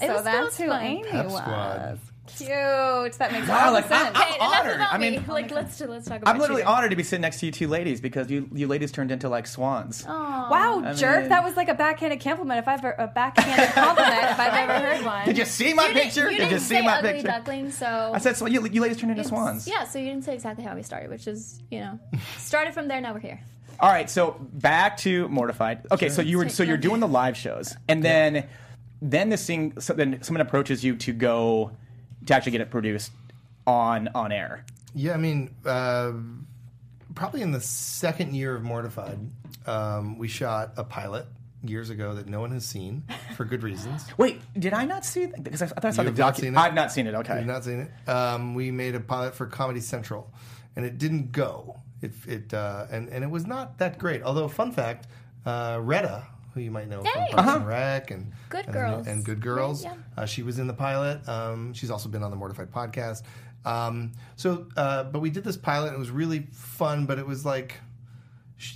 It 0.00 0.06
So 0.08 0.14
was- 0.14 0.24
that's 0.24 0.38
it 0.38 0.44
was 0.44 0.56
who 0.56 0.68
fun. 0.68 0.82
Amy 0.82 1.08
Pep 1.08 1.26
was. 1.26 1.98
Squad. 2.26 2.46
Cute. 2.46 3.12
That 3.18 3.32
makes 3.32 3.48
Wow, 3.48 3.66
all 3.66 3.72
like, 3.72 3.88
sense. 3.88 4.10
I'm 4.14 4.22
Okay, 4.22 4.36
enough 4.36 4.60
honored. 4.60 4.74
about 4.76 4.92
I 4.94 4.98
mean- 4.98 5.12
me. 5.14 5.24
like 5.28 5.50
let's 5.50 5.80
let's 5.80 6.06
talk 6.06 6.22
about. 6.22 6.34
I'm 6.34 6.40
literally 6.40 6.62
you. 6.62 6.68
honored 6.68 6.90
to 6.90 6.96
be 6.96 7.02
sitting 7.02 7.22
next 7.22 7.40
to 7.40 7.46
you 7.46 7.52
two 7.52 7.68
ladies 7.68 8.00
because 8.00 8.30
you 8.30 8.48
you 8.52 8.66
ladies 8.66 8.92
turned 8.92 9.10
into 9.10 9.28
like 9.28 9.46
swans. 9.46 10.04
Wow, 10.06 10.82
I 10.84 10.92
jerk! 10.94 11.20
mean- 11.22 11.28
that 11.30 11.44
was 11.44 11.56
like 11.56 11.68
a 11.68 11.74
backhanded 11.74 12.20
compliment. 12.20 12.58
If 12.58 12.68
I've 12.68 12.78
ever, 12.80 12.94
a 12.98 13.06
backhanded 13.08 13.68
compliment, 13.74 14.22
if 14.30 14.38
I've 14.40 14.68
ever 14.70 14.86
heard 14.86 15.04
one. 15.04 15.26
Did 15.26 15.38
you 15.38 15.44
see 15.44 15.74
my 15.74 15.88
You 15.88 15.92
picture? 15.94 16.24
Did 16.28 16.32
you 16.32 16.38
didn't 16.46 16.60
see 16.60 16.74
say 16.76 16.82
my 16.82 16.98
ugly 16.98 17.12
picture? 17.12 17.26
duckling, 17.28 17.70
so 17.70 18.12
I 18.14 18.18
said 18.18 18.36
so. 18.36 18.46
You, 18.46 18.66
you 18.66 18.80
ladies 18.80 18.98
turned 18.98 19.12
into 19.12 19.24
swans. 19.24 19.66
Yeah, 19.66 19.84
so 19.84 19.98
you 19.98 20.06
didn't 20.06 20.24
say 20.24 20.34
exactly 20.34 20.64
how 20.64 20.74
we 20.74 20.82
started, 20.82 21.10
which 21.10 21.26
is 21.26 21.60
you 21.70 21.80
know 21.80 21.98
started 22.38 22.74
from 22.74 22.88
there. 22.88 23.00
Now 23.00 23.12
we're 23.14 23.20
here. 23.20 23.40
All 23.80 23.90
right, 23.90 24.08
so 24.08 24.36
back 24.52 24.96
to 24.98 25.26
Mortified. 25.28 25.86
Okay, 25.90 26.08
so 26.08 26.22
you 26.22 26.38
were 26.38 26.48
so 26.48 26.62
you're 26.62 26.76
doing 26.76 27.00
the 27.00 27.08
live 27.08 27.36
shows, 27.36 27.74
and 27.88 28.02
then 28.02 28.46
then 29.00 29.28
this 29.30 29.44
thing, 29.44 29.80
so 29.80 29.92
then 29.94 30.22
someone 30.22 30.40
approaches 30.40 30.84
you 30.84 30.94
to 30.96 31.12
go 31.12 31.72
to 32.26 32.34
actually 32.34 32.52
get 32.52 32.60
it 32.60 32.70
produced 32.70 33.12
on 33.66 34.08
on 34.14 34.32
air. 34.32 34.64
Yeah, 34.94 35.14
I 35.14 35.16
mean, 35.16 35.54
uh, 35.64 36.12
probably 37.14 37.42
in 37.42 37.52
the 37.52 37.60
second 37.60 38.34
year 38.34 38.54
of 38.54 38.62
Mortified, 38.62 39.18
um, 39.66 40.18
we 40.18 40.28
shot 40.28 40.72
a 40.76 40.84
pilot 40.84 41.26
years 41.64 41.90
ago 41.90 42.14
that 42.14 42.26
no 42.26 42.40
one 42.40 42.50
has 42.50 42.64
seen 42.64 43.04
for 43.36 43.44
good 43.44 43.62
reasons. 43.62 44.04
Wait, 44.18 44.40
did 44.58 44.72
I 44.74 44.84
not 44.84 45.04
see? 45.04 45.26
that? 45.26 45.42
Because 45.42 45.62
I, 45.62 45.66
thought 45.66 45.84
I 45.84 45.90
saw 45.92 46.02
You 46.02 46.10
the 46.10 46.10
have 46.10 46.18
not 46.18 46.34
docu- 46.34 46.40
seen 46.40 46.54
it? 46.54 46.58
I've 46.58 46.74
not 46.74 46.92
seen 46.92 47.06
it. 47.06 47.14
Okay. 47.14 47.38
You've 47.38 47.46
not 47.46 47.64
seen 47.64 47.80
it. 48.06 48.08
Um, 48.08 48.54
we 48.54 48.70
made 48.70 48.94
a 48.94 49.00
pilot 49.00 49.34
for 49.34 49.46
Comedy 49.46 49.80
Central, 49.80 50.32
and 50.76 50.84
it 50.84 50.98
didn't 50.98 51.32
go. 51.32 51.80
It, 52.02 52.12
it 52.26 52.52
uh, 52.52 52.86
and 52.90 53.08
and 53.08 53.22
it 53.22 53.30
was 53.30 53.46
not 53.46 53.78
that 53.78 53.98
great. 53.98 54.22
Although, 54.24 54.48
fun 54.48 54.72
fact, 54.72 55.06
uh, 55.46 55.78
Retta, 55.80 56.24
who 56.54 56.60
you 56.60 56.70
might 56.70 56.88
know 56.88 57.02
Hey. 57.02 57.28
from 57.30 57.44
Parks 57.44 57.56
and 57.56 57.66
Rec 57.66 58.10
and 58.10 58.32
Good 58.48 58.64
and, 58.66 58.74
Girls. 58.74 59.06
and 59.06 59.24
Good 59.24 59.40
Girls, 59.40 59.84
Right, 59.86 59.96
uh, 60.16 60.26
she 60.26 60.42
was 60.42 60.58
in 60.58 60.66
the 60.66 60.74
pilot. 60.74 61.26
Um, 61.28 61.72
she's 61.74 61.90
also 61.90 62.08
been 62.08 62.22
on 62.22 62.30
the 62.30 62.36
Mortified 62.36 62.70
podcast. 62.70 63.22
Um, 63.64 64.12
so, 64.36 64.66
uh, 64.76 65.04
but 65.04 65.20
we 65.20 65.30
did 65.30 65.44
this 65.44 65.56
pilot. 65.56 65.88
and 65.88 65.96
It 65.96 66.00
was 66.00 66.10
really 66.10 66.46
fun, 66.52 67.06
but 67.06 67.18
it 67.18 67.26
was 67.26 67.44
like 67.46 67.76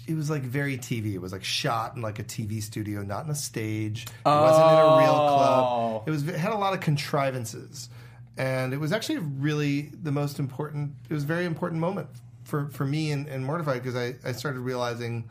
it 0.09 0.15
was 0.15 0.29
like 0.29 0.43
very 0.43 0.77
TV. 0.79 1.15
It 1.15 1.21
was 1.21 1.31
like 1.33 1.45
shot 1.45 1.95
in 1.95 2.03
like 2.03 2.19
a 2.19 2.25
TV 2.25 2.61
studio, 2.63 3.03
not 3.03 3.25
in 3.25 3.31
a 3.31 3.35
stage. 3.37 4.05
It 4.05 4.29
wasn't 4.29 4.69
in 4.71 4.79
a 4.79 4.97
real 4.99 5.11
Oh. 5.15 5.37
club. 5.37 6.09
It 6.09 6.11
was 6.11 6.27
it 6.27 6.35
had 6.37 6.53
a 6.53 6.57
lot 6.57 6.73
of 6.75 6.81
contrivances, 6.81 7.89
and 8.37 8.73
it 8.73 8.79
was 8.79 8.93
actually 8.93 9.19
really 9.19 9.91
the 10.03 10.11
most 10.13 10.39
important. 10.39 10.95
It 11.09 11.15
was 11.15 11.23
a 11.23 11.27
very 11.27 11.45
important 11.45 11.81
moment 11.81 12.09
for 12.45 12.69
for 12.71 12.85
me 12.85 13.13
and, 13.13 13.27
and 13.29 13.45
Mortified 13.45 13.83
because 13.83 13.97
I 13.97 14.15
I 14.29 14.33
started 14.33 14.61
realizing 14.61 15.29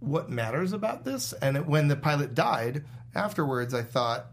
what 0.00 0.30
matters 0.30 0.72
about 0.72 1.04
this. 1.04 1.32
And 1.34 1.56
it, 1.56 1.66
when 1.66 1.88
the 1.88 1.96
pilot 1.96 2.34
died, 2.34 2.84
afterwards, 3.14 3.72
I 3.74 3.82
thought, 3.82 4.26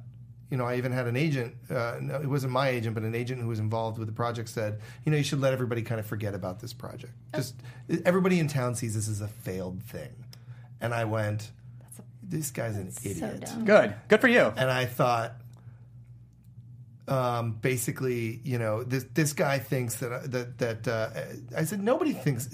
you 0.49 0.57
know, 0.57 0.65
I 0.65 0.75
even 0.75 0.91
had 0.91 1.07
an 1.07 1.15
agent. 1.15 1.55
Uh, 1.69 1.97
no, 2.01 2.15
it 2.15 2.27
wasn't 2.27 2.53
my 2.53 2.69
agent, 2.69 2.93
but 2.93 3.03
an 3.03 3.15
agent 3.15 3.41
who 3.41 3.47
was 3.47 3.59
involved 3.59 3.97
with 3.97 4.07
the 4.07 4.13
project 4.13 4.49
said, 4.49 4.79
you 5.05 5.11
know, 5.11 5.17
you 5.17 5.23
should 5.23 5.39
let 5.41 5.53
everybody 5.53 5.81
kind 5.81 5.99
of 5.99 6.05
forget 6.05 6.35
about 6.35 6.59
this 6.59 6.73
project. 6.73 7.13
Just 7.35 7.55
everybody 8.05 8.39
in 8.39 8.47
town 8.47 8.75
sees 8.75 8.93
this 8.93 9.07
as 9.09 9.21
a 9.21 9.27
failed 9.27 9.81
thing. 9.83 10.11
And 10.79 10.93
I 10.93 11.05
went, 11.05 11.49
this 12.21 12.51
guy's 12.51 12.75
an 12.75 12.91
So 12.91 13.09
idiot. 13.09 13.41
dumb. 13.45 13.65
Good. 13.65 13.95
Good 14.09 14.21
for 14.21 14.27
you. 14.27 14.53
and 14.57 14.69
I 14.69 14.85
thought, 14.85 15.33
um, 17.07 17.53
basically, 17.53 18.39
you 18.43 18.57
know, 18.57 18.83
this 18.83 19.05
this 19.13 19.33
guy 19.33 19.59
thinks 19.59 19.95
that 19.97 20.31
that 20.31 20.57
that 20.59 20.87
uh, 20.87 21.09
I 21.57 21.65
said 21.65 21.83
nobody 21.83 22.13
thinks. 22.13 22.49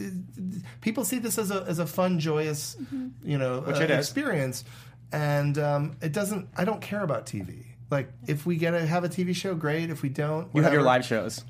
People 0.82 1.06
see 1.06 1.20
this 1.20 1.38
as 1.38 1.52
a 1.52 1.64
as 1.68 1.80
a 1.80 1.86
fun, 1.86 2.20
joyous, 2.20 2.76
you 3.24 3.38
know, 3.38 3.62
Which 3.62 3.78
uh, 3.78 3.94
experience, 3.94 4.64
and 5.12 5.58
um, 5.58 5.98
it 6.02 6.14
doesn't. 6.14 6.50
I 6.58 6.66
don't 6.66 6.82
care 6.82 7.04
about 7.04 7.26
TV. 7.26 7.66
Like, 7.92 8.12
if 8.28 8.46
we 8.46 8.58
get 8.58 8.72
to 8.72 8.86
have 8.86 9.04
a 9.04 9.10
TV 9.10 9.36
show, 9.36 9.56
great. 9.56 9.90
If 9.90 10.04
we 10.04 10.10
don't, 10.10 10.54
You 10.54 10.62
have 10.62 10.74
your 10.74 10.84
live 10.84 11.04
shows. 11.04 11.44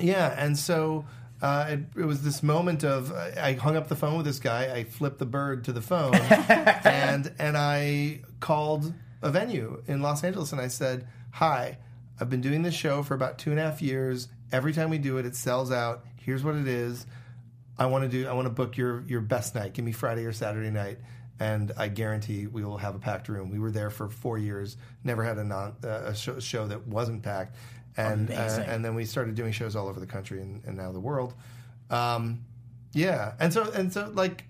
Yeah, 0.00 0.34
and 0.36 0.58
so 0.58 1.04
uh, 1.42 1.66
it, 1.68 1.80
it 1.96 2.04
was 2.04 2.22
this 2.22 2.42
moment 2.42 2.84
of 2.84 3.12
I 3.12 3.54
hung 3.54 3.76
up 3.76 3.88
the 3.88 3.96
phone 3.96 4.16
with 4.16 4.26
this 4.26 4.38
guy. 4.38 4.74
I 4.74 4.84
flipped 4.84 5.18
the 5.18 5.26
bird 5.26 5.64
to 5.64 5.72
the 5.72 5.82
phone, 5.82 6.14
and 6.84 7.32
and 7.38 7.56
I 7.56 8.20
called 8.40 8.92
a 9.22 9.30
venue 9.30 9.82
in 9.86 10.02
Los 10.02 10.24
Angeles, 10.24 10.52
and 10.52 10.60
I 10.60 10.68
said, 10.68 11.06
"Hi, 11.32 11.78
I've 12.20 12.30
been 12.30 12.40
doing 12.40 12.62
this 12.62 12.74
show 12.74 13.02
for 13.02 13.14
about 13.14 13.38
two 13.38 13.50
and 13.50 13.58
a 13.58 13.62
half 13.62 13.82
years. 13.82 14.28
Every 14.52 14.72
time 14.72 14.90
we 14.90 14.98
do 14.98 15.18
it, 15.18 15.26
it 15.26 15.34
sells 15.34 15.72
out. 15.72 16.04
Here's 16.16 16.44
what 16.44 16.54
it 16.54 16.68
is. 16.68 17.06
I 17.76 17.86
want 17.86 18.04
to 18.04 18.08
do. 18.08 18.28
I 18.28 18.32
want 18.32 18.46
to 18.46 18.50
book 18.50 18.76
your 18.76 19.02
your 19.02 19.20
best 19.20 19.54
night. 19.54 19.74
Give 19.74 19.84
me 19.84 19.92
Friday 19.92 20.24
or 20.24 20.32
Saturday 20.32 20.70
night." 20.70 20.98
And 21.40 21.72
I 21.76 21.88
guarantee 21.88 22.46
we 22.46 22.64
will 22.64 22.78
have 22.78 22.94
a 22.94 23.00
packed 23.00 23.28
room. 23.28 23.50
We 23.50 23.58
were 23.58 23.72
there 23.72 23.90
for 23.90 24.08
four 24.08 24.38
years, 24.38 24.76
never 25.02 25.24
had 25.24 25.36
a 25.38 25.44
non 25.44 25.74
uh, 25.82 25.88
a 25.88 26.14
show, 26.14 26.38
show 26.38 26.68
that 26.68 26.86
wasn't 26.86 27.24
packed, 27.24 27.56
and 27.96 28.30
uh, 28.30 28.62
and 28.66 28.84
then 28.84 28.94
we 28.94 29.04
started 29.04 29.34
doing 29.34 29.50
shows 29.50 29.74
all 29.74 29.88
over 29.88 29.98
the 29.98 30.06
country 30.06 30.40
and, 30.40 30.64
and 30.64 30.76
now 30.76 30.92
the 30.92 31.00
world. 31.00 31.34
Um, 31.90 32.44
yeah, 32.92 33.32
and 33.40 33.52
so 33.52 33.68
and 33.72 33.92
so 33.92 34.12
like, 34.14 34.44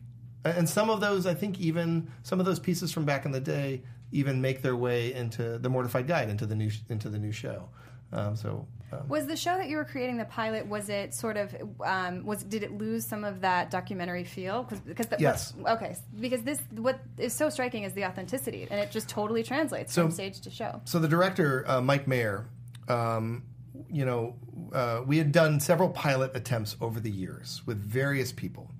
and 0.44 0.68
some 0.68 0.90
of 0.90 1.00
those 1.00 1.24
I 1.24 1.33
think 1.33 1.59
even 1.59 2.11
some 2.22 2.40
of 2.40 2.44
those 2.44 2.59
pieces 2.59 2.92
from 2.92 3.07
back 3.07 3.24
in 3.24 3.33
the 3.33 3.40
day 3.40 3.83
even 4.14 4.40
make 4.40 4.62
their 4.62 4.77
way 4.77 5.12
into 5.12 5.59
the 5.59 5.68
Mortified 5.68 6.07
Guide 6.07 6.31
into 6.31 6.46
the 6.46 6.55
new 6.55 6.70
into 6.88 7.09
the 7.11 7.18
new 7.18 7.33
show. 7.33 7.68
Um, 8.12 8.37
so 8.37 8.66
um, 8.92 9.09
Was 9.09 9.27
the 9.27 9.37
show 9.37 9.57
that 9.59 9.68
you 9.68 9.77
were 9.77 9.85
creating 9.85 10.18
the 10.18 10.24
pilot? 10.27 10.68
Was 10.68 10.88
it 10.88 11.12
sort 11.12 11.37
of 11.37 11.55
um, 11.85 12.24
was 12.24 12.44
did 12.44 12.62
it 12.62 12.79
lose 12.79 13.05
some 13.05 13.24
of 13.24 13.40
that 13.40 13.70
documentary 13.70 14.22
feel? 14.22 14.64
Cause, 14.64 14.79
because 14.81 15.07
Yes. 15.18 15.53
Okay, 15.66 15.96
because 16.20 16.42
this 16.42 16.61
what 16.70 17.00
is 17.18 17.33
so 17.33 17.50
striking 17.50 17.83
is 17.83 17.92
the 17.92 18.05
authenticity, 18.05 18.68
and 18.70 18.81
it 18.81 18.92
just 18.92 19.09
totally 19.09 19.42
translates 19.42 19.92
So- 19.92 20.03
from 20.05 20.12
stage 20.12 20.40
to 20.42 20.50
show. 20.50 20.81
So 20.85 20.98
the 21.00 21.09
director, 21.09 21.64
uh, 21.68 21.81
Mike 21.81 22.07
Mayer, 22.07 22.46
um, 22.88 23.42
you 23.90 24.05
know, 24.05 24.37
uh, 24.72 25.03
we 25.05 25.18
had 25.18 25.33
done 25.33 25.59
several 25.59 25.88
pilot 25.90 26.31
attempts 26.37 26.77
over 26.81 27.00
the 27.00 27.11
years 27.11 27.62
with 27.66 27.79
various 27.79 28.31
people. 28.31 28.70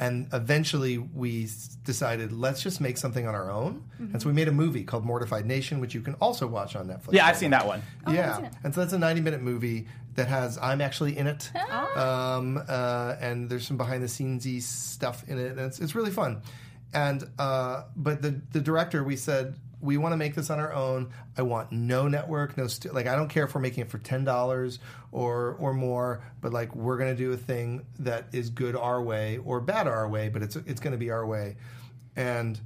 And 0.00 0.28
eventually 0.32 0.98
we 0.98 1.48
decided, 1.82 2.30
let's 2.32 2.62
just 2.62 2.80
make 2.80 2.96
something 2.96 3.26
on 3.26 3.34
our 3.34 3.50
own. 3.50 3.82
And 3.98 4.22
so 4.22 4.28
we 4.28 4.32
made 4.32 4.46
a 4.46 4.52
movie 4.52 4.84
called 4.84 5.04
Mortified 5.04 5.44
Nation, 5.44 5.80
which 5.80 5.92
you 5.92 6.00
can 6.00 6.14
also 6.14 6.46
watch 6.46 6.76
on 6.76 6.86
Netflix. 6.86 7.12
Yeah, 7.14 7.26
I've 7.26 7.36
seen 7.36 7.50
that 7.50 7.66
one. 7.66 7.82
yeah. 8.08 8.48
And 8.62 8.72
so 8.72 8.80
that's 8.80 8.92
a 8.92 8.98
90 8.98 9.20
minute 9.22 9.42
movie 9.42 9.88
that 10.14 10.28
has, 10.28 10.56
I'm 10.58 10.80
actually 10.80 11.16
in 11.18 11.26
it. 11.26 11.50
Um, 11.96 12.62
uh, 12.68 13.16
and 13.20 13.48
there's 13.48 13.66
some 13.66 13.76
behind 13.76 14.02
the 14.04 14.08
scenes 14.08 14.46
stuff 14.66 15.24
in 15.26 15.36
it. 15.38 15.50
And 15.52 15.60
it's, 15.60 15.80
it's 15.80 15.94
really 15.96 16.12
fun. 16.12 16.42
And, 16.94 17.24
uh, 17.38 17.84
but 17.96 18.22
the, 18.22 18.40
the 18.52 18.60
director, 18.60 19.02
we 19.02 19.16
said, 19.16 19.56
we 19.80 19.96
want 19.96 20.12
to 20.12 20.16
make 20.16 20.34
this 20.34 20.50
on 20.50 20.58
our 20.58 20.72
own. 20.72 21.10
I 21.36 21.42
want 21.42 21.70
no 21.72 22.08
network, 22.08 22.56
no 22.56 22.66
st- 22.66 22.92
like 22.94 23.06
I 23.06 23.14
don't 23.16 23.28
care 23.28 23.44
if 23.44 23.54
we're 23.54 23.60
making 23.60 23.82
it 23.82 23.90
for 23.90 23.98
ten 23.98 24.24
dollars 24.24 24.78
or 25.12 25.56
or 25.60 25.72
more, 25.72 26.22
but 26.40 26.52
like 26.52 26.74
we're 26.74 26.98
gonna 26.98 27.14
do 27.14 27.32
a 27.32 27.36
thing 27.36 27.86
that 28.00 28.26
is 28.32 28.50
good 28.50 28.74
our 28.76 29.00
way 29.02 29.38
or 29.38 29.60
bad 29.60 29.86
our 29.86 30.08
way, 30.08 30.28
but 30.28 30.42
it's 30.42 30.56
it's 30.56 30.80
gonna 30.80 30.96
be 30.96 31.10
our 31.10 31.24
way, 31.26 31.56
and 32.16 32.60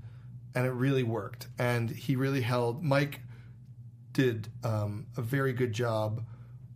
and 0.55 0.67
it 0.67 0.71
really 0.73 1.03
worked. 1.03 1.49
And 1.59 1.91
he 1.91 2.17
really 2.17 2.41
held 2.43 2.83
Mike 2.83 3.21
did 4.13 4.49
um, 4.65 5.07
a 5.17 5.23
very 5.23 5.53
good 5.53 5.73
job 5.73 6.23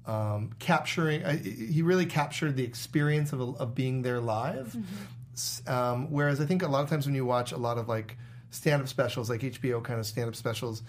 um, 0.07 0.53
capturing. 0.59 1.25
I, 1.25 1.37
he 1.37 1.83
really 1.83 2.07
captured 2.07 2.57
the 2.57 2.65
experience 2.65 3.33
of, 3.33 3.41
of 3.61 3.75
being 3.75 4.03
there 4.03 4.21
live. 4.21 4.77
S- 5.35 5.63
Um, 5.67 6.11
whereas 6.11 6.41
I 6.41 6.47
think 6.47 6.63
a 6.63 6.69
lot 6.69 6.83
of 6.85 6.89
times 6.89 7.05
when 7.07 7.15
you 7.15 7.27
watch 7.27 7.53
a 7.53 7.59
lot 7.59 7.77
of 7.77 7.89
like 7.89 8.17
stand-up 8.57 8.89
specials, 8.89 9.29
like 9.31 9.41
HBO 9.43 9.83
kind 9.83 10.01
of 10.01 10.07
stand-up 10.07 10.35
specials, 10.35 10.83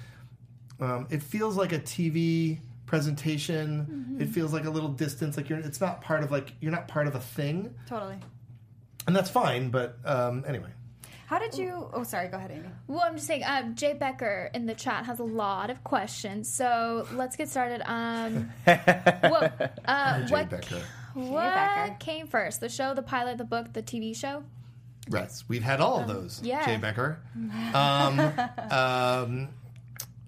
um, 0.79 1.07
it 1.09 1.21
feels 1.21 1.57
like 1.57 1.73
a 1.73 1.79
TV 1.79 2.59
presentation. 2.85 4.17
It 4.19 4.29
feels 4.29 4.53
like 4.53 4.65
a 4.65 4.69
little 4.69 4.89
distance. 4.89 5.37
Like 5.37 5.49
you're, 5.49 5.59
it's 5.59 5.81
not 5.81 6.01
part 6.01 6.23
of 6.23 6.31
like 6.31 6.53
you're 6.61 6.71
not 6.71 6.87
part 6.87 7.07
of 7.07 7.15
a 7.15 7.19
thing, 7.19 7.73
Totally. 7.87 8.17
and 9.07 9.15
that's 9.15 9.29
fine. 9.29 9.69
But 9.69 9.97
um, 10.05 10.43
anyway, 10.47 10.69
How 11.25 11.39
did 11.39 11.57
you? 11.57 11.89
Oh, 11.93 12.03
sorry. 12.03 12.27
Go 12.29 12.37
ahead, 12.37 12.51
Amy. 12.51 12.69
Well, 12.87 13.01
I'm 13.03 13.15
just 13.15 13.27
saying, 13.27 13.43
um, 13.45 13.75
Jay 13.75 13.93
Becker 13.93 14.49
in 14.53 14.65
the 14.65 14.75
chat 14.75 15.05
has 15.05 15.19
a 15.19 15.23
lot 15.23 15.69
of 15.69 15.83
questions, 15.83 16.49
so 16.49 17.07
let's 17.13 17.35
get 17.35 17.49
started. 17.49 17.81
Um, 17.85 18.49
what, 18.63 19.79
uh, 19.85 20.21
Jay 20.25 20.31
what, 20.31 20.49
Becker. 20.49 20.81
what 21.13 21.53
Becker. 21.53 21.95
came 21.99 22.27
first? 22.27 22.61
The 22.61 22.69
show, 22.69 22.93
the 22.93 23.01
pilot, 23.03 23.37
the 23.37 23.43
book, 23.45 23.73
the 23.73 23.83
TV 23.83 24.15
show? 24.15 24.43
Yes, 25.11 25.43
we've 25.47 25.63
had 25.63 25.79
all 25.79 26.01
of 26.01 26.07
those. 26.07 26.41
yeah. 26.43 26.65
Jay 26.65 26.77
Becker. 26.77 27.19
Um, 27.73 28.19
um, 28.71 29.49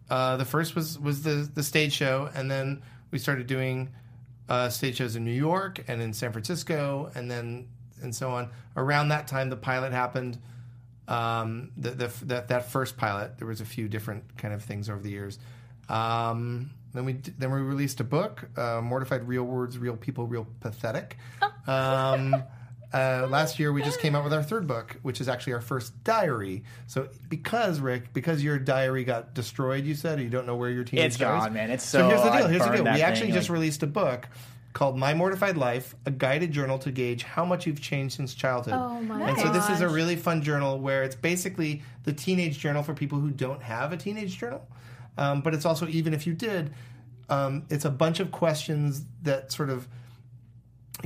uh, 0.10 0.38
the 0.38 0.46
first 0.46 0.76
was 0.76 0.98
was 1.00 1.24
the 1.24 1.50
the 1.54 1.64
stage 1.64 1.94
show, 1.94 2.30
and 2.34 2.50
then 2.50 2.82
we 3.12 3.20
started 3.20 3.48
doing 3.48 3.90
uh, 4.48 4.70
stage 4.70 4.98
shows 4.98 5.16
in 5.16 5.24
New 5.24 5.32
York 5.32 5.84
and 5.88 6.02
in 6.02 6.14
San 6.14 6.32
Francisco, 6.32 7.12
and 7.16 7.30
then 7.30 7.68
and 8.02 8.14
so 8.14 8.32
on. 8.32 8.50
Around 8.76 9.10
that 9.10 9.28
time, 9.28 9.50
the 9.50 9.58
pilot 9.58 9.92
happened. 9.92 10.38
Um, 11.08 11.72
the, 11.76 11.92
the, 11.92 12.12
that 12.26 12.50
that 12.50 12.72
first 12.72 12.98
pilot, 12.98 13.38
there 13.40 13.48
was 13.48 13.62
a 13.62 13.66
few 13.66 13.88
different 13.88 14.38
kind 14.38 14.54
of 14.54 14.64
things 14.64 14.90
over 14.90 15.02
the 15.02 15.10
years. 15.10 15.40
Um, 15.88 16.72
then 16.94 17.06
we 17.06 17.14
then 17.14 17.52
we 17.52 17.60
released 17.60 18.00
a 18.00 18.04
book, 18.04 18.50
uh, 18.58 18.82
"Mortified 18.82 19.28
Real 19.28 19.44
Words, 19.44 19.78
Real 19.78 19.96
People, 19.98 20.28
Real 20.28 20.48
Pathetic." 20.60 21.18
Um, 21.68 22.44
uh, 22.94 23.28
last 23.30 23.60
year 23.60 23.72
we 23.72 23.82
just 23.84 24.00
came 24.00 24.16
out 24.16 24.24
with 24.24 24.34
our 24.34 24.42
third 24.44 24.68
book, 24.68 24.98
which 25.04 25.22
is 25.22 25.30
actually 25.30 25.54
our 25.54 25.62
first 25.62 26.04
diary. 26.04 26.64
So 26.88 27.10
because 27.30 27.80
Rick, 27.80 28.14
because 28.14 28.44
your 28.44 28.58
diary 28.60 29.04
got 29.04 29.34
destroyed, 29.34 29.86
you 29.86 29.96
said 29.96 30.20
or 30.20 30.24
you 30.24 30.30
don't 30.30 30.48
know 30.48 30.56
where 30.56 30.70
your 30.72 30.84
teenage 30.84 31.06
It's 31.06 31.18
diary 31.18 31.38
is? 31.38 31.44
gone, 31.46 31.54
man. 31.54 31.72
It's 31.72 31.84
so. 31.84 32.00
so- 32.00 32.08
here's 32.10 32.22
the 32.24 32.30
deal. 32.32 32.48
Here's 32.48 32.64
the 32.66 32.72
deal. 32.72 32.84
We 32.94 33.02
actually 33.02 33.28
thing, 33.28 33.36
just 33.36 33.50
like- 33.50 33.54
released 33.54 33.84
a 33.84 33.88
book 33.88 34.28
called 34.74 34.98
My 34.98 35.14
Mortified 35.14 35.58
Life: 35.58 35.96
A 36.06 36.12
Guided 36.12 36.52
Journal 36.52 36.78
to 36.80 36.92
Gauge 36.92 37.24
How 37.24 37.44
Much 37.46 37.68
You've 37.68 37.82
Changed 37.82 38.16
Since 38.16 38.34
Childhood. 38.34 38.74
Oh, 38.76 39.02
my 39.02 39.30
And 39.30 39.38
so 39.40 39.52
this 39.52 39.70
is 39.70 39.82
a 39.82 39.90
really 39.90 40.16
fun 40.16 40.42
journal 40.42 40.80
where 40.80 41.04
it's 41.04 41.16
basically 41.16 41.82
the 42.04 42.14
teenage 42.14 42.60
journal 42.60 42.82
for 42.84 42.94
people 42.94 43.20
who 43.20 43.30
don't 43.30 43.62
have 43.62 43.94
a 43.94 43.98
teenage 43.98 44.38
journal. 44.38 44.68
Um, 45.18 45.42
but 45.42 45.54
it's 45.54 45.66
also 45.66 45.88
even 45.88 46.14
if 46.14 46.26
you 46.26 46.34
did, 46.34 46.72
um, 47.30 47.66
it's 47.70 47.86
a 47.86 47.90
bunch 47.90 48.20
of 48.20 48.32
questions 48.32 49.04
that 49.24 49.52
sort 49.52 49.70
of 49.70 49.88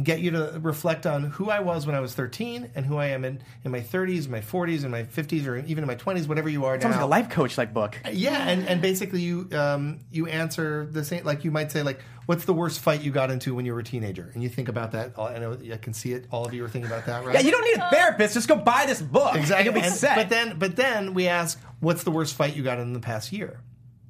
get 0.02 0.20
you 0.22 0.32
to 0.32 0.60
reflect 0.62 1.06
on 1.06 1.24
who 1.26 1.50
I 1.52 1.60
was 1.60 1.86
when 1.86 1.96
I 1.96 2.00
was 2.00 2.16
13 2.16 2.72
and 2.74 2.86
who 2.86 2.98
I 2.98 3.08
am 3.08 3.24
in, 3.24 3.42
in 3.64 3.72
my 3.72 3.82
30s, 3.82 4.28
my 4.28 4.42
40s, 4.42 4.82
and 4.82 4.92
my 4.92 5.04
50s, 5.04 5.46
or 5.46 5.58
even 5.58 5.84
in 5.84 5.88
my 5.88 5.96
20s, 5.96 6.28
whatever 6.28 6.50
you 6.50 6.66
are 6.66 6.74
It's 6.76 6.84
now. 6.84 6.90
almost 6.90 7.02
like 7.02 7.06
a 7.06 7.22
life 7.24 7.30
coach 7.30 7.58
like 7.58 7.74
book. 7.74 8.00
Yeah, 8.12 8.48
and, 8.50 8.68
and 8.68 8.82
basically 8.82 9.22
you 9.22 9.48
um, 9.54 10.00
you 10.12 10.26
answer 10.28 10.88
the 10.92 11.04
same 11.04 11.24
like 11.24 11.44
you 11.44 11.52
might 11.52 11.72
say 11.72 11.84
like 11.84 12.00
what's 12.26 12.46
the 12.46 12.54
worst 12.54 12.80
fight 12.80 13.02
you 13.02 13.12
got 13.12 13.30
into 13.30 13.54
when 13.54 13.66
you 13.66 13.74
were 13.74 13.80
a 13.82 13.84
teenager, 13.84 14.32
and 14.34 14.42
you 14.42 14.50
think 14.50 14.68
about 14.68 14.94
that. 14.94 15.18
I 15.20 15.38
know 15.38 15.58
I 15.72 15.78
can 15.78 15.94
see 15.94 16.14
it. 16.14 16.26
All 16.32 16.46
of 16.46 16.54
you 16.54 16.66
are 16.66 16.70
thinking 16.70 16.90
about 16.90 17.06
that, 17.06 17.24
right? 17.24 17.36
Yeah, 17.36 17.42
you 17.42 17.52
don't 17.52 17.64
need 17.66 17.78
a 17.78 17.90
therapist. 17.92 18.34
Just 18.34 18.48
go 18.48 18.56
buy 18.56 18.86
this 18.88 19.02
book. 19.02 19.36
exactly. 19.36 19.56
And 19.58 19.66
you'll 19.66 19.74
be 19.82 19.86
And- 19.88 19.94
set. 19.96 20.16
But 20.16 20.30
then 20.30 20.58
but 20.58 20.76
then 20.76 21.14
we 21.14 21.28
ask 21.28 21.60
what's 21.82 22.04
the 22.04 22.12
worst 22.12 22.34
fight 22.34 22.56
you 22.56 22.64
got 22.64 22.80
in 22.80 22.94
the 22.94 23.00
past 23.00 23.32
year, 23.32 23.60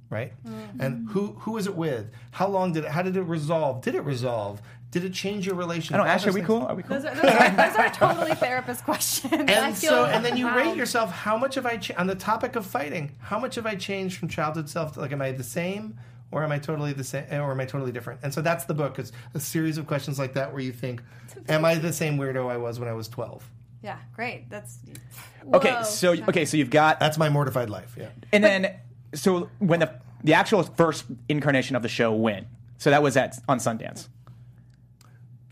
right? 0.10 0.32
And 0.80 1.10
who 1.10 1.34
who 1.40 1.52
was 1.54 1.68
it 1.68 1.76
with? 1.76 2.10
How 2.32 2.48
long 2.48 2.72
did 2.72 2.86
it? 2.86 2.92
How 2.92 3.02
did 3.02 3.18
it 3.18 3.24
resolve? 3.24 3.82
Did 3.82 3.96
it 3.96 4.02
resolve? 4.06 4.62
Did 4.94 5.06
it 5.06 5.14
change 5.14 5.46
your 5.48 5.56
relationship? 5.56 5.96
I 5.96 5.98
don't. 5.98 6.08
All 6.08 6.14
Ashley, 6.14 6.30
are 6.30 6.34
we 6.34 6.40
things. 6.42 6.48
cool? 6.48 6.62
Are 6.62 6.76
we 6.76 6.84
cool? 6.84 6.96
Those 7.00 7.06
are, 7.06 7.16
those 7.16 7.26
are, 7.26 7.50
those 7.50 7.76
are 7.76 7.90
totally 7.94 8.36
therapist 8.36 8.84
questions. 8.86 9.34
And 9.34 9.50
I 9.50 9.74
feel 9.74 9.90
so, 9.90 10.06
and 10.06 10.24
then 10.24 10.38
you 10.38 10.46
proud. 10.46 10.58
rate 10.58 10.68
um, 10.68 10.78
yourself. 10.78 11.12
How 11.12 11.36
much 11.36 11.56
have 11.56 11.66
I 11.66 11.78
cha- 11.78 11.96
on 11.98 12.06
the 12.08 12.16
topic 12.16 12.56
of 12.56 12.66
fighting? 12.66 13.12
How 13.20 13.40
much 13.40 13.56
have 13.56 13.66
I 13.66 13.74
changed 13.76 14.18
from 14.20 14.28
childhood 14.30 14.70
self? 14.70 14.96
Like, 14.96 15.12
am 15.12 15.22
I 15.22 15.32
the 15.32 15.44
same, 15.44 15.98
or 16.32 16.44
am 16.44 16.52
I 16.52 16.60
totally 16.60 16.94
the 16.94 17.04
same, 17.04 17.26
or 17.32 17.52
am 17.52 17.60
I 17.60 17.66
totally 17.66 17.92
different? 17.92 18.20
And 18.24 18.32
so 18.34 18.42
that's 18.42 18.66
the 18.66 18.76
book. 18.76 19.00
It's 19.00 19.12
a 19.34 19.40
series 19.40 19.78
of 19.80 19.88
questions 19.88 20.20
like 20.20 20.34
that 20.36 20.54
where 20.54 20.62
you 20.62 20.72
think, 20.72 21.02
am 21.50 21.66
I 21.66 21.76
the 21.76 21.92
same 21.92 22.18
weirdo 22.20 22.50
I 22.50 22.58
was 22.58 22.80
when 22.80 22.88
I 22.88 22.94
was 22.94 23.08
twelve? 23.08 23.50
yeah, 23.82 23.98
great. 24.16 24.50
That's 24.50 24.78
Okay, 25.54 25.82
so 25.84 26.14
okay, 26.30 26.46
so 26.46 26.56
you've 26.56 26.70
got, 26.70 27.00
That's 27.02 27.18
my 27.18 27.28
mortified 27.30 27.70
life. 27.70 27.96
Yeah. 28.00 28.10
and 28.32 28.42
then 28.44 28.76
so 29.14 29.50
when 29.60 29.80
the 29.82 30.00
the 30.24 30.36
actual 30.36 30.64
first 30.64 31.04
incarnation 31.28 31.76
of 31.76 31.82
the 31.82 31.90
show 31.90 32.14
went, 32.14 32.48
so 32.78 32.92
that 32.92 33.04
was 33.04 33.18
at 33.18 33.38
on 33.50 33.58
Sundance, 33.60 34.08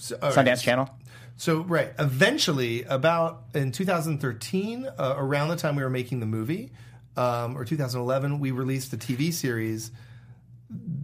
So, 0.02 0.18
all 0.22 0.32
right. 0.32 0.45
Sundance 0.45 0.62
Channel. 0.64 0.89
So 1.38 1.62
right, 1.62 1.93
eventually, 1.99 2.84
about 2.84 3.43
in 3.54 3.72
2013, 3.72 4.88
uh, 4.97 5.14
around 5.18 5.49
the 5.49 5.56
time 5.56 5.76
we 5.76 5.84
were 5.84 5.89
making 5.89 6.20
the 6.20 6.26
movie, 6.26 6.72
um, 7.18 7.56
or 7.58 7.66
2011, 7.66 8.39
we 8.39 8.52
released 8.52 8.93
a 8.93 8.97
TV 8.97 9.32
series 9.32 9.91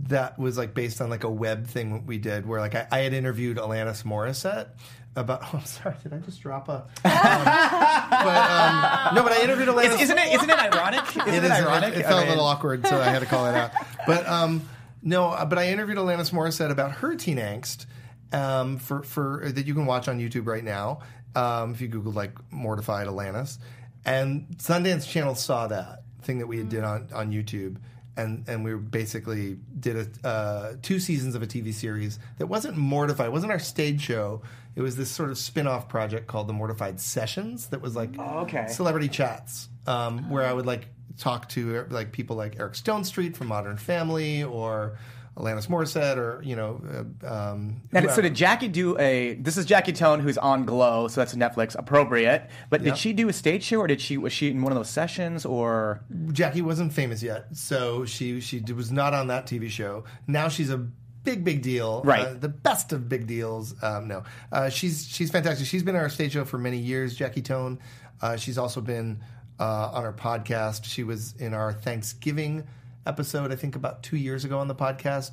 that 0.10 0.39
was 0.39 0.58
like 0.58 0.74
based 0.74 1.02
on 1.02 1.10
like 1.10 1.24
a 1.24 1.30
web 1.30 1.68
thing 1.68 2.06
we 2.06 2.18
did, 2.18 2.45
where 2.48 2.60
like 2.60 2.74
I, 2.76 2.88
I 2.91 3.00
had 3.00 3.14
interviewed 3.14 3.58
Alanis 3.58 4.04
Morissette 4.04 4.70
about. 5.16 5.41
Oh, 5.43 5.50
I'm 5.60 5.66
sorry, 5.66 5.95
did 6.04 6.14
I 6.14 6.18
just 6.20 6.41
drop 6.41 6.68
a? 6.70 6.74
Um, 6.74 6.84
but 7.04 8.50
um, 8.50 9.16
no, 9.16 9.24
but 9.24 9.32
I 9.34 9.41
interviewed 9.43 9.70
Alanis. 9.70 9.95
Is, 9.95 10.02
isn't 10.02 10.18
it? 10.18 10.34
Isn't 10.36 10.50
it 10.50 10.58
ironic? 10.60 11.04
Isn't 11.18 11.28
It 11.30 11.34
it, 11.36 11.43
is. 11.45 11.52
ironic? 11.52 11.93
It, 11.93 12.00
it 12.00 12.06
I 12.06 12.10
felt 12.10 12.20
mean- 12.22 12.28
a 12.28 12.32
little 12.32 12.45
awkward, 12.45 12.86
so 12.88 13.00
I 13.00 13.06
had 13.06 13.20
to 13.20 13.26
call 13.28 13.45
it 13.48 13.56
out. 13.56 13.72
But 14.08 14.26
um, 14.28 14.68
no, 15.04 15.26
uh, 15.30 15.43
but 15.45 15.58
I 15.60 15.68
interviewed 15.70 15.98
Alanis 15.98 16.32
Morissette 16.32 16.72
about 16.72 16.91
her 16.91 17.16
teen 17.16 17.38
angst 17.38 17.86
um, 18.32 18.78
for 18.78 19.03
for 19.03 19.43
that 19.45 19.65
you 19.65 19.73
can 19.73 19.86
watch 19.86 20.07
on 20.07 20.19
YouTube 20.19 20.47
right 20.47 20.63
now 20.63 20.99
um, 21.36 21.73
if 21.73 21.82
you 21.82 21.88
Google 21.88 22.11
like 22.11 22.32
mortified 22.51 23.07
Alanis, 23.07 23.57
and 24.05 24.47
Sundance 24.57 25.07
Channel 25.07 25.36
saw 25.36 25.67
that 25.67 26.03
thing 26.21 26.39
that 26.39 26.47
we 26.47 26.63
did 26.63 26.84
on 26.84 27.09
on 27.13 27.32
YouTube. 27.32 27.78
And, 28.19 28.49
and 28.49 28.63
we 28.63 28.73
basically 28.73 29.59
did 29.80 30.09
a 30.23 30.28
uh, 30.28 30.73
two 30.82 30.99
seasons 30.99 31.36
of 31.36 31.43
a 31.43 31.45
TV 31.45 31.71
series 31.71 32.17
that 32.39 32.47
wasn't 32.47 32.75
Mortified. 32.75 33.28
It 33.28 33.32
wasn't 33.32 33.51
our 33.51 33.59
stage 33.59 34.01
show. 34.01 34.41
It 34.75 34.82
was 34.82 34.95
this 34.95 35.11
sort 35.11 35.30
of 35.30 35.38
spin-off 35.38 35.88
project 35.88 36.25
called 36.25 36.47
the 36.47 36.53
Mortified 36.53 36.99
Sessions 36.99 37.67
that 37.67 37.80
was 37.80 37.95
like 37.95 38.17
okay. 38.17 38.65
celebrity 38.69 39.07
chats 39.07 39.69
um, 39.86 40.32
where 40.32 40.43
I 40.43 40.51
would 40.51 40.65
like 40.65 40.88
talk 41.17 41.49
to 41.49 41.86
like 41.89 42.11
people 42.11 42.36
like 42.36 42.59
Eric 42.59 42.73
Stonestreet 42.73 43.36
from 43.36 43.47
Modern 43.47 43.78
Family 43.78 44.43
or 44.43 44.97
Alanis 45.38 45.67
Morissette 45.67 46.17
or 46.17 46.41
you 46.43 46.55
know 46.55 46.81
uh, 47.23 47.27
um, 47.51 47.81
Now, 47.91 48.01
whoever. 48.01 48.15
so 48.15 48.21
did 48.21 48.33
Jackie 48.33 48.67
do 48.67 48.97
a? 48.97 49.35
This 49.35 49.55
is 49.57 49.65
Jackie 49.65 49.93
Tohn, 49.93 50.19
who's 50.19 50.38
on 50.38 50.65
Glow, 50.65 51.07
so 51.07 51.21
that's 51.21 51.35
Netflix 51.35 51.75
appropriate. 51.77 52.49
But 52.69 52.81
Yeah. 52.81 52.91
did 52.91 52.97
she 52.97 53.13
do 53.13 53.29
a 53.29 53.33
stage 53.33 53.63
show, 53.63 53.79
or 53.79 53.88
did 53.88 54.01
she 54.01 54.17
was 54.17 54.33
she 54.33 54.49
in 54.49 54.61
one 54.63 54.71
of 54.71 54.77
those 54.77 54.89
sessions, 54.89 55.45
or 55.45 56.01
Jackie 56.31 56.61
wasn't 56.61 56.91
famous 56.91 57.21
yet, 57.21 57.47
so 57.55 58.03
she 58.05 58.39
she 58.41 58.61
was 58.73 58.91
not 58.91 59.13
on 59.13 59.27
that 59.27 59.45
TV 59.45 59.69
show. 59.69 60.03
Now 60.25 60.47
she's 60.47 60.69
a 60.71 60.77
big 60.77 61.43
big 61.43 61.61
deal, 61.61 62.01
Right. 62.03 62.25
Uh, 62.25 62.33
the 62.35 62.49
best 62.49 62.91
of 62.93 63.07
big 63.09 63.27
deals. 63.27 63.75
Um, 63.83 64.07
no, 64.07 64.23
uh, 64.51 64.69
she's 64.69 65.07
she's 65.07 65.29
fantastic. 65.29 65.67
She's 65.67 65.83
been 65.83 65.95
on 65.95 66.01
our 66.01 66.09
stage 66.09 66.33
show 66.33 66.45
for 66.45 66.57
many 66.57 66.77
years. 66.77 67.15
Jackie 67.15 67.41
Tohn. 67.41 67.79
Uh, 68.21 68.38
she's 68.38 68.57
also 68.57 68.81
been 68.81 69.19
uh, 69.59 69.91
on 69.93 70.03
our 70.03 70.13
podcast. 70.13 70.85
She 70.85 71.03
was 71.03 71.35
in 71.38 71.53
our 71.53 71.73
Thanksgiving 71.73 72.65
episode, 73.08 73.51
I 73.51 73.55
think 73.55 73.76
about 73.76 74.03
two 74.03 74.18
years 74.18 74.45
ago 74.45 74.60
on 74.60 74.68
the 74.68 74.76
podcast. 74.76 75.32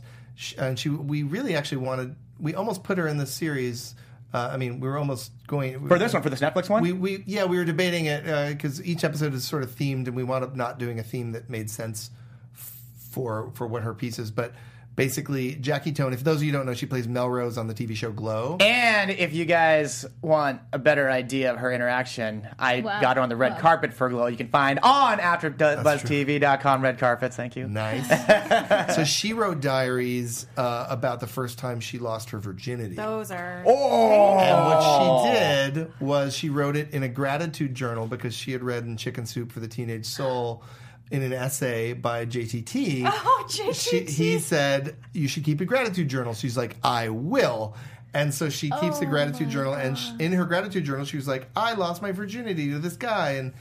And 0.59 0.79
she 0.79 0.89
we 0.89 1.23
really 1.23 1.55
actually 1.55 1.79
wanted. 1.79 2.17
We 2.41 2.55
almost 2.55 2.83
put 2.83 2.99
her 2.99 3.07
in 3.07 3.19
the 3.19 3.27
series. 3.27 3.95
Uh, 4.33 4.51
I 4.53 4.57
mean, 4.57 4.81
we 4.81 4.89
were 4.89 4.99
almost 4.99 5.31
going 5.47 5.87
for 5.87 5.97
this 5.99 6.13
one, 6.13 6.23
for 6.23 6.31
this 6.31 6.41
Netflix 6.41 6.69
one? 6.69 6.83
we, 6.83 6.93
we 6.93 7.23
yeah 7.25 7.45
we 7.45 7.57
were 7.57 7.65
debating 7.65 8.07
it 8.07 8.25
because 8.53 8.85
each 8.85 9.05
episode 9.05 9.33
is 9.33 9.45
sort 9.45 9.63
of 9.63 9.71
themed 9.71 10.09
and 10.09 10.17
we 10.17 10.25
wound 10.25 10.43
up 10.43 10.57
not 10.57 10.79
doing 10.79 10.99
a 10.99 11.05
theme 11.05 11.33
that 11.33 11.49
made 11.49 11.71
sense 11.71 12.11
f- 12.53 12.73
for 13.11 13.53
for 13.55 13.69
what 13.69 13.85
her 13.85 13.95
piece 13.95 14.19
is 14.19 14.33
but 14.33 14.53
basically 14.97 15.55
jackie 15.57 15.93
tohn 15.93 16.13
if 16.13 16.23
those 16.23 16.37
of 16.37 16.43
you 16.45 16.53
don't 16.53 16.67
know 16.67 16.75
she 16.75 16.87
plays 16.87 17.09
melrose 17.09 17.59
on 17.59 17.67
the 17.67 17.75
tv 17.75 17.97
show 17.97 18.13
glow 18.13 18.57
And 18.61 19.11
if 19.11 19.35
you 19.35 19.45
guys 19.45 20.07
want 20.23 20.61
a 20.73 20.79
better 20.79 21.11
idea 21.11 21.53
of 21.53 21.59
her 21.59 21.73
interaction, 21.73 22.47
I 22.59 22.81
Wow. 22.81 23.01
got 23.01 23.17
her 23.17 23.23
on 23.23 23.29
the 23.29 23.37
red 23.37 23.53
Wow. 23.55 23.59
carpet 23.61 23.93
for 23.93 24.09
Glow. 24.09 24.27
You 24.27 24.37
can 24.37 24.49
find 24.49 24.79
on 24.83 25.19
AfterBuzzTV.com 25.19 26.83
red 26.83 26.99
carpets. 26.99 27.37
Thank 27.37 27.57
you. 27.57 27.69
nice 27.69 28.09
so 28.95 29.05
she 29.05 29.33
wrote 29.33 29.61
diaries 29.61 30.47
uh, 30.57 30.87
about 30.89 31.21
the 31.21 31.27
first 31.27 31.59
time 31.59 31.81
she 31.81 31.99
lost 31.99 32.31
her 32.31 32.39
virginity 32.39 32.95
those 32.95 33.31
are. 33.31 33.63
Oh, 33.67 34.39
and 34.39 34.65
what 34.67 34.81
she 34.83 35.33
did 35.75 35.93
was 36.01 36.35
she 36.35 36.49
wrote 36.51 36.77
it 36.77 36.93
in 36.93 37.03
a 37.03 37.09
gratitude 37.09 37.75
journal 37.75 38.07
because 38.07 38.35
she 38.35 38.53
had 38.53 38.63
read 38.63 38.85
in 38.85 38.97
Chicken 38.97 39.27
Soup 39.27 39.51
for 39.51 39.61
the 39.61 39.69
Teenage 39.69 40.07
Soul 40.07 40.63
in 41.11 41.23
an 41.23 41.33
essay 41.33 41.93
by 41.93 42.27
JTT. 42.27 43.03
Oh, 43.13 43.47
She, 43.73 44.01
he 44.05 44.39
said 44.39 44.97
you 45.13 45.29
should 45.29 45.45
keep 45.45 45.61
a 45.61 45.65
gratitude 45.65 46.09
journal. 46.09 46.35
She's 46.35 46.57
like, 46.57 46.77
I 46.83 47.09
will. 47.11 47.75
And 48.15 48.33
so 48.33 48.49
she 48.49 48.71
keeps 48.81 49.01
a 49.01 49.07
gratitude 49.07 49.49
journal, 49.51 49.75
and 49.75 49.99
sh- 49.99 50.11
in 50.21 50.31
her 50.33 50.45
gratitude 50.45 50.85
journal, 50.85 51.05
she 51.05 51.17
was 51.17 51.27
like, 51.27 51.49
"I 51.57 51.75
lost 51.75 52.01
my 52.01 52.13
virginity 52.13 52.71
to 52.71 52.79
this 52.79 52.95
guy," 52.97 53.33
and 53.33 53.53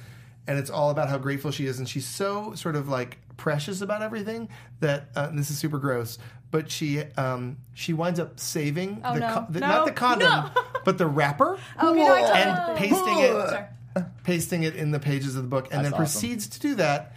and 0.45 0.59
it's 0.59 0.69
all 0.69 0.91
about 0.91 1.09
how 1.09 1.17
grateful 1.17 1.49
she 1.49 1.65
is, 1.65 1.79
and 1.79 1.89
she's 1.89 2.05
so 2.05 2.53
sort 2.53 2.75
of 2.75 2.87
like 2.87 3.17
precious 3.35 3.81
about 3.81 4.03
everything 4.03 4.49
that 4.79 5.09
uh, 5.15 5.25
and 5.29 5.39
this 5.39 5.49
is 5.49 5.57
super 5.57 5.79
gross, 5.79 6.19
but 6.51 6.69
she 6.69 6.99
um, 7.17 7.57
she 7.73 7.93
winds 7.93 8.19
up 8.19 8.39
saving 8.39 9.01
Oh, 9.03 9.15
the, 9.15 9.19
no. 9.21 9.33
co- 9.33 9.45
the 9.49 9.59
No. 9.59 9.67
not 9.69 9.85
the 9.87 9.91
condom, 10.05 10.29
No. 10.29 10.51
but 10.85 10.99
the 10.99 11.07
wrapper, 11.07 11.57
Okay, 11.83 11.95
no, 12.05 12.13
and 12.15 12.77
pasting 12.77 13.17
it 13.17 14.05
pasting 14.23 14.61
it 14.61 14.75
in 14.75 14.91
the 14.91 14.99
pages 14.99 15.35
of 15.35 15.41
the 15.41 15.49
book, 15.49 15.65
and 15.71 15.83
That's 15.83 15.83
then 15.85 15.93
awesome. 15.93 16.03
proceeds 16.29 16.47
to 16.49 16.59
do 16.59 16.75
that 16.75 17.15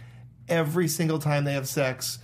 every 0.49 0.87
single 0.87 1.19
time 1.19 1.43
they 1.43 1.53
have 1.53 1.67
sex 1.67 2.19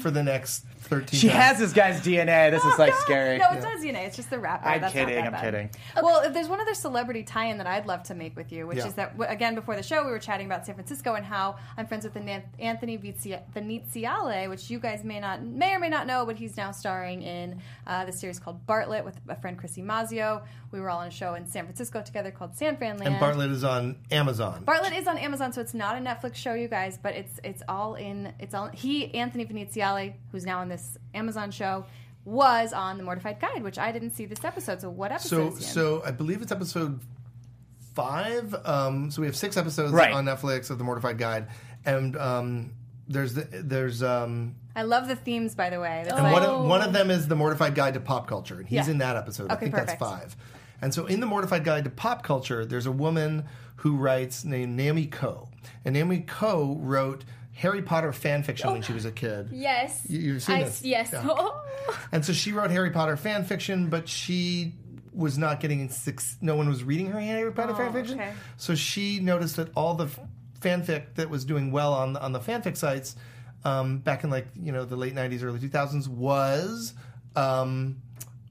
for 0.00 0.10
the 0.10 0.22
next 0.22 0.64
13 0.84 1.18
She 1.18 1.28
times. 1.28 1.40
has 1.40 1.58
this 1.58 1.72
guy's 1.72 2.00
DNA. 2.02 2.50
This 2.50 2.62
is 2.62 2.78
like 2.78 2.92
Oh, 2.94 3.00
scary. 3.04 3.38
No, 3.38 3.46
it's 3.52 3.64
not 3.64 3.78
DNA. 3.78 4.06
It's 4.06 4.16
just 4.16 4.28
the 4.28 4.38
wrapper. 4.38 4.66
I'm 4.68 4.82
That's 4.82 4.94
not 4.94 5.00
kidding, 5.00 5.14
that 5.16 5.24
I'm 5.26 5.32
bad. 5.32 5.40
kidding. 5.42 5.70
Well, 6.02 6.20
if 6.24 6.34
there's 6.34 6.48
one 6.48 6.60
other 6.60 6.74
celebrity 6.74 7.22
tie-in 7.22 7.56
that 7.56 7.66
I'd 7.66 7.86
love 7.86 8.02
to 8.04 8.14
make 8.14 8.36
with 8.36 8.52
you, 8.52 8.66
which 8.66 8.78
Yeah. 8.78 8.86
is 8.88 8.94
that 8.94 9.14
again 9.28 9.54
before 9.54 9.76
the 9.76 9.82
show 9.82 10.04
we 10.04 10.10
were 10.10 10.18
chatting 10.18 10.44
about 10.46 10.66
San 10.66 10.74
Francisco 10.74 11.14
and 11.14 11.24
how 11.24 11.56
I'm 11.78 11.86
friends 11.86 12.04
with 12.04 12.14
Anthony 12.58 12.98
Vizia- 12.98 13.40
Veneziale, 13.54 14.48
which 14.50 14.70
you 14.70 14.78
guys 14.78 15.04
may 15.04 15.20
not 15.20 15.42
may 15.42 15.74
or 15.74 15.78
may 15.78 15.88
not 15.88 16.06
know, 16.06 16.26
but 16.26 16.36
he's 16.36 16.56
now 16.56 16.70
starring 16.70 17.22
in 17.22 17.60
uh, 17.86 18.04
the 18.04 18.12
series 18.12 18.38
called 18.38 18.66
Bartlett 18.66 19.04
with 19.06 19.18
a 19.28 19.36
friend 19.36 19.58
Chrissy 19.58 19.82
Mazio. 19.82 20.42
We 20.70 20.80
were 20.80 20.90
all 20.90 20.98
on 21.00 21.06
a 21.08 21.10
show 21.10 21.34
in 21.34 21.46
San 21.46 21.64
Francisco 21.64 22.02
together 22.02 22.30
called 22.30 22.56
San 22.56 22.76
Fran 22.76 22.98
Land. 22.98 23.08
and 23.12 23.20
Bartlett 23.20 23.50
is 23.52 23.62
on 23.64 23.96
Amazon. 24.10 24.64
Bartlett 24.64 24.92
is 24.92 25.06
on 25.06 25.16
Amazon, 25.18 25.52
so 25.52 25.60
it's 25.60 25.74
not 25.74 25.96
a 25.96 26.00
Netflix 26.00 26.34
show, 26.34 26.54
you 26.54 26.68
guys. 26.68 26.98
But 27.02 27.14
it's 27.14 27.40
it's 27.42 27.62
all 27.68 27.94
in. 27.94 28.32
It's 28.38 28.54
all 28.54 28.68
he 28.68 29.14
Anthony 29.14 29.44
Veneziale, 29.46 30.14
who's 30.32 30.44
now 30.46 30.60
on 30.60 30.68
this 30.68 30.96
Amazon 31.14 31.50
show, 31.50 31.84
was 32.24 32.72
on 32.72 32.96
the 32.98 33.04
Mortified 33.04 33.40
Guide, 33.40 33.62
which 33.62 33.78
I 33.78 33.92
didn't 33.92 34.10
see 34.10 34.26
this 34.26 34.44
episode. 34.44 34.80
So 34.80 34.90
what 34.90 35.12
episode 35.12 35.28
so 35.52 35.56
is 35.56 35.58
he 35.58 35.64
in? 35.64 35.70
so 35.70 36.02
I 36.04 36.10
believe 36.10 36.42
it's 36.42 36.52
episode 36.52 37.00
five. 37.94 38.54
Um, 38.64 39.10
so 39.10 39.20
we 39.22 39.26
have 39.26 39.36
six 39.36 39.56
episodes 39.56 39.92
Right. 39.92 40.12
on 40.12 40.24
Netflix 40.24 40.70
of 40.70 40.78
the 40.78 40.84
Mortified 40.84 41.18
Guide, 41.18 41.48
and 41.84 42.16
um, 42.16 42.72
there's 43.08 43.34
the, 43.34 43.42
there's 43.62 44.02
um, 44.02 44.56
I 44.76 44.82
love 44.82 45.06
the 45.08 45.16
themes, 45.16 45.54
by 45.54 45.70
the 45.70 45.80
way. 45.80 46.02
That's 46.04 46.14
and 46.16 46.24
like- 46.24 46.32
one 46.32 46.42
of, 46.42 46.66
one 46.66 46.82
of 46.82 46.92
them 46.92 47.10
is 47.10 47.28
the 47.28 47.36
Mortified 47.36 47.74
Guide 47.74 47.94
to 47.94 48.00
Pop 48.00 48.26
Culture, 48.26 48.58
and 48.58 48.66
he's 48.68 48.86
Yeah. 48.86 48.92
in 48.92 48.98
that 48.98 49.16
episode. 49.16 49.50
I 49.50 49.54
Okay, 49.54 49.66
think 49.66 49.74
perfect. 49.74 50.00
that's 50.00 50.10
five. 50.10 50.36
And 50.82 50.92
so 50.92 51.06
in 51.06 51.20
the 51.20 51.26
Mortified 51.26 51.64
Guide 51.64 51.84
to 51.84 51.90
Pop 51.90 52.22
Culture, 52.24 52.64
there's 52.66 52.86
a 52.86 52.92
woman 52.92 53.44
who 53.76 53.96
writes 53.96 54.44
named 54.44 54.76
Naomi 54.76 55.06
Coe, 55.06 55.48
and 55.84 55.94
Naomi 55.94 56.20
Coe 56.20 56.76
wrote 56.80 57.24
Harry 57.54 57.82
Potter 57.82 58.12
fan 58.12 58.42
fiction 58.42 58.70
when 58.72 58.82
she 58.82 58.92
was 58.92 59.04
a 59.04 59.12
kid. 59.12 59.50
Yes. 59.52 60.04
You- 60.08 60.18
you've 60.20 60.42
seen 60.42 60.56
I, 60.56 60.64
this? 60.64 60.82
Yes. 60.82 61.10
Yeah. 61.12 61.48
And 62.12 62.24
so 62.24 62.32
she 62.32 62.52
wrote 62.52 62.70
Harry 62.70 62.90
Potter 62.90 63.16
fan 63.16 63.44
fiction, 63.44 63.88
but 63.90 64.08
she 64.08 64.74
was 65.12 65.36
not 65.36 65.60
getting 65.60 65.88
six. 65.90 66.36
No 66.40 66.56
one 66.56 66.68
was 66.68 66.82
reading 66.82 67.06
her 67.10 67.20
Harry 67.20 67.52
Potter 67.52 67.74
fan 67.74 67.92
fiction. 67.92 68.18
okay. 68.20 68.32
So 68.56 68.74
she 68.74 69.20
noticed 69.20 69.56
that 69.56 69.68
all 69.76 69.94
the 69.94 70.08
fanfic 70.60 71.14
that 71.16 71.28
was 71.28 71.44
doing 71.44 71.70
well 71.72 71.92
on 71.92 72.14
the, 72.14 72.22
on 72.22 72.32
the 72.32 72.40
fanfic 72.40 72.76
sites 72.76 73.16
um, 73.64 73.98
back 73.98 74.24
in 74.24 74.30
like 74.30 74.46
you 74.60 74.72
know 74.72 74.84
the 74.84 74.96
late 74.96 75.14
'90s, 75.14 75.42
early 75.42 75.58
2000s 75.58 76.08
was. 76.08 76.94
Um, 77.36 77.96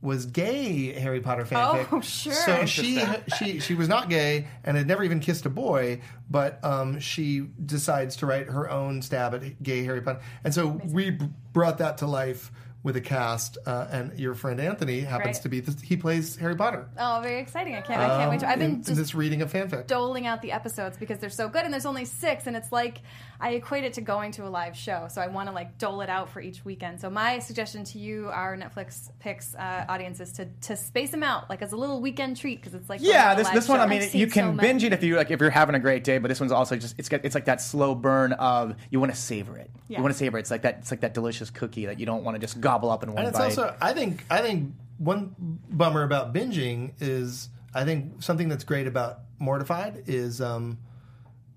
was 0.04 0.26
gay 0.26 0.92
Harry 1.00 1.22
Potter 1.22 1.46
fanfic. 1.46 1.88
Oh, 1.92 2.02
sure. 2.02 2.34
So 2.34 2.66
she 2.66 3.02
she 3.38 3.60
she 3.60 3.74
was 3.74 3.88
not 3.88 4.10
gay 4.10 4.48
and 4.64 4.76
had 4.76 4.86
never 4.86 5.04
even 5.04 5.20
kissed 5.20 5.46
a 5.46 5.50
boy, 5.50 6.02
but 6.30 6.64
um, 6.64 7.00
she 7.00 7.48
decides 7.66 8.18
to 8.18 8.26
write 8.26 8.48
her 8.48 8.70
own 8.70 9.02
stab 9.02 9.34
at 9.34 9.64
gay 9.64 9.84
Harry 9.86 10.02
Potter. 10.02 10.22
And 10.44 10.54
so 10.54 10.68
we 10.68 11.12
b- 11.12 11.30
brought 11.54 11.78
that 11.78 11.98
to 12.00 12.06
life 12.06 12.52
with 12.84 12.98
a 12.98 13.02
cast, 13.02 13.58
uh, 13.66 13.88
and 13.92 14.20
your 14.20 14.36
friend 14.36 14.60
Anthony 14.60 15.00
happens 15.00 15.38
Right. 15.38 15.44
to 15.44 15.50
be 15.50 15.60
the, 15.62 15.74
he 15.86 15.96
plays 15.96 16.36
Harry 16.36 16.56
Potter. 16.56 16.88
oh, 17.00 17.22
very 17.24 17.40
exciting! 17.40 17.76
I 17.76 17.82
can't. 17.82 18.02
I 18.02 18.08
can't 18.18 18.30
wait 18.32 18.40
to. 18.42 18.50
I've 18.50 18.60
been 18.60 18.72
in 18.76 18.84
just 18.84 18.98
this 18.98 19.16
reading 19.16 19.42
of 19.42 19.52
fanfic. 19.54 19.88
doling 19.88 20.28
out 20.28 20.42
the 20.42 20.52
episodes 20.52 20.98
because 20.98 21.20
they're 21.20 21.30
so 21.30 21.48
good, 21.48 21.64
and 21.64 21.74
there's 21.74 21.86
only 21.86 22.04
six, 22.06 22.46
and 22.46 22.58
it's 22.58 22.72
like 22.72 23.00
I 23.40 23.52
equate 23.52 23.84
it 23.86 23.94
to 23.94 24.02
going 24.02 24.32
to 24.34 24.46
a 24.46 24.50
live 24.50 24.76
show. 24.76 25.08
So 25.10 25.22
I 25.22 25.28
want 25.28 25.48
to 25.50 25.56
like 25.56 25.78
dole 25.78 26.02
it 26.02 26.10
out 26.10 26.30
for 26.30 26.42
each 26.42 26.66
weekend. 26.66 27.00
So 27.00 27.10
my 27.10 27.40
suggestion 27.40 27.84
to 27.86 28.00
you, 28.00 28.28
our 28.30 28.58
Netflix 28.58 29.10
picks 29.20 29.56
uh, 29.56 29.86
audience, 29.88 30.20
is 30.20 30.34
to 30.34 30.46
to 30.64 30.76
space 30.76 31.12
them 31.12 31.24
out 31.24 31.50
like 31.50 31.62
as 31.62 31.72
a 31.72 31.78
little 31.78 32.02
weekend 32.02 32.36
treat 32.38 32.60
because 32.60 32.74
it's 32.74 32.90
like 32.90 33.00
Yeah, 33.02 33.34
this 33.36 33.48
this 33.50 33.70
one. 33.70 33.78
show. 33.80 33.84
I 33.84 33.88
mean, 33.88 34.02
I've 34.02 34.14
you 34.14 34.28
can 34.28 34.56
so 34.58 34.62
binge 34.62 34.84
it 34.84 34.92
if 34.92 35.04
you 35.04 35.16
like 35.16 35.32
if 35.32 35.40
you're 35.40 35.50
having 35.50 35.76
a 35.76 35.80
great 35.80 36.04
day, 36.04 36.18
but 36.18 36.28
this 36.28 36.40
one's 36.42 36.52
also 36.52 36.76
just 36.76 36.96
it's 37.00 37.08
got, 37.08 37.22
it's 37.24 37.36
like 37.36 37.46
that 37.46 37.62
slow 37.62 37.96
burn 37.96 38.34
of 38.34 38.76
you 38.90 39.00
want 39.00 39.14
to 39.14 39.18
savor 39.18 39.58
it. 39.58 39.72
Yeah. 39.88 40.00
You 40.00 40.04
want 40.04 40.14
to 40.14 40.18
savor 40.18 40.38
it. 40.38 40.42
It's 40.42 40.52
like 40.52 40.64
that 40.64 40.80
it's 40.80 40.92
like 40.92 41.00
that 41.02 41.14
delicious 41.14 41.50
cookie 41.50 41.86
that 41.86 42.00
you 42.00 42.06
don't 42.06 42.24
want 42.26 42.36
to 42.36 42.40
just 42.40 42.60
gobble 42.74 42.90
up 42.92 43.04
in 43.04 43.10
one 43.14 43.20
And 43.20 43.28
it's 43.28 43.38
bite. 43.38 43.46
also, 43.46 43.76
I 43.82 43.94
think, 43.94 44.26
I 44.30 44.42
think 44.42 44.74
one 44.98 45.36
bummer 45.70 46.04
about 46.04 46.34
binging 46.34 46.94
is, 47.00 47.50
I 47.74 47.84
think 47.86 48.22
something 48.24 48.50
that's 48.50 48.64
great 48.64 48.88
about 48.88 49.20
Mortified 49.40 50.04
is, 50.08 50.42
um, 50.42 50.78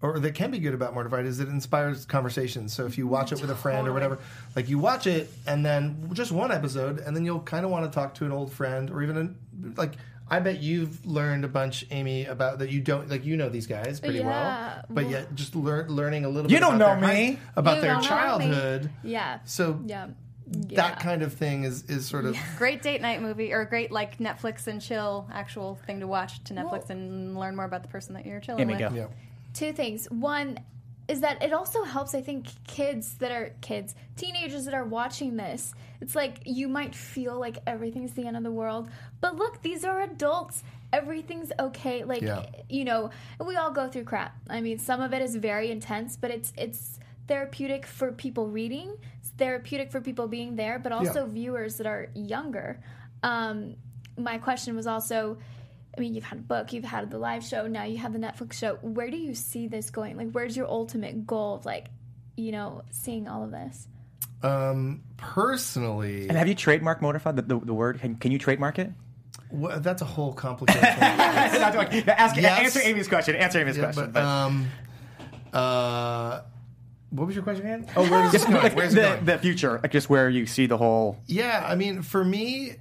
or 0.02 0.18
that 0.18 0.34
can 0.34 0.50
be 0.50 0.58
good 0.58 0.74
about 0.74 0.92
Mortified 0.94 1.24
is 1.24 1.40
it 1.40 1.48
inspires 1.48 2.04
conversations. 2.04 2.72
So 2.74 2.84
if 2.86 2.98
you 2.98 3.06
watch 3.06 3.32
it 3.32 3.40
with 3.40 3.50
a 3.50 3.54
friend 3.54 3.88
or 3.88 3.92
whatever, 3.94 4.18
like 4.54 4.68
you 4.68 4.78
watch 4.78 5.06
it 5.06 5.30
and 5.46 5.64
then 5.64 6.10
just 6.12 6.32
one 6.32 6.52
episode, 6.52 6.98
and 7.00 7.16
then 7.16 7.24
you'll 7.24 7.40
kind 7.40 7.64
of 7.64 7.70
want 7.70 7.90
to 7.90 7.94
talk 7.94 8.14
to 8.16 8.24
an 8.26 8.32
old 8.32 8.52
friend 8.52 8.90
or 8.90 9.02
even 9.02 9.16
a, 9.16 9.80
like. 9.80 9.92
I 10.28 10.40
bet 10.40 10.60
you've 10.60 11.06
learned 11.06 11.44
a 11.44 11.48
bunch, 11.48 11.86
Amy, 11.92 12.24
about 12.24 12.58
that 12.58 12.68
you 12.70 12.80
don't 12.80 13.08
like. 13.08 13.24
You 13.24 13.36
know 13.36 13.48
these 13.48 13.68
guys 13.68 14.00
pretty 14.00 14.18
Yeah, 14.18 14.26
well, 14.26 14.84
but 14.90 15.04
well- 15.04 15.12
yet 15.12 15.32
just 15.36 15.54
learn 15.54 15.86
learning 15.88 16.24
a 16.24 16.28
little. 16.28 16.50
You 16.50 16.56
bit 16.56 16.60
don't 16.62 16.74
about 16.74 16.98
know 17.00 17.06
their 17.06 17.14
me. 17.16 17.32
high- 17.34 17.38
about 17.54 17.76
You 17.76 17.80
their 17.82 17.92
don't 17.92 18.02
me. 18.02 18.08
childhood. 18.08 18.90
Yeah. 19.04 19.38
So 19.44 19.80
Yeah. 19.86 20.08
That 20.46 21.00
kind 21.00 21.22
of 21.22 21.32
thing 21.34 21.64
is 21.64 21.82
is 21.84 22.06
sort 22.06 22.24
of 22.24 22.36
great 22.58 22.82
date 22.82 23.00
night 23.00 23.20
movie 23.20 23.52
or 23.52 23.64
great 23.64 23.90
like 23.90 24.18
Netflix 24.18 24.66
and 24.66 24.80
chill 24.80 25.28
actual 25.32 25.76
thing 25.86 26.00
to 26.00 26.06
watch 26.06 26.42
to 26.44 26.54
Netflix 26.54 26.70
Well- 26.70 26.84
and 26.90 27.36
learn 27.38 27.56
more 27.56 27.64
about 27.64 27.82
the 27.82 27.88
person 27.88 28.14
that 28.14 28.24
you're 28.26 28.40
chilling 28.40 28.66
with. 28.68 28.78
go. 28.78 28.90
yeah. 28.94 29.06
two 29.54 29.72
things. 29.72 30.06
One 30.10 30.58
is 31.08 31.20
that 31.20 31.40
it 31.40 31.52
also 31.52 31.84
helps, 31.84 32.16
I 32.16 32.20
think, 32.20 32.46
kids 32.66 33.14
that 33.18 33.30
are 33.30 33.52
kids, 33.60 33.94
teenagers 34.16 34.64
that 34.64 34.74
are 34.74 34.84
watching 34.84 35.36
this. 35.36 35.72
It's 36.00 36.16
like 36.16 36.40
you 36.44 36.66
might 36.68 36.96
feel 36.96 37.38
like 37.38 37.58
everything's 37.66 38.12
the 38.14 38.26
end 38.26 38.36
of 38.36 38.42
the 38.42 38.50
world, 38.50 38.88
but 39.20 39.36
look, 39.36 39.62
these 39.62 39.84
are 39.84 40.00
adults. 40.02 40.64
Everything's 40.92 41.52
okay. 41.60 42.02
Like 42.04 42.22
Yeah. 42.22 42.46
you 42.68 42.84
know, 42.84 43.10
we 43.44 43.54
all 43.56 43.70
go 43.70 43.88
through 43.88 44.04
crap. 44.04 44.36
I 44.50 44.60
mean, 44.60 44.78
some 44.78 45.00
of 45.00 45.12
it 45.14 45.22
is 45.22 45.36
very 45.36 45.70
intense, 45.70 46.16
but 46.16 46.30
it's 46.30 46.52
it's 46.56 46.98
therapeutic 47.28 47.86
for 47.86 48.12
people 48.12 48.48
reading. 48.48 48.96
It's 49.36 49.44
therapeutic 49.44 49.90
for 49.90 50.00
people 50.00 50.28
being 50.28 50.56
there, 50.56 50.78
but 50.78 50.92
also 50.92 51.24
Yeah. 51.26 51.32
viewers 51.32 51.76
that 51.76 51.86
are 51.86 52.08
younger. 52.14 52.80
Um, 53.22 53.76
my 54.18 54.38
question 54.38 54.76
was 54.76 54.86
also 54.86 55.38
I 55.96 56.00
mean, 56.02 56.14
you've 56.14 56.24
had 56.24 56.38
a 56.40 56.42
book, 56.42 56.74
you've 56.74 56.84
had 56.84 57.10
the 57.10 57.16
live 57.16 57.42
show, 57.42 57.66
now 57.66 57.84
you 57.84 57.96
have 57.96 58.12
the 58.12 58.18
Netflix 58.18 58.52
show. 58.52 58.74
Where 58.82 59.08
do 59.10 59.16
you 59.16 59.34
see 59.34 59.66
this 59.66 59.88
going? 59.88 60.18
Like, 60.18 60.30
where's 60.32 60.54
your 60.54 60.68
ultimate 60.68 61.26
goal 61.26 61.54
of, 61.54 61.64
like, 61.64 61.86
you 62.36 62.52
know, 62.52 62.82
seeing 62.90 63.28
all 63.28 63.42
of 63.42 63.50
this? 63.50 63.88
Um, 64.42 65.00
personally, 65.16 66.28
And 66.28 66.36
have 66.36 66.48
you 66.48 66.54
trademarked 66.54 67.00
Mortified 67.00 67.36
the, 67.36 67.42
the, 67.42 67.58
the 67.60 67.72
word? 67.72 67.98
Can, 68.00 68.16
can 68.16 68.30
you 68.30 68.38
trademark 68.38 68.78
it? 68.78 68.90
wha- 69.50 69.78
that's 69.78 70.02
a 70.02 70.04
whole 70.04 70.34
complication. 70.34 70.84
Ask, 71.00 72.36
Yes. 72.36 72.60
Answer 72.60 72.80
Amy's 72.86 73.08
question. 73.08 73.34
Answer 73.34 73.60
Amy's 73.60 73.78
Yeah, 73.78 73.84
question. 73.84 74.10
but, 74.12 74.22
um, 74.22 74.66
uh, 75.54 76.40
what 77.16 77.26
was 77.26 77.34
your 77.34 77.44
question 77.44 77.66
again? 77.66 77.86
Oh, 77.96 78.08
where 78.08 78.24
is 78.26 78.32
this 78.32 78.44
going? 78.44 78.72
Where's 78.74 78.92
it 78.92 78.96
the, 78.96 79.02
going? 79.02 79.24
the 79.24 79.38
future, 79.38 79.80
like 79.82 79.92
just 79.92 80.08
where 80.08 80.28
you 80.28 80.46
see 80.46 80.66
the 80.66 80.76
whole. 80.76 81.18
Yeah, 81.26 81.64
I 81.66 81.74
mean, 81.74 82.02
for 82.02 82.24
me, 82.24 82.76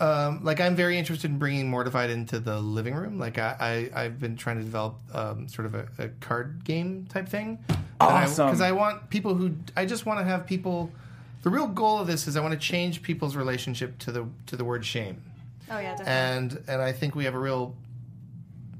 um, 0.00 0.42
like 0.42 0.60
I'm 0.60 0.74
very 0.74 0.98
interested 0.98 1.30
in 1.30 1.38
bringing 1.38 1.68
Mortified 1.68 2.10
into 2.10 2.40
the 2.40 2.58
living 2.58 2.94
room. 2.94 3.18
Like 3.18 3.38
I, 3.38 3.90
I 3.94 4.04
I've 4.04 4.18
been 4.18 4.36
trying 4.36 4.56
to 4.56 4.62
develop 4.62 4.98
um, 5.12 5.46
sort 5.48 5.66
of 5.66 5.74
a, 5.74 5.86
a 5.98 6.08
card 6.20 6.64
game 6.64 7.06
type 7.08 7.28
thing. 7.28 7.58
Awesome. 8.00 8.46
Because 8.46 8.62
I, 8.62 8.72
want 8.72 9.10
people 9.10 9.34
who 9.34 9.54
I 9.76 9.84
just 9.84 10.06
want 10.06 10.18
to 10.20 10.24
have 10.24 10.46
people. 10.46 10.90
The 11.42 11.50
real 11.50 11.66
goal 11.66 11.98
of 11.98 12.06
this 12.06 12.26
is 12.26 12.36
I 12.36 12.40
want 12.40 12.52
to 12.52 12.58
change 12.58 13.02
people's 13.02 13.36
relationship 13.36 13.98
to 14.00 14.12
the 14.12 14.26
to 14.46 14.56
the 14.56 14.64
word 14.64 14.84
shame. 14.84 15.22
Oh 15.70 15.78
yeah, 15.78 15.96
definitely. 15.96 16.12
and 16.12 16.64
and 16.68 16.82
I 16.82 16.92
think 16.92 17.14
we 17.14 17.24
have 17.24 17.34
a 17.34 17.38
real 17.38 17.76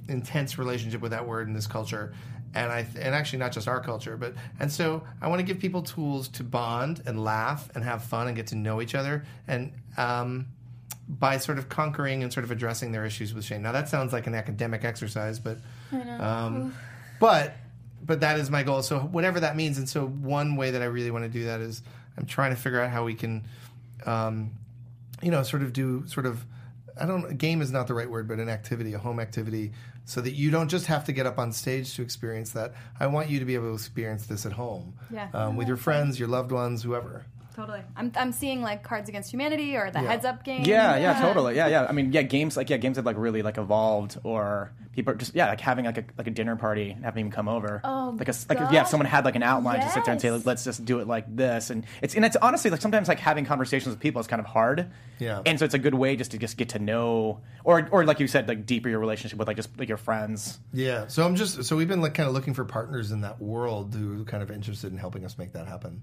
intense 0.08 0.58
relationship 0.58 1.00
with 1.00 1.12
that 1.12 1.26
word 1.26 1.48
in 1.48 1.54
this 1.54 1.66
culture, 1.66 2.12
and 2.54 2.70
I 2.70 2.86
and 2.98 3.14
actually 3.14 3.38
not 3.38 3.52
just 3.52 3.68
our 3.68 3.80
culture, 3.80 4.16
but 4.16 4.34
and 4.58 4.70
so 4.70 5.02
I 5.20 5.28
want 5.28 5.40
to 5.40 5.44
give 5.44 5.58
people 5.58 5.82
tools 5.82 6.28
to 6.28 6.44
bond 6.44 7.02
and 7.06 7.22
laugh 7.22 7.70
and 7.74 7.84
have 7.84 8.04
fun 8.04 8.26
and 8.26 8.36
get 8.36 8.48
to 8.48 8.54
know 8.56 8.80
each 8.80 8.94
other 8.94 9.24
and. 9.46 9.72
Um, 9.96 10.46
by 11.18 11.38
sort 11.38 11.58
of 11.58 11.68
conquering 11.68 12.22
and 12.22 12.32
sort 12.32 12.44
of 12.44 12.52
addressing 12.52 12.92
their 12.92 13.04
issues 13.04 13.34
with 13.34 13.44
shame. 13.44 13.62
Now 13.62 13.72
that 13.72 13.88
sounds 13.88 14.12
like 14.12 14.28
an 14.28 14.34
academic 14.36 14.84
exercise, 14.84 15.40
but 15.40 15.58
um, 16.20 16.72
but 17.18 17.56
but 18.06 18.20
that 18.20 18.38
is 18.38 18.50
my 18.50 18.62
goal. 18.62 18.82
So 18.82 19.00
whatever 19.00 19.40
that 19.40 19.56
means, 19.56 19.78
and 19.78 19.88
so 19.88 20.06
one 20.06 20.56
way 20.56 20.70
that 20.70 20.82
I 20.82 20.86
really 20.86 21.10
want 21.10 21.24
to 21.24 21.28
do 21.28 21.46
that 21.46 21.60
is 21.60 21.82
I'm 22.16 22.26
trying 22.26 22.50
to 22.50 22.56
figure 22.56 22.80
out 22.80 22.90
how 22.90 23.04
we 23.04 23.14
can, 23.14 23.44
um, 24.06 24.52
you 25.22 25.30
know, 25.30 25.42
sort 25.42 25.62
of 25.62 25.72
do 25.72 26.06
sort 26.06 26.26
of 26.26 26.44
I 27.00 27.06
don't 27.06 27.36
game 27.38 27.62
is 27.62 27.72
not 27.72 27.86
the 27.86 27.94
right 27.94 28.08
word, 28.08 28.28
but 28.28 28.38
an 28.38 28.48
activity, 28.48 28.94
a 28.94 28.98
home 28.98 29.20
activity, 29.20 29.72
so 30.10 30.20
that 30.20 30.32
you 30.32 30.50
don't 30.50 30.66
just 30.68 30.86
have 30.86 31.04
to 31.04 31.12
get 31.12 31.24
up 31.24 31.38
on 31.38 31.52
stage 31.52 31.94
to 31.94 32.02
experience 32.02 32.50
that. 32.50 32.74
I 32.98 33.06
want 33.06 33.30
you 33.30 33.38
to 33.38 33.44
be 33.44 33.54
able 33.54 33.68
to 33.68 33.74
experience 33.74 34.26
this 34.26 34.44
at 34.44 34.50
home, 34.50 34.94
Yeah. 35.08 35.28
um, 35.32 35.54
with 35.56 35.68
your 35.68 35.76
friends, 35.76 36.18
your 36.18 36.26
loved 36.28 36.50
ones, 36.50 36.82
whoever. 36.82 37.26
Totally. 37.56 37.82
I'm, 37.96 38.12
I'm 38.16 38.32
seeing 38.32 38.62
like 38.62 38.82
Cards 38.82 39.08
Against 39.08 39.32
Humanity 39.32 39.76
or 39.76 39.90
the 39.90 40.00
Yeah. 40.00 40.08
Heads 40.10 40.24
Up 40.24 40.44
game. 40.44 40.62
Yeah, 40.64 40.96
yeah, 40.96 41.20
totally. 41.26 41.56
Yeah, 41.56 41.66
yeah. 41.68 41.86
I 41.88 41.92
mean, 41.92 42.12
yeah, 42.12 42.22
games 42.22 42.56
like 42.56 42.70
yeah, 42.70 42.76
games 42.76 42.96
have 42.96 43.06
like 43.06 43.16
really 43.18 43.42
like 43.42 43.58
evolved 43.58 44.18
or 44.24 44.72
people 44.92 45.12
are 45.12 45.16
just 45.16 45.34
yeah, 45.34 45.48
like 45.48 45.60
having 45.60 45.84
like 45.84 45.98
a 45.98 46.04
like 46.16 46.26
a 46.26 46.30
dinner 46.30 46.56
party 46.56 46.90
and 46.90 47.04
having 47.04 47.26
them 47.26 47.32
come 47.32 47.48
over. 47.48 47.80
Oh, 47.84 48.14
like 48.18 48.28
a 48.28 48.34
like 48.48 48.60
if- 48.60 48.72
yeah, 48.72 48.82
if 48.82 48.88
someone 48.88 49.06
had 49.06 49.24
like 49.24 49.36
an 49.36 49.42
outline 49.42 49.80
to 49.80 49.88
sit 49.90 50.04
there 50.04 50.12
and 50.12 50.20
say 50.20 50.30
Yes. 50.30 50.46
let's 50.46 50.64
just 50.64 50.84
do 50.84 51.00
it 51.00 51.06
like 51.06 51.24
this, 51.34 51.70
and 51.70 51.84
it's 52.02 52.14
and 52.14 52.24
it's 52.24 52.36
honestly 52.36 52.70
like 52.70 52.80
sometimes 52.80 53.08
like 53.08 53.18
having 53.20 53.44
conversations 53.44 53.92
with 53.92 54.00
people 54.00 54.20
is 54.20 54.26
kind 54.26 54.40
of 54.40 54.46
hard. 54.46 54.90
Yeah. 55.18 55.42
and 55.44 55.58
so 55.58 55.64
it's 55.66 55.74
a 55.74 55.78
good 55.78 55.94
way 55.94 56.16
just 56.16 56.30
to 56.30 56.38
just 56.38 56.56
get 56.56 56.70
to 56.70 56.78
know 56.78 57.40
or 57.64 57.86
or 57.90 58.04
like 58.06 58.20
you 58.20 58.26
said 58.26 58.48
like 58.48 58.64
deeper 58.64 58.88
your 58.88 59.00
relationship 59.00 59.38
with 59.38 59.48
like 59.48 59.56
just 59.56 59.76
like 59.78 59.88
your 59.88 59.98
friends. 59.98 60.58
Yeah, 60.72 61.08
so 61.08 61.26
I'm 61.26 61.36
just 61.36 61.64
so 61.64 61.76
we've 61.76 61.88
been 61.88 62.00
like 62.00 62.14
kind 62.14 62.26
of 62.28 62.34
looking 62.34 62.54
for 62.54 62.64
partners 62.64 63.10
in 63.10 63.20
that 63.22 63.40
world 63.40 63.94
who 63.94 64.22
are 64.22 64.24
kind 64.24 64.42
of 64.42 64.50
interested 64.50 64.92
in 64.92 64.98
helping 64.98 65.24
us 65.24 65.36
make 65.36 65.52
that 65.52 65.66
happen. 65.66 66.02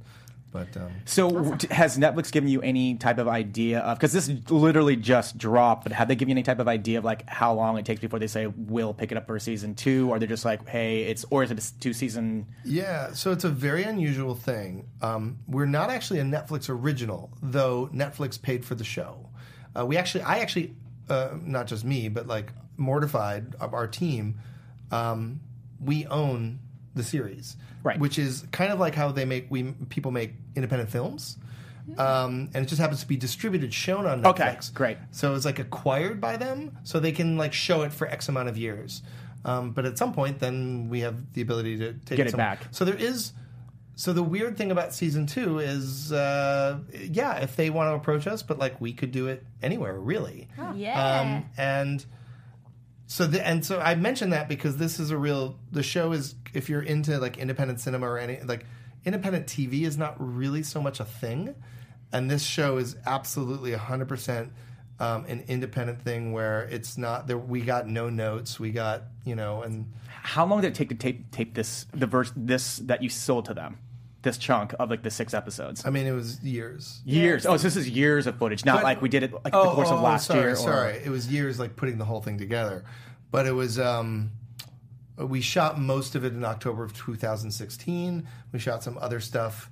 But 0.49 0.75
um, 0.77 0.91
So 1.05 1.29
w- 1.29 1.57
t- 1.57 1.67
has 1.73 1.97
Netflix 1.97 2.31
given 2.31 2.49
you 2.49 2.61
any 2.61 2.95
type 2.95 3.17
of 3.17 3.27
idea 3.27 3.79
of 3.79 3.97
because 3.97 4.13
this 4.13 4.29
literally 4.49 4.95
just 4.95 5.37
dropped, 5.37 5.83
but 5.83 5.91
have 5.91 6.07
they 6.07 6.15
given 6.15 6.29
you 6.29 6.35
any 6.35 6.43
type 6.43 6.59
of 6.59 6.67
idea 6.69 6.97
of 6.99 7.03
like 7.05 7.27
how 7.29 7.53
long 7.53 7.77
it 7.77 7.85
takes 7.85 7.99
before 7.99 8.17
they 8.17 8.27
say 8.27 8.47
we'll 8.47 8.93
pick 8.93 9.11
it 9.11 9.17
up 9.17 9.27
for 9.27 9.37
season 9.39 9.75
two, 9.75 10.09
or 10.09 10.19
they're 10.19 10.27
just 10.27 10.45
like, 10.45 10.65
hey, 10.67 11.03
it's 11.03 11.25
or 11.29 11.43
is 11.43 11.51
it 11.51 11.57
a 11.57 11.61
s- 11.61 11.71
two 11.79 11.91
season? 11.93 12.45
yeah, 12.63 13.11
so 13.11 13.31
it's 13.31 13.43
a 13.43 13.49
very 13.49 13.83
unusual 13.83 14.35
thing. 14.35 14.87
Um, 15.01 15.37
we're 15.47 15.65
not 15.65 15.89
actually 15.89 16.19
a 16.19 16.23
Netflix 16.23 16.69
original, 16.69 17.29
though 17.43 17.89
Netflix 17.93 18.41
paid 18.41 18.63
for 18.63 18.73
the 18.75 18.85
show. 18.85 19.29
Uh, 19.77 19.85
we 19.85 19.97
actually, 19.97 20.23
I 20.23 20.39
actually, 20.39 20.73
uh, 21.09 21.31
not 21.43 21.67
just 21.67 21.83
me, 21.83 22.07
but 22.07 22.25
like 22.25 22.53
Mortified, 22.77 23.53
of 23.59 23.73
our 23.73 23.85
team, 23.85 24.39
um, 24.91 25.41
we 25.83 26.05
own 26.07 26.59
the 26.95 27.03
series, 27.03 27.57
Right. 27.87 27.99
Which 27.99 28.19
is 28.19 28.45
kind 28.51 28.71
of 28.73 28.79
like 28.79 28.95
how 28.95 29.11
they 29.13 29.23
make 29.25 29.47
we 29.49 29.63
people 29.89 30.11
make 30.11 30.33
independent 30.55 30.89
films. 30.89 31.37
Um, 31.97 32.49
and 32.53 32.65
it 32.65 32.67
just 32.67 32.81
happens 32.81 32.99
to 32.99 33.07
be 33.07 33.15
distributed, 33.15 33.73
shown 33.73 34.05
on 34.05 34.21
Netflix. 34.21 34.29
Okay, 34.29 34.59
great. 34.73 34.97
So 35.11 35.35
it's 35.35 35.45
like 35.45 35.57
acquired 35.57 36.19
by 36.19 36.35
them, 36.35 36.77
so 36.83 36.99
they 36.99 37.13
can 37.13 37.37
like 37.37 37.53
show 37.53 37.83
it 37.83 37.93
for 37.93 38.07
X 38.09 38.27
amount 38.27 38.49
of 38.49 38.57
years. 38.57 39.01
Um, 39.45 39.71
but 39.71 39.85
at 39.85 39.97
some 39.97 40.11
point, 40.13 40.39
then 40.39 40.89
we 40.89 40.99
have 40.99 41.31
the 41.31 41.41
ability 41.41 41.77
to 41.77 41.93
take 41.93 42.17
Get 42.17 42.27
it 42.27 42.31
some- 42.31 42.37
back. 42.39 42.67
So 42.71 42.83
there 42.83 42.95
is. 42.95 43.31
So 43.95 44.13
the 44.13 44.21
weird 44.21 44.57
thing 44.57 44.69
about 44.69 44.93
season 44.93 45.25
two 45.25 45.57
is, 45.57 46.11
uh, 46.11 46.77
yeah, 47.09 47.37
if 47.37 47.55
they 47.55 47.71
want 47.71 47.89
to 47.89 47.95
approach 47.95 48.27
us, 48.27 48.43
but 48.43 48.59
like 48.59 48.79
we 48.79 48.93
could 48.93 49.11
do 49.11 49.27
it 49.27 49.43
anywhere, 49.63 49.97
really. 49.97 50.49
Yeah. 50.75 51.21
Um, 51.21 51.45
and 51.57 52.05
so 53.07 53.25
the, 53.25 53.45
and 53.45 53.65
so 53.65 53.79
I 53.79 53.95
mentioned 53.95 54.33
that 54.33 54.49
because 54.49 54.75
this 54.77 54.99
is 54.99 55.11
a 55.11 55.17
real. 55.17 55.57
The 55.71 55.81
show 55.81 56.11
is 56.11 56.35
if 56.53 56.67
you're 56.67 56.81
into 56.81 57.17
like 57.19 57.37
independent 57.37 57.79
cinema 57.79 58.05
or 58.05 58.19
any 58.19 58.41
like 58.41 58.65
independent 59.05 59.47
TV 59.47 59.83
is 59.83 59.97
not 59.97 60.15
really 60.19 60.61
so 60.61 60.81
much 60.81 60.99
a 60.99 61.05
thing, 61.05 61.55
and 62.11 62.29
this 62.29 62.43
show 62.43 62.77
is 62.77 62.97
absolutely 63.05 63.73
hundred 63.73 64.09
percent. 64.09 64.51
Um, 64.99 65.25
an 65.25 65.43
independent 65.47 66.01
thing 66.01 66.33
where 66.33 66.63
it's 66.63 66.97
not 66.97 67.27
there. 67.27 67.37
We 67.37 67.61
got 67.61 67.87
no 67.87 68.09
notes. 68.09 68.59
We 68.59 68.71
got 68.71 69.03
you 69.23 69.35
know, 69.35 69.61
and 69.61 69.93
How 70.09 70.45
long 70.45 70.61
did 70.61 70.69
it 70.69 70.75
take 70.75 70.89
to 70.89 70.95
tape 70.95 71.31
tape 71.31 71.53
this 71.53 71.85
the 71.93 72.07
verse 72.07 72.33
this 72.35 72.77
that 72.77 73.03
you 73.03 73.09
sold 73.09 73.45
to 73.45 73.53
them, 73.53 73.77
this 74.27 74.37
chunk 74.37 74.73
of 74.79 74.89
like 74.89 75.01
the 75.03 75.09
six 75.09 75.33
episodes? 75.33 75.85
I 75.85 75.89
mean, 75.89 76.05
it 76.05 76.11
was 76.11 76.41
years. 76.43 77.01
years. 77.05 77.45
Oh, 77.45 77.57
so 77.57 77.63
this 77.63 77.75
is 77.77 77.89
years 77.89 78.27
of 78.27 78.37
footage, 78.37 78.63
not 78.65 78.77
But- 78.77 78.83
like 78.83 79.01
we 79.01 79.09
did 79.09 79.23
it 79.23 79.33
like 79.33 79.53
the 79.53 79.63
course 79.73 79.89
of 79.89 80.01
last 80.01 80.29
Oh, 80.29 80.33
sorry, 80.33 80.41
year. 80.45 80.51
Or, 80.51 80.55
Sorry, 80.55 80.93
it 81.03 81.09
was 81.09 81.31
years 81.31 81.59
like 81.59 81.75
putting 81.75 81.97
the 81.97 82.05
whole 82.05 82.21
thing 82.21 82.37
together, 82.37 82.83
but 83.31 83.45
it 83.47 83.53
was. 83.53 83.79
Um, 83.79 84.31
we 85.17 85.41
shot 85.41 85.79
most 85.79 86.13
of 86.13 86.23
it 86.23 86.33
in 86.33 86.45
October 86.45 86.83
of 86.83 86.93
2016. 86.95 88.27
We 88.51 88.59
shot 88.59 88.83
some 88.83 88.99
other 88.99 89.19
stuff 89.19 89.71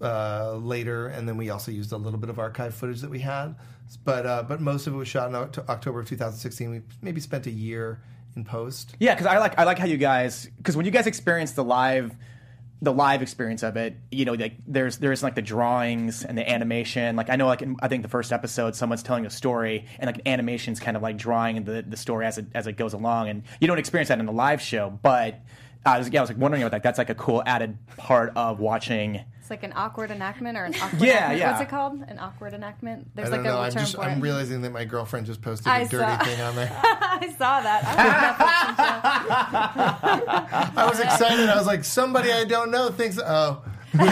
uh, 0.00 0.54
later, 0.54 1.08
and 1.08 1.28
then 1.28 1.36
we 1.36 1.50
also 1.50 1.70
used 1.70 1.92
a 1.92 1.96
little 1.96 2.18
bit 2.18 2.30
of 2.30 2.38
archive 2.38 2.74
footage 2.74 3.00
that 3.02 3.10
we 3.10 3.18
had. 3.20 3.54
But 4.04 4.24
uh, 4.24 4.42
but 4.44 4.60
most 4.60 4.86
of 4.86 4.94
it 4.94 4.96
was 4.96 5.08
shot 5.08 5.28
in 5.28 5.34
Oct- 5.34 5.68
October 5.68 6.00
of 6.00 6.08
2016. 6.08 6.70
We 6.70 6.80
maybe 7.02 7.20
spent 7.20 7.46
a 7.46 7.50
year 7.50 8.00
in 8.36 8.44
post. 8.44 8.94
Yeah, 9.00 9.14
because 9.14 9.26
I 9.26 9.38
like 9.38 9.58
I 9.58 9.64
like 9.64 9.78
how 9.78 9.86
you 9.86 9.96
guys 9.96 10.48
because 10.56 10.76
when 10.76 10.86
you 10.86 10.92
guys 10.92 11.06
experience 11.06 11.52
the 11.52 11.64
live 11.64 12.14
the 12.82 12.92
live 12.92 13.20
experience 13.20 13.62
of 13.62 13.76
it, 13.76 13.96
you 14.10 14.24
know, 14.24 14.32
like 14.32 14.54
there's 14.66 14.98
there's 14.98 15.22
like 15.22 15.34
the 15.34 15.42
drawings 15.42 16.24
and 16.24 16.36
the 16.36 16.48
animation. 16.48 17.14
Like 17.14 17.28
I 17.28 17.36
know, 17.36 17.46
like 17.46 17.62
in, 17.62 17.76
I 17.82 17.88
think 17.88 18.02
the 18.02 18.08
first 18.08 18.32
episode, 18.32 18.74
someone's 18.74 19.02
telling 19.02 19.26
a 19.26 19.30
story, 19.30 19.86
and 19.98 20.06
like 20.08 20.20
animation's 20.26 20.80
kind 20.80 20.96
of 20.96 21.02
like 21.02 21.18
drawing 21.18 21.64
the 21.64 21.82
the 21.86 21.96
story 21.96 22.24
as 22.26 22.38
it 22.38 22.46
as 22.54 22.66
it 22.66 22.72
goes 22.74 22.94
along, 22.94 23.28
and 23.28 23.42
you 23.60 23.66
don't 23.66 23.78
experience 23.78 24.08
that 24.08 24.18
in 24.18 24.26
the 24.26 24.32
live 24.32 24.62
show. 24.62 24.98
But 25.02 25.40
I 25.84 25.98
was 25.98 26.08
yeah, 26.08 26.20
I 26.20 26.22
was 26.22 26.30
like 26.30 26.38
wondering 26.38 26.62
about 26.62 26.72
that. 26.72 26.82
That's 26.82 26.98
like 26.98 27.10
a 27.10 27.14
cool 27.14 27.42
added 27.44 27.76
part 27.96 28.32
of 28.34 28.60
watching. 28.60 29.24
It's 29.50 29.60
like 29.62 29.68
an 29.68 29.76
awkward 29.76 30.12
enactment 30.12 30.56
or 30.56 30.62
an 30.64 30.74
awkward 30.80 31.02
Yeah, 31.02 31.32
enactment. 31.32 31.38
yeah. 31.40 31.50
What's 31.50 31.62
it 31.62 31.68
called? 31.68 32.04
An 32.06 32.18
awkward 32.20 32.54
enactment? 32.54 33.08
I 33.08 33.10
There's 33.16 33.30
don't 33.30 33.38
like 33.42 33.52
know. 33.52 33.58
a 33.58 33.62
I'm 33.62 33.72
term 33.72 33.82
just 33.82 33.96
for 33.96 34.02
I'm 34.02 34.18
it. 34.18 34.22
realizing 34.22 34.62
that 34.62 34.70
my 34.70 34.84
girlfriend 34.84 35.26
just 35.26 35.42
posted 35.42 35.66
I 35.66 35.80
a 35.80 35.88
dirty 35.88 36.04
saw- 36.04 36.24
thing 36.24 36.40
on 36.40 36.54
there. 36.54 36.70
I 36.82 37.34
saw 37.36 37.60
that. 37.60 37.82
I 40.72 40.76
I 40.76 40.86
was 40.88 41.00
excited. 41.00 41.48
I 41.48 41.56
was 41.56 41.66
like, 41.66 41.82
somebody 41.82 42.30
I 42.32 42.44
don't 42.44 42.70
know 42.70 42.90
thinks. 42.90 43.18
Oh, 43.18 43.60
Thank 43.90 44.04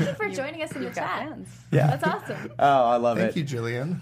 you 0.00 0.14
for 0.14 0.28
joining 0.30 0.62
us 0.62 0.72
in 0.72 0.82
the 0.82 0.90
chat. 0.90 1.18
fans. 1.20 1.48
That's 1.70 2.02
awesome. 2.04 2.50
Oh, 2.58 2.84
I 2.86 2.96
love 2.96 3.18
thank 3.18 3.30
it. 3.30 3.34
Thank 3.34 3.52
you, 3.52 3.58
Jillian. 3.60 4.00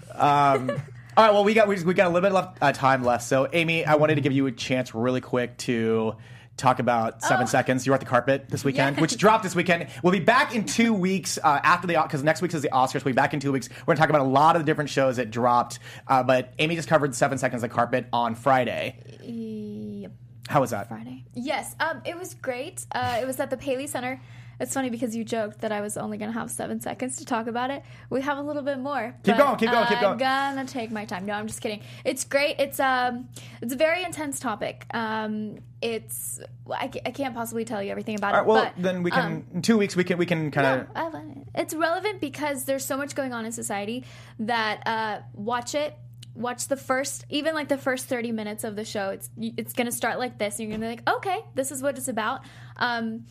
All 1.17 1.23
right, 1.23 1.31
well, 1.31 1.45
we 1.45 1.53
got 1.53 1.67
we, 1.69 1.81
we 1.83 1.93
got 1.93 2.07
a 2.07 2.09
little 2.09 2.27
bit 2.27 2.33
left 2.33 2.57
uh, 2.61 2.73
time 2.73 3.01
left. 3.03 3.23
So, 3.23 3.47
Amy, 3.53 3.85
I 3.85 3.95
wanted 3.95 4.15
to 4.15 4.21
give 4.21 4.33
you 4.33 4.47
a 4.47 4.51
chance 4.51 4.93
really 4.93 5.21
quick 5.21 5.55
to 5.59 6.15
talk 6.57 6.79
about 6.79 7.21
Seven 7.21 7.43
Oh. 7.43 7.47
Seconds. 7.47 7.85
You're 7.85 7.95
at 7.95 7.99
the 8.01 8.05
carpet 8.05 8.45
this 8.49 8.63
weekend, 8.63 8.95
Yeah. 8.95 9.01
which 9.01 9.17
dropped 9.17 9.43
this 9.43 9.55
weekend. 9.55 9.87
We'll 10.03 10.13
be 10.13 10.19
back 10.19 10.55
in 10.55 10.65
two 10.65 10.93
weeks 10.93 11.37
uh, 11.43 11.59
after 11.63 11.87
the 11.87 11.99
because 12.01 12.23
next 12.23 12.41
week 12.41 12.53
is 12.53 12.61
the 12.61 12.69
Oscars. 12.69 13.03
We'll 13.05 13.13
be 13.13 13.17
back 13.17 13.33
in 13.33 13.39
two 13.39 13.51
weeks. 13.51 13.69
We're 13.85 13.93
gonna 13.93 13.99
talk 13.99 14.09
about 14.09 14.21
a 14.21 14.29
lot 14.29 14.55
of 14.55 14.61
the 14.61 14.65
different 14.65 14.89
shows 14.89 15.17
that 15.17 15.31
dropped. 15.31 15.79
Uh, 16.07 16.23
but 16.23 16.53
Amy 16.59 16.75
just 16.75 16.87
covered 16.87 17.13
Seven 17.13 17.37
Seconds 17.37 17.63
of 17.63 17.69
the 17.69 17.73
Carpet 17.75 18.07
on 18.13 18.35
Friday. 18.35 18.99
Yep. 19.21 20.11
How 20.47 20.61
was 20.61 20.69
that? 20.69 20.87
Friday. 20.87 21.25
Yes, 21.33 21.75
um, 21.79 22.01
it 22.05 22.17
was 22.17 22.35
great. 22.35 22.85
Uh, 22.91 23.17
it 23.19 23.25
was 23.25 23.39
at 23.39 23.49
the 23.49 23.57
Paley 23.57 23.87
Center. 23.87 24.21
It's 24.59 24.73
funny 24.73 24.89
because 24.89 25.15
you 25.15 25.23
joked 25.23 25.61
that 25.61 25.71
I 25.71 25.81
was 25.81 25.97
only 25.97 26.17
going 26.17 26.31
to 26.31 26.39
have 26.39 26.49
seven 26.49 26.79
seconds 26.79 27.17
to 27.17 27.25
talk 27.25 27.47
about 27.47 27.71
it. 27.71 27.83
We 28.09 28.21
have 28.21 28.37
a 28.37 28.41
little 28.41 28.61
bit 28.61 28.79
more. 28.79 29.15
Keep 29.23 29.37
going, 29.37 29.57
keep 29.57 29.71
going, 29.71 29.87
keep 29.87 29.99
going. 29.99 30.21
I'm 30.21 30.55
gonna 30.55 30.67
take 30.67 30.91
my 30.91 31.05
time. 31.05 31.25
No, 31.25 31.33
I'm 31.33 31.47
just 31.47 31.61
kidding. 31.61 31.81
It's 32.03 32.23
great. 32.23 32.59
It's 32.59 32.79
um, 32.79 33.29
it's 33.61 33.73
a 33.73 33.77
very 33.77 34.03
intense 34.03 34.39
topic. 34.39 34.85
Um, 34.93 35.59
it's 35.81 36.39
I, 36.71 36.91
I 37.05 37.11
can't 37.11 37.35
possibly 37.35 37.65
tell 37.65 37.81
you 37.81 37.91
everything 37.91 38.15
about 38.15 38.33
All 38.33 38.39
right, 38.41 38.45
it. 38.45 38.47
well, 38.47 38.71
but, 38.75 38.81
then 38.81 39.03
we 39.03 39.11
can 39.11 39.25
um, 39.25 39.45
in 39.53 39.61
two 39.61 39.77
weeks 39.77 39.95
we 39.95 40.03
can 40.03 40.17
we 40.17 40.25
can 40.25 40.51
kind 40.51 40.81
of 40.81 40.95
no, 40.95 41.19
it. 41.19 41.47
It's 41.55 41.73
relevant 41.73 42.21
because 42.21 42.65
there's 42.65 42.85
so 42.85 42.97
much 42.97 43.15
going 43.15 43.33
on 43.33 43.45
in 43.45 43.51
society 43.51 44.05
that 44.39 44.85
uh, 44.85 45.19
watch 45.33 45.75
it. 45.75 45.95
Watch 46.33 46.67
the 46.67 46.75
first, 46.75 47.23
even 47.29 47.53
like 47.53 47.69
the 47.69 47.77
first 47.77 48.07
30 48.07 48.33
minutes 48.33 48.65
of 48.65 48.75
the 48.75 48.83
show. 48.83 49.11
It's 49.11 49.29
it's 49.37 49.71
gonna 49.71 49.91
start 49.91 50.19
like 50.19 50.37
this, 50.37 50.59
and 50.59 50.67
you're 50.67 50.77
gonna 50.77 50.89
be 50.89 50.97
like, 50.97 51.09
okay, 51.17 51.39
this 51.53 51.71
is 51.71 51.81
what 51.81 51.97
it's 51.97 52.09
about. 52.09 52.41
Um, 52.75 53.25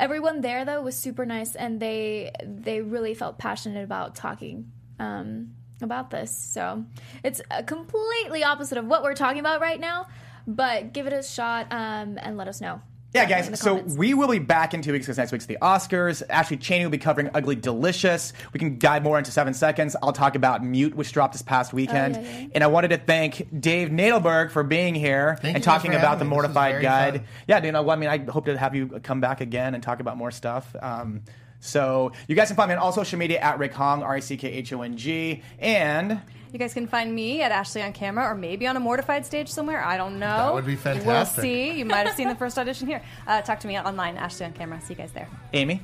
everyone 0.00 0.40
there 0.40 0.64
though 0.64 0.80
was 0.82 0.96
super 0.96 1.24
nice, 1.24 1.54
and 1.54 1.78
they 1.78 2.32
they 2.42 2.80
really 2.80 3.14
felt 3.14 3.38
passionate 3.38 3.84
about 3.84 4.16
talking 4.16 4.72
um, 4.98 5.54
about 5.80 6.10
this. 6.10 6.36
So 6.36 6.84
it's 7.22 7.40
a 7.50 7.62
completely 7.62 8.42
opposite 8.42 8.78
of 8.78 8.86
what 8.86 9.02
we're 9.04 9.14
talking 9.14 9.40
about 9.40 9.60
right 9.60 9.78
now. 9.78 10.06
But 10.46 10.92
give 10.92 11.06
it 11.06 11.12
a 11.12 11.22
shot 11.22 11.66
um, 11.70 12.18
and 12.20 12.36
let 12.36 12.48
us 12.48 12.60
know. 12.60 12.80
Yeah, 13.12 13.24
guys. 13.24 13.58
So 13.58 13.76
comments. 13.76 13.96
we 13.96 14.14
will 14.14 14.28
be 14.28 14.38
back 14.38 14.72
in 14.72 14.82
two 14.82 14.92
weeks 14.92 15.06
because 15.06 15.18
next 15.18 15.32
week's 15.32 15.46
the 15.46 15.58
Oscars. 15.60 16.22
Ashley 16.30 16.56
Cheney 16.56 16.84
will 16.84 16.92
be 16.92 16.98
covering 16.98 17.28
Ugly 17.34 17.56
Delicious. 17.56 18.32
We 18.52 18.60
can 18.60 18.78
dive 18.78 19.02
more 19.02 19.18
into 19.18 19.32
seven 19.32 19.52
seconds. 19.52 19.96
I'll 20.00 20.12
talk 20.12 20.36
about 20.36 20.64
Mute, 20.64 20.94
which 20.94 21.12
dropped 21.12 21.32
this 21.32 21.42
past 21.42 21.72
weekend. 21.72 22.16
Oh, 22.16 22.20
yeah, 22.20 22.38
yeah. 22.38 22.46
And 22.54 22.64
I 22.64 22.68
wanted 22.68 22.88
to 22.88 22.98
thank 22.98 23.48
Dave 23.60 23.88
Nadelberg 23.88 24.52
for 24.52 24.62
being 24.62 24.94
here 24.94 25.38
Thank 25.42 25.56
and 25.56 25.64
talking 25.64 25.94
about 25.94 26.20
the 26.20 26.24
me. 26.24 26.30
Mortified 26.30 26.80
Guide. 26.82 27.14
fun. 27.16 27.24
Yeah, 27.48 27.64
you 27.64 27.72
know, 27.72 27.82
well, 27.82 27.96
I 27.96 27.98
mean, 27.98 28.08
I 28.10 28.18
hope 28.30 28.46
to 28.46 28.56
have 28.56 28.76
you 28.76 29.00
come 29.02 29.20
back 29.20 29.40
again 29.40 29.74
and 29.74 29.82
talk 29.82 29.98
about 29.98 30.16
more 30.16 30.30
stuff. 30.30 30.74
Um, 30.80 31.22
so 31.58 32.12
you 32.28 32.36
guys 32.36 32.46
can 32.48 32.56
find 32.56 32.68
me 32.68 32.74
on 32.74 32.80
all 32.80 32.92
social 32.92 33.18
media 33.18 33.38
at 33.40 33.58
Rick 33.58 33.72
Hong, 33.74 34.02
R 34.02 34.14
I 34.14 34.20
C 34.20 34.36
K 34.36 34.48
H 34.50 34.72
O 34.72 34.82
N 34.82 34.96
G, 34.96 35.42
and 35.58 36.20
You 36.52 36.58
guys 36.58 36.74
can 36.74 36.88
find 36.88 37.14
me 37.14 37.42
at 37.42 37.52
Ashley 37.52 37.82
on 37.82 37.92
camera 37.92 38.26
or 38.26 38.34
maybe 38.34 38.66
on 38.66 38.76
a 38.76 38.80
mortified 38.80 39.24
stage 39.24 39.48
somewhere. 39.48 39.84
I 39.84 39.96
don't 39.96 40.18
know. 40.18 40.26
That 40.26 40.54
would 40.54 40.66
be 40.66 40.74
fantastic. 40.74 41.06
We'll 41.06 41.24
see. 41.44 41.78
You 41.78 41.84
might 41.84 42.06
have 42.06 42.16
seen 42.16 42.28
the 42.28 42.34
first 42.34 42.58
audition 42.58 42.88
here. 42.88 43.02
Uh, 43.26 43.40
talk 43.42 43.60
to 43.60 43.68
me 43.68 43.78
online, 43.78 44.16
Ashley 44.16 44.46
on 44.46 44.52
camera. 44.52 44.80
See 44.80 44.94
you 44.94 44.98
guys 44.98 45.12
there. 45.12 45.28
Amy. 45.52 45.80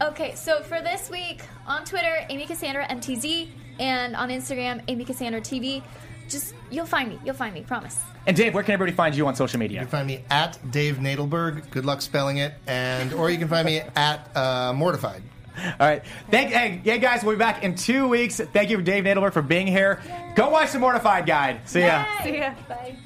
Okay, 0.00 0.34
so 0.34 0.62
for 0.62 0.80
this 0.80 1.10
week 1.10 1.42
on 1.66 1.84
Twitter, 1.84 2.26
Amy 2.30 2.46
Cassandra 2.46 2.86
MTZ, 2.86 3.48
and 3.78 4.16
on 4.16 4.30
Instagram, 4.30 4.82
Amy 4.88 5.04
Cassandra 5.04 5.40
TV. 5.40 5.82
Just 6.28 6.54
you'll 6.70 6.86
find 6.86 7.10
me. 7.10 7.18
You'll 7.24 7.34
find 7.34 7.52
me. 7.52 7.60
Promise. 7.60 8.00
And 8.26 8.36
Dave, 8.36 8.54
where 8.54 8.62
can 8.62 8.72
everybody 8.72 8.96
find 8.96 9.14
you 9.14 9.26
on 9.26 9.36
social 9.36 9.58
media? 9.60 9.80
You 9.80 9.86
can 9.86 9.90
find 9.90 10.06
me 10.06 10.24
at 10.30 10.58
Dave 10.70 10.96
Nadelberg. 10.96 11.70
Good 11.70 11.84
luck 11.84 12.00
spelling 12.00 12.38
it, 12.38 12.54
and 12.66 13.12
or 13.12 13.30
you 13.30 13.38
can 13.38 13.48
find 13.48 13.66
me 13.66 13.82
at 13.94 14.34
uh, 14.34 14.72
Mortified. 14.72 15.22
All 15.56 15.86
right. 15.86 16.02
Thank, 16.30 16.50
hey, 16.50 16.80
yeah, 16.84 16.96
guys, 16.96 17.22
we'll 17.22 17.34
be 17.34 17.38
back 17.38 17.62
in 17.62 17.74
two 17.74 18.08
weeks. 18.08 18.40
Thank 18.40 18.70
you, 18.70 18.80
Dave 18.82 19.04
Nadelberg, 19.04 19.32
for 19.32 19.42
being 19.42 19.66
here. 19.66 20.00
Go 20.34 20.50
watch 20.50 20.72
the 20.72 20.78
Mortified 20.78 21.26
Guide. 21.26 21.60
See 21.68 21.80
ya. 21.80 22.04
Yay! 22.20 22.24
See 22.24 22.38
ya. 22.38 22.54
Bye. 22.68 22.96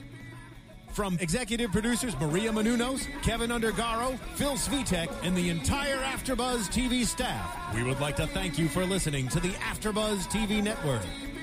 From 0.92 1.18
executive 1.20 1.72
producers 1.72 2.18
Maria 2.18 2.50
Menounos, 2.50 3.06
Kevin 3.22 3.50
Undergaro, 3.50 4.18
Phil 4.34 4.54
Svitek, 4.54 5.10
and 5.22 5.36
the 5.36 5.50
entire 5.50 5.98
AfterBuzz 5.98 6.70
TV 6.70 7.04
staff, 7.04 7.74
we 7.74 7.82
would 7.82 8.00
like 8.00 8.16
to 8.16 8.26
thank 8.28 8.58
you 8.58 8.66
for 8.66 8.86
listening 8.86 9.28
to 9.28 9.38
the 9.38 9.50
AfterBuzz 9.50 10.26
TV 10.28 10.62
network. 10.62 11.02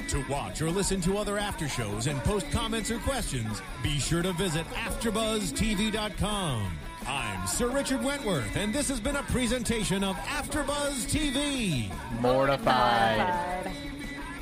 To 0.09 0.25
watch 0.27 0.59
or 0.63 0.71
listen 0.71 1.01
to 1.01 1.19
other 1.19 1.37
after 1.37 1.67
shows 1.67 2.07
and 2.07 2.19
post 2.23 2.49
comments 2.49 2.89
or 2.89 2.97
questions, 2.99 3.61
be 3.83 3.99
sure 3.99 4.23
to 4.23 4.33
visit 4.33 4.65
AfterBuzzTV.com. 4.71 6.71
I'm 7.07 7.45
Sir 7.47 7.69
Richard 7.69 8.03
Wentworth, 8.03 8.55
and 8.55 8.73
this 8.73 8.87
has 8.87 8.99
been 8.99 9.17
a 9.17 9.23
presentation 9.23 10.03
of 10.03 10.15
AfterBuzz 10.15 11.05
TV. 11.07 11.91
Mortified. 12.21 13.71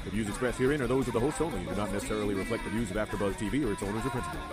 The 0.03 0.11
views 0.11 0.29
expressed 0.29 0.59
herein 0.59 0.81
are 0.81 0.87
those 0.87 1.07
of 1.07 1.13
the 1.13 1.19
host 1.19 1.41
only 1.41 1.59
and 1.59 1.69
do 1.69 1.75
not 1.75 1.91
necessarily 1.91 2.35
reflect 2.35 2.63
the 2.63 2.69
views 2.69 2.91
of 2.91 2.97
AfterBuzz 2.97 3.33
TV 3.33 3.67
or 3.67 3.73
its 3.73 3.81
owners 3.81 4.05
or 4.05 4.09
principals. 4.09 4.43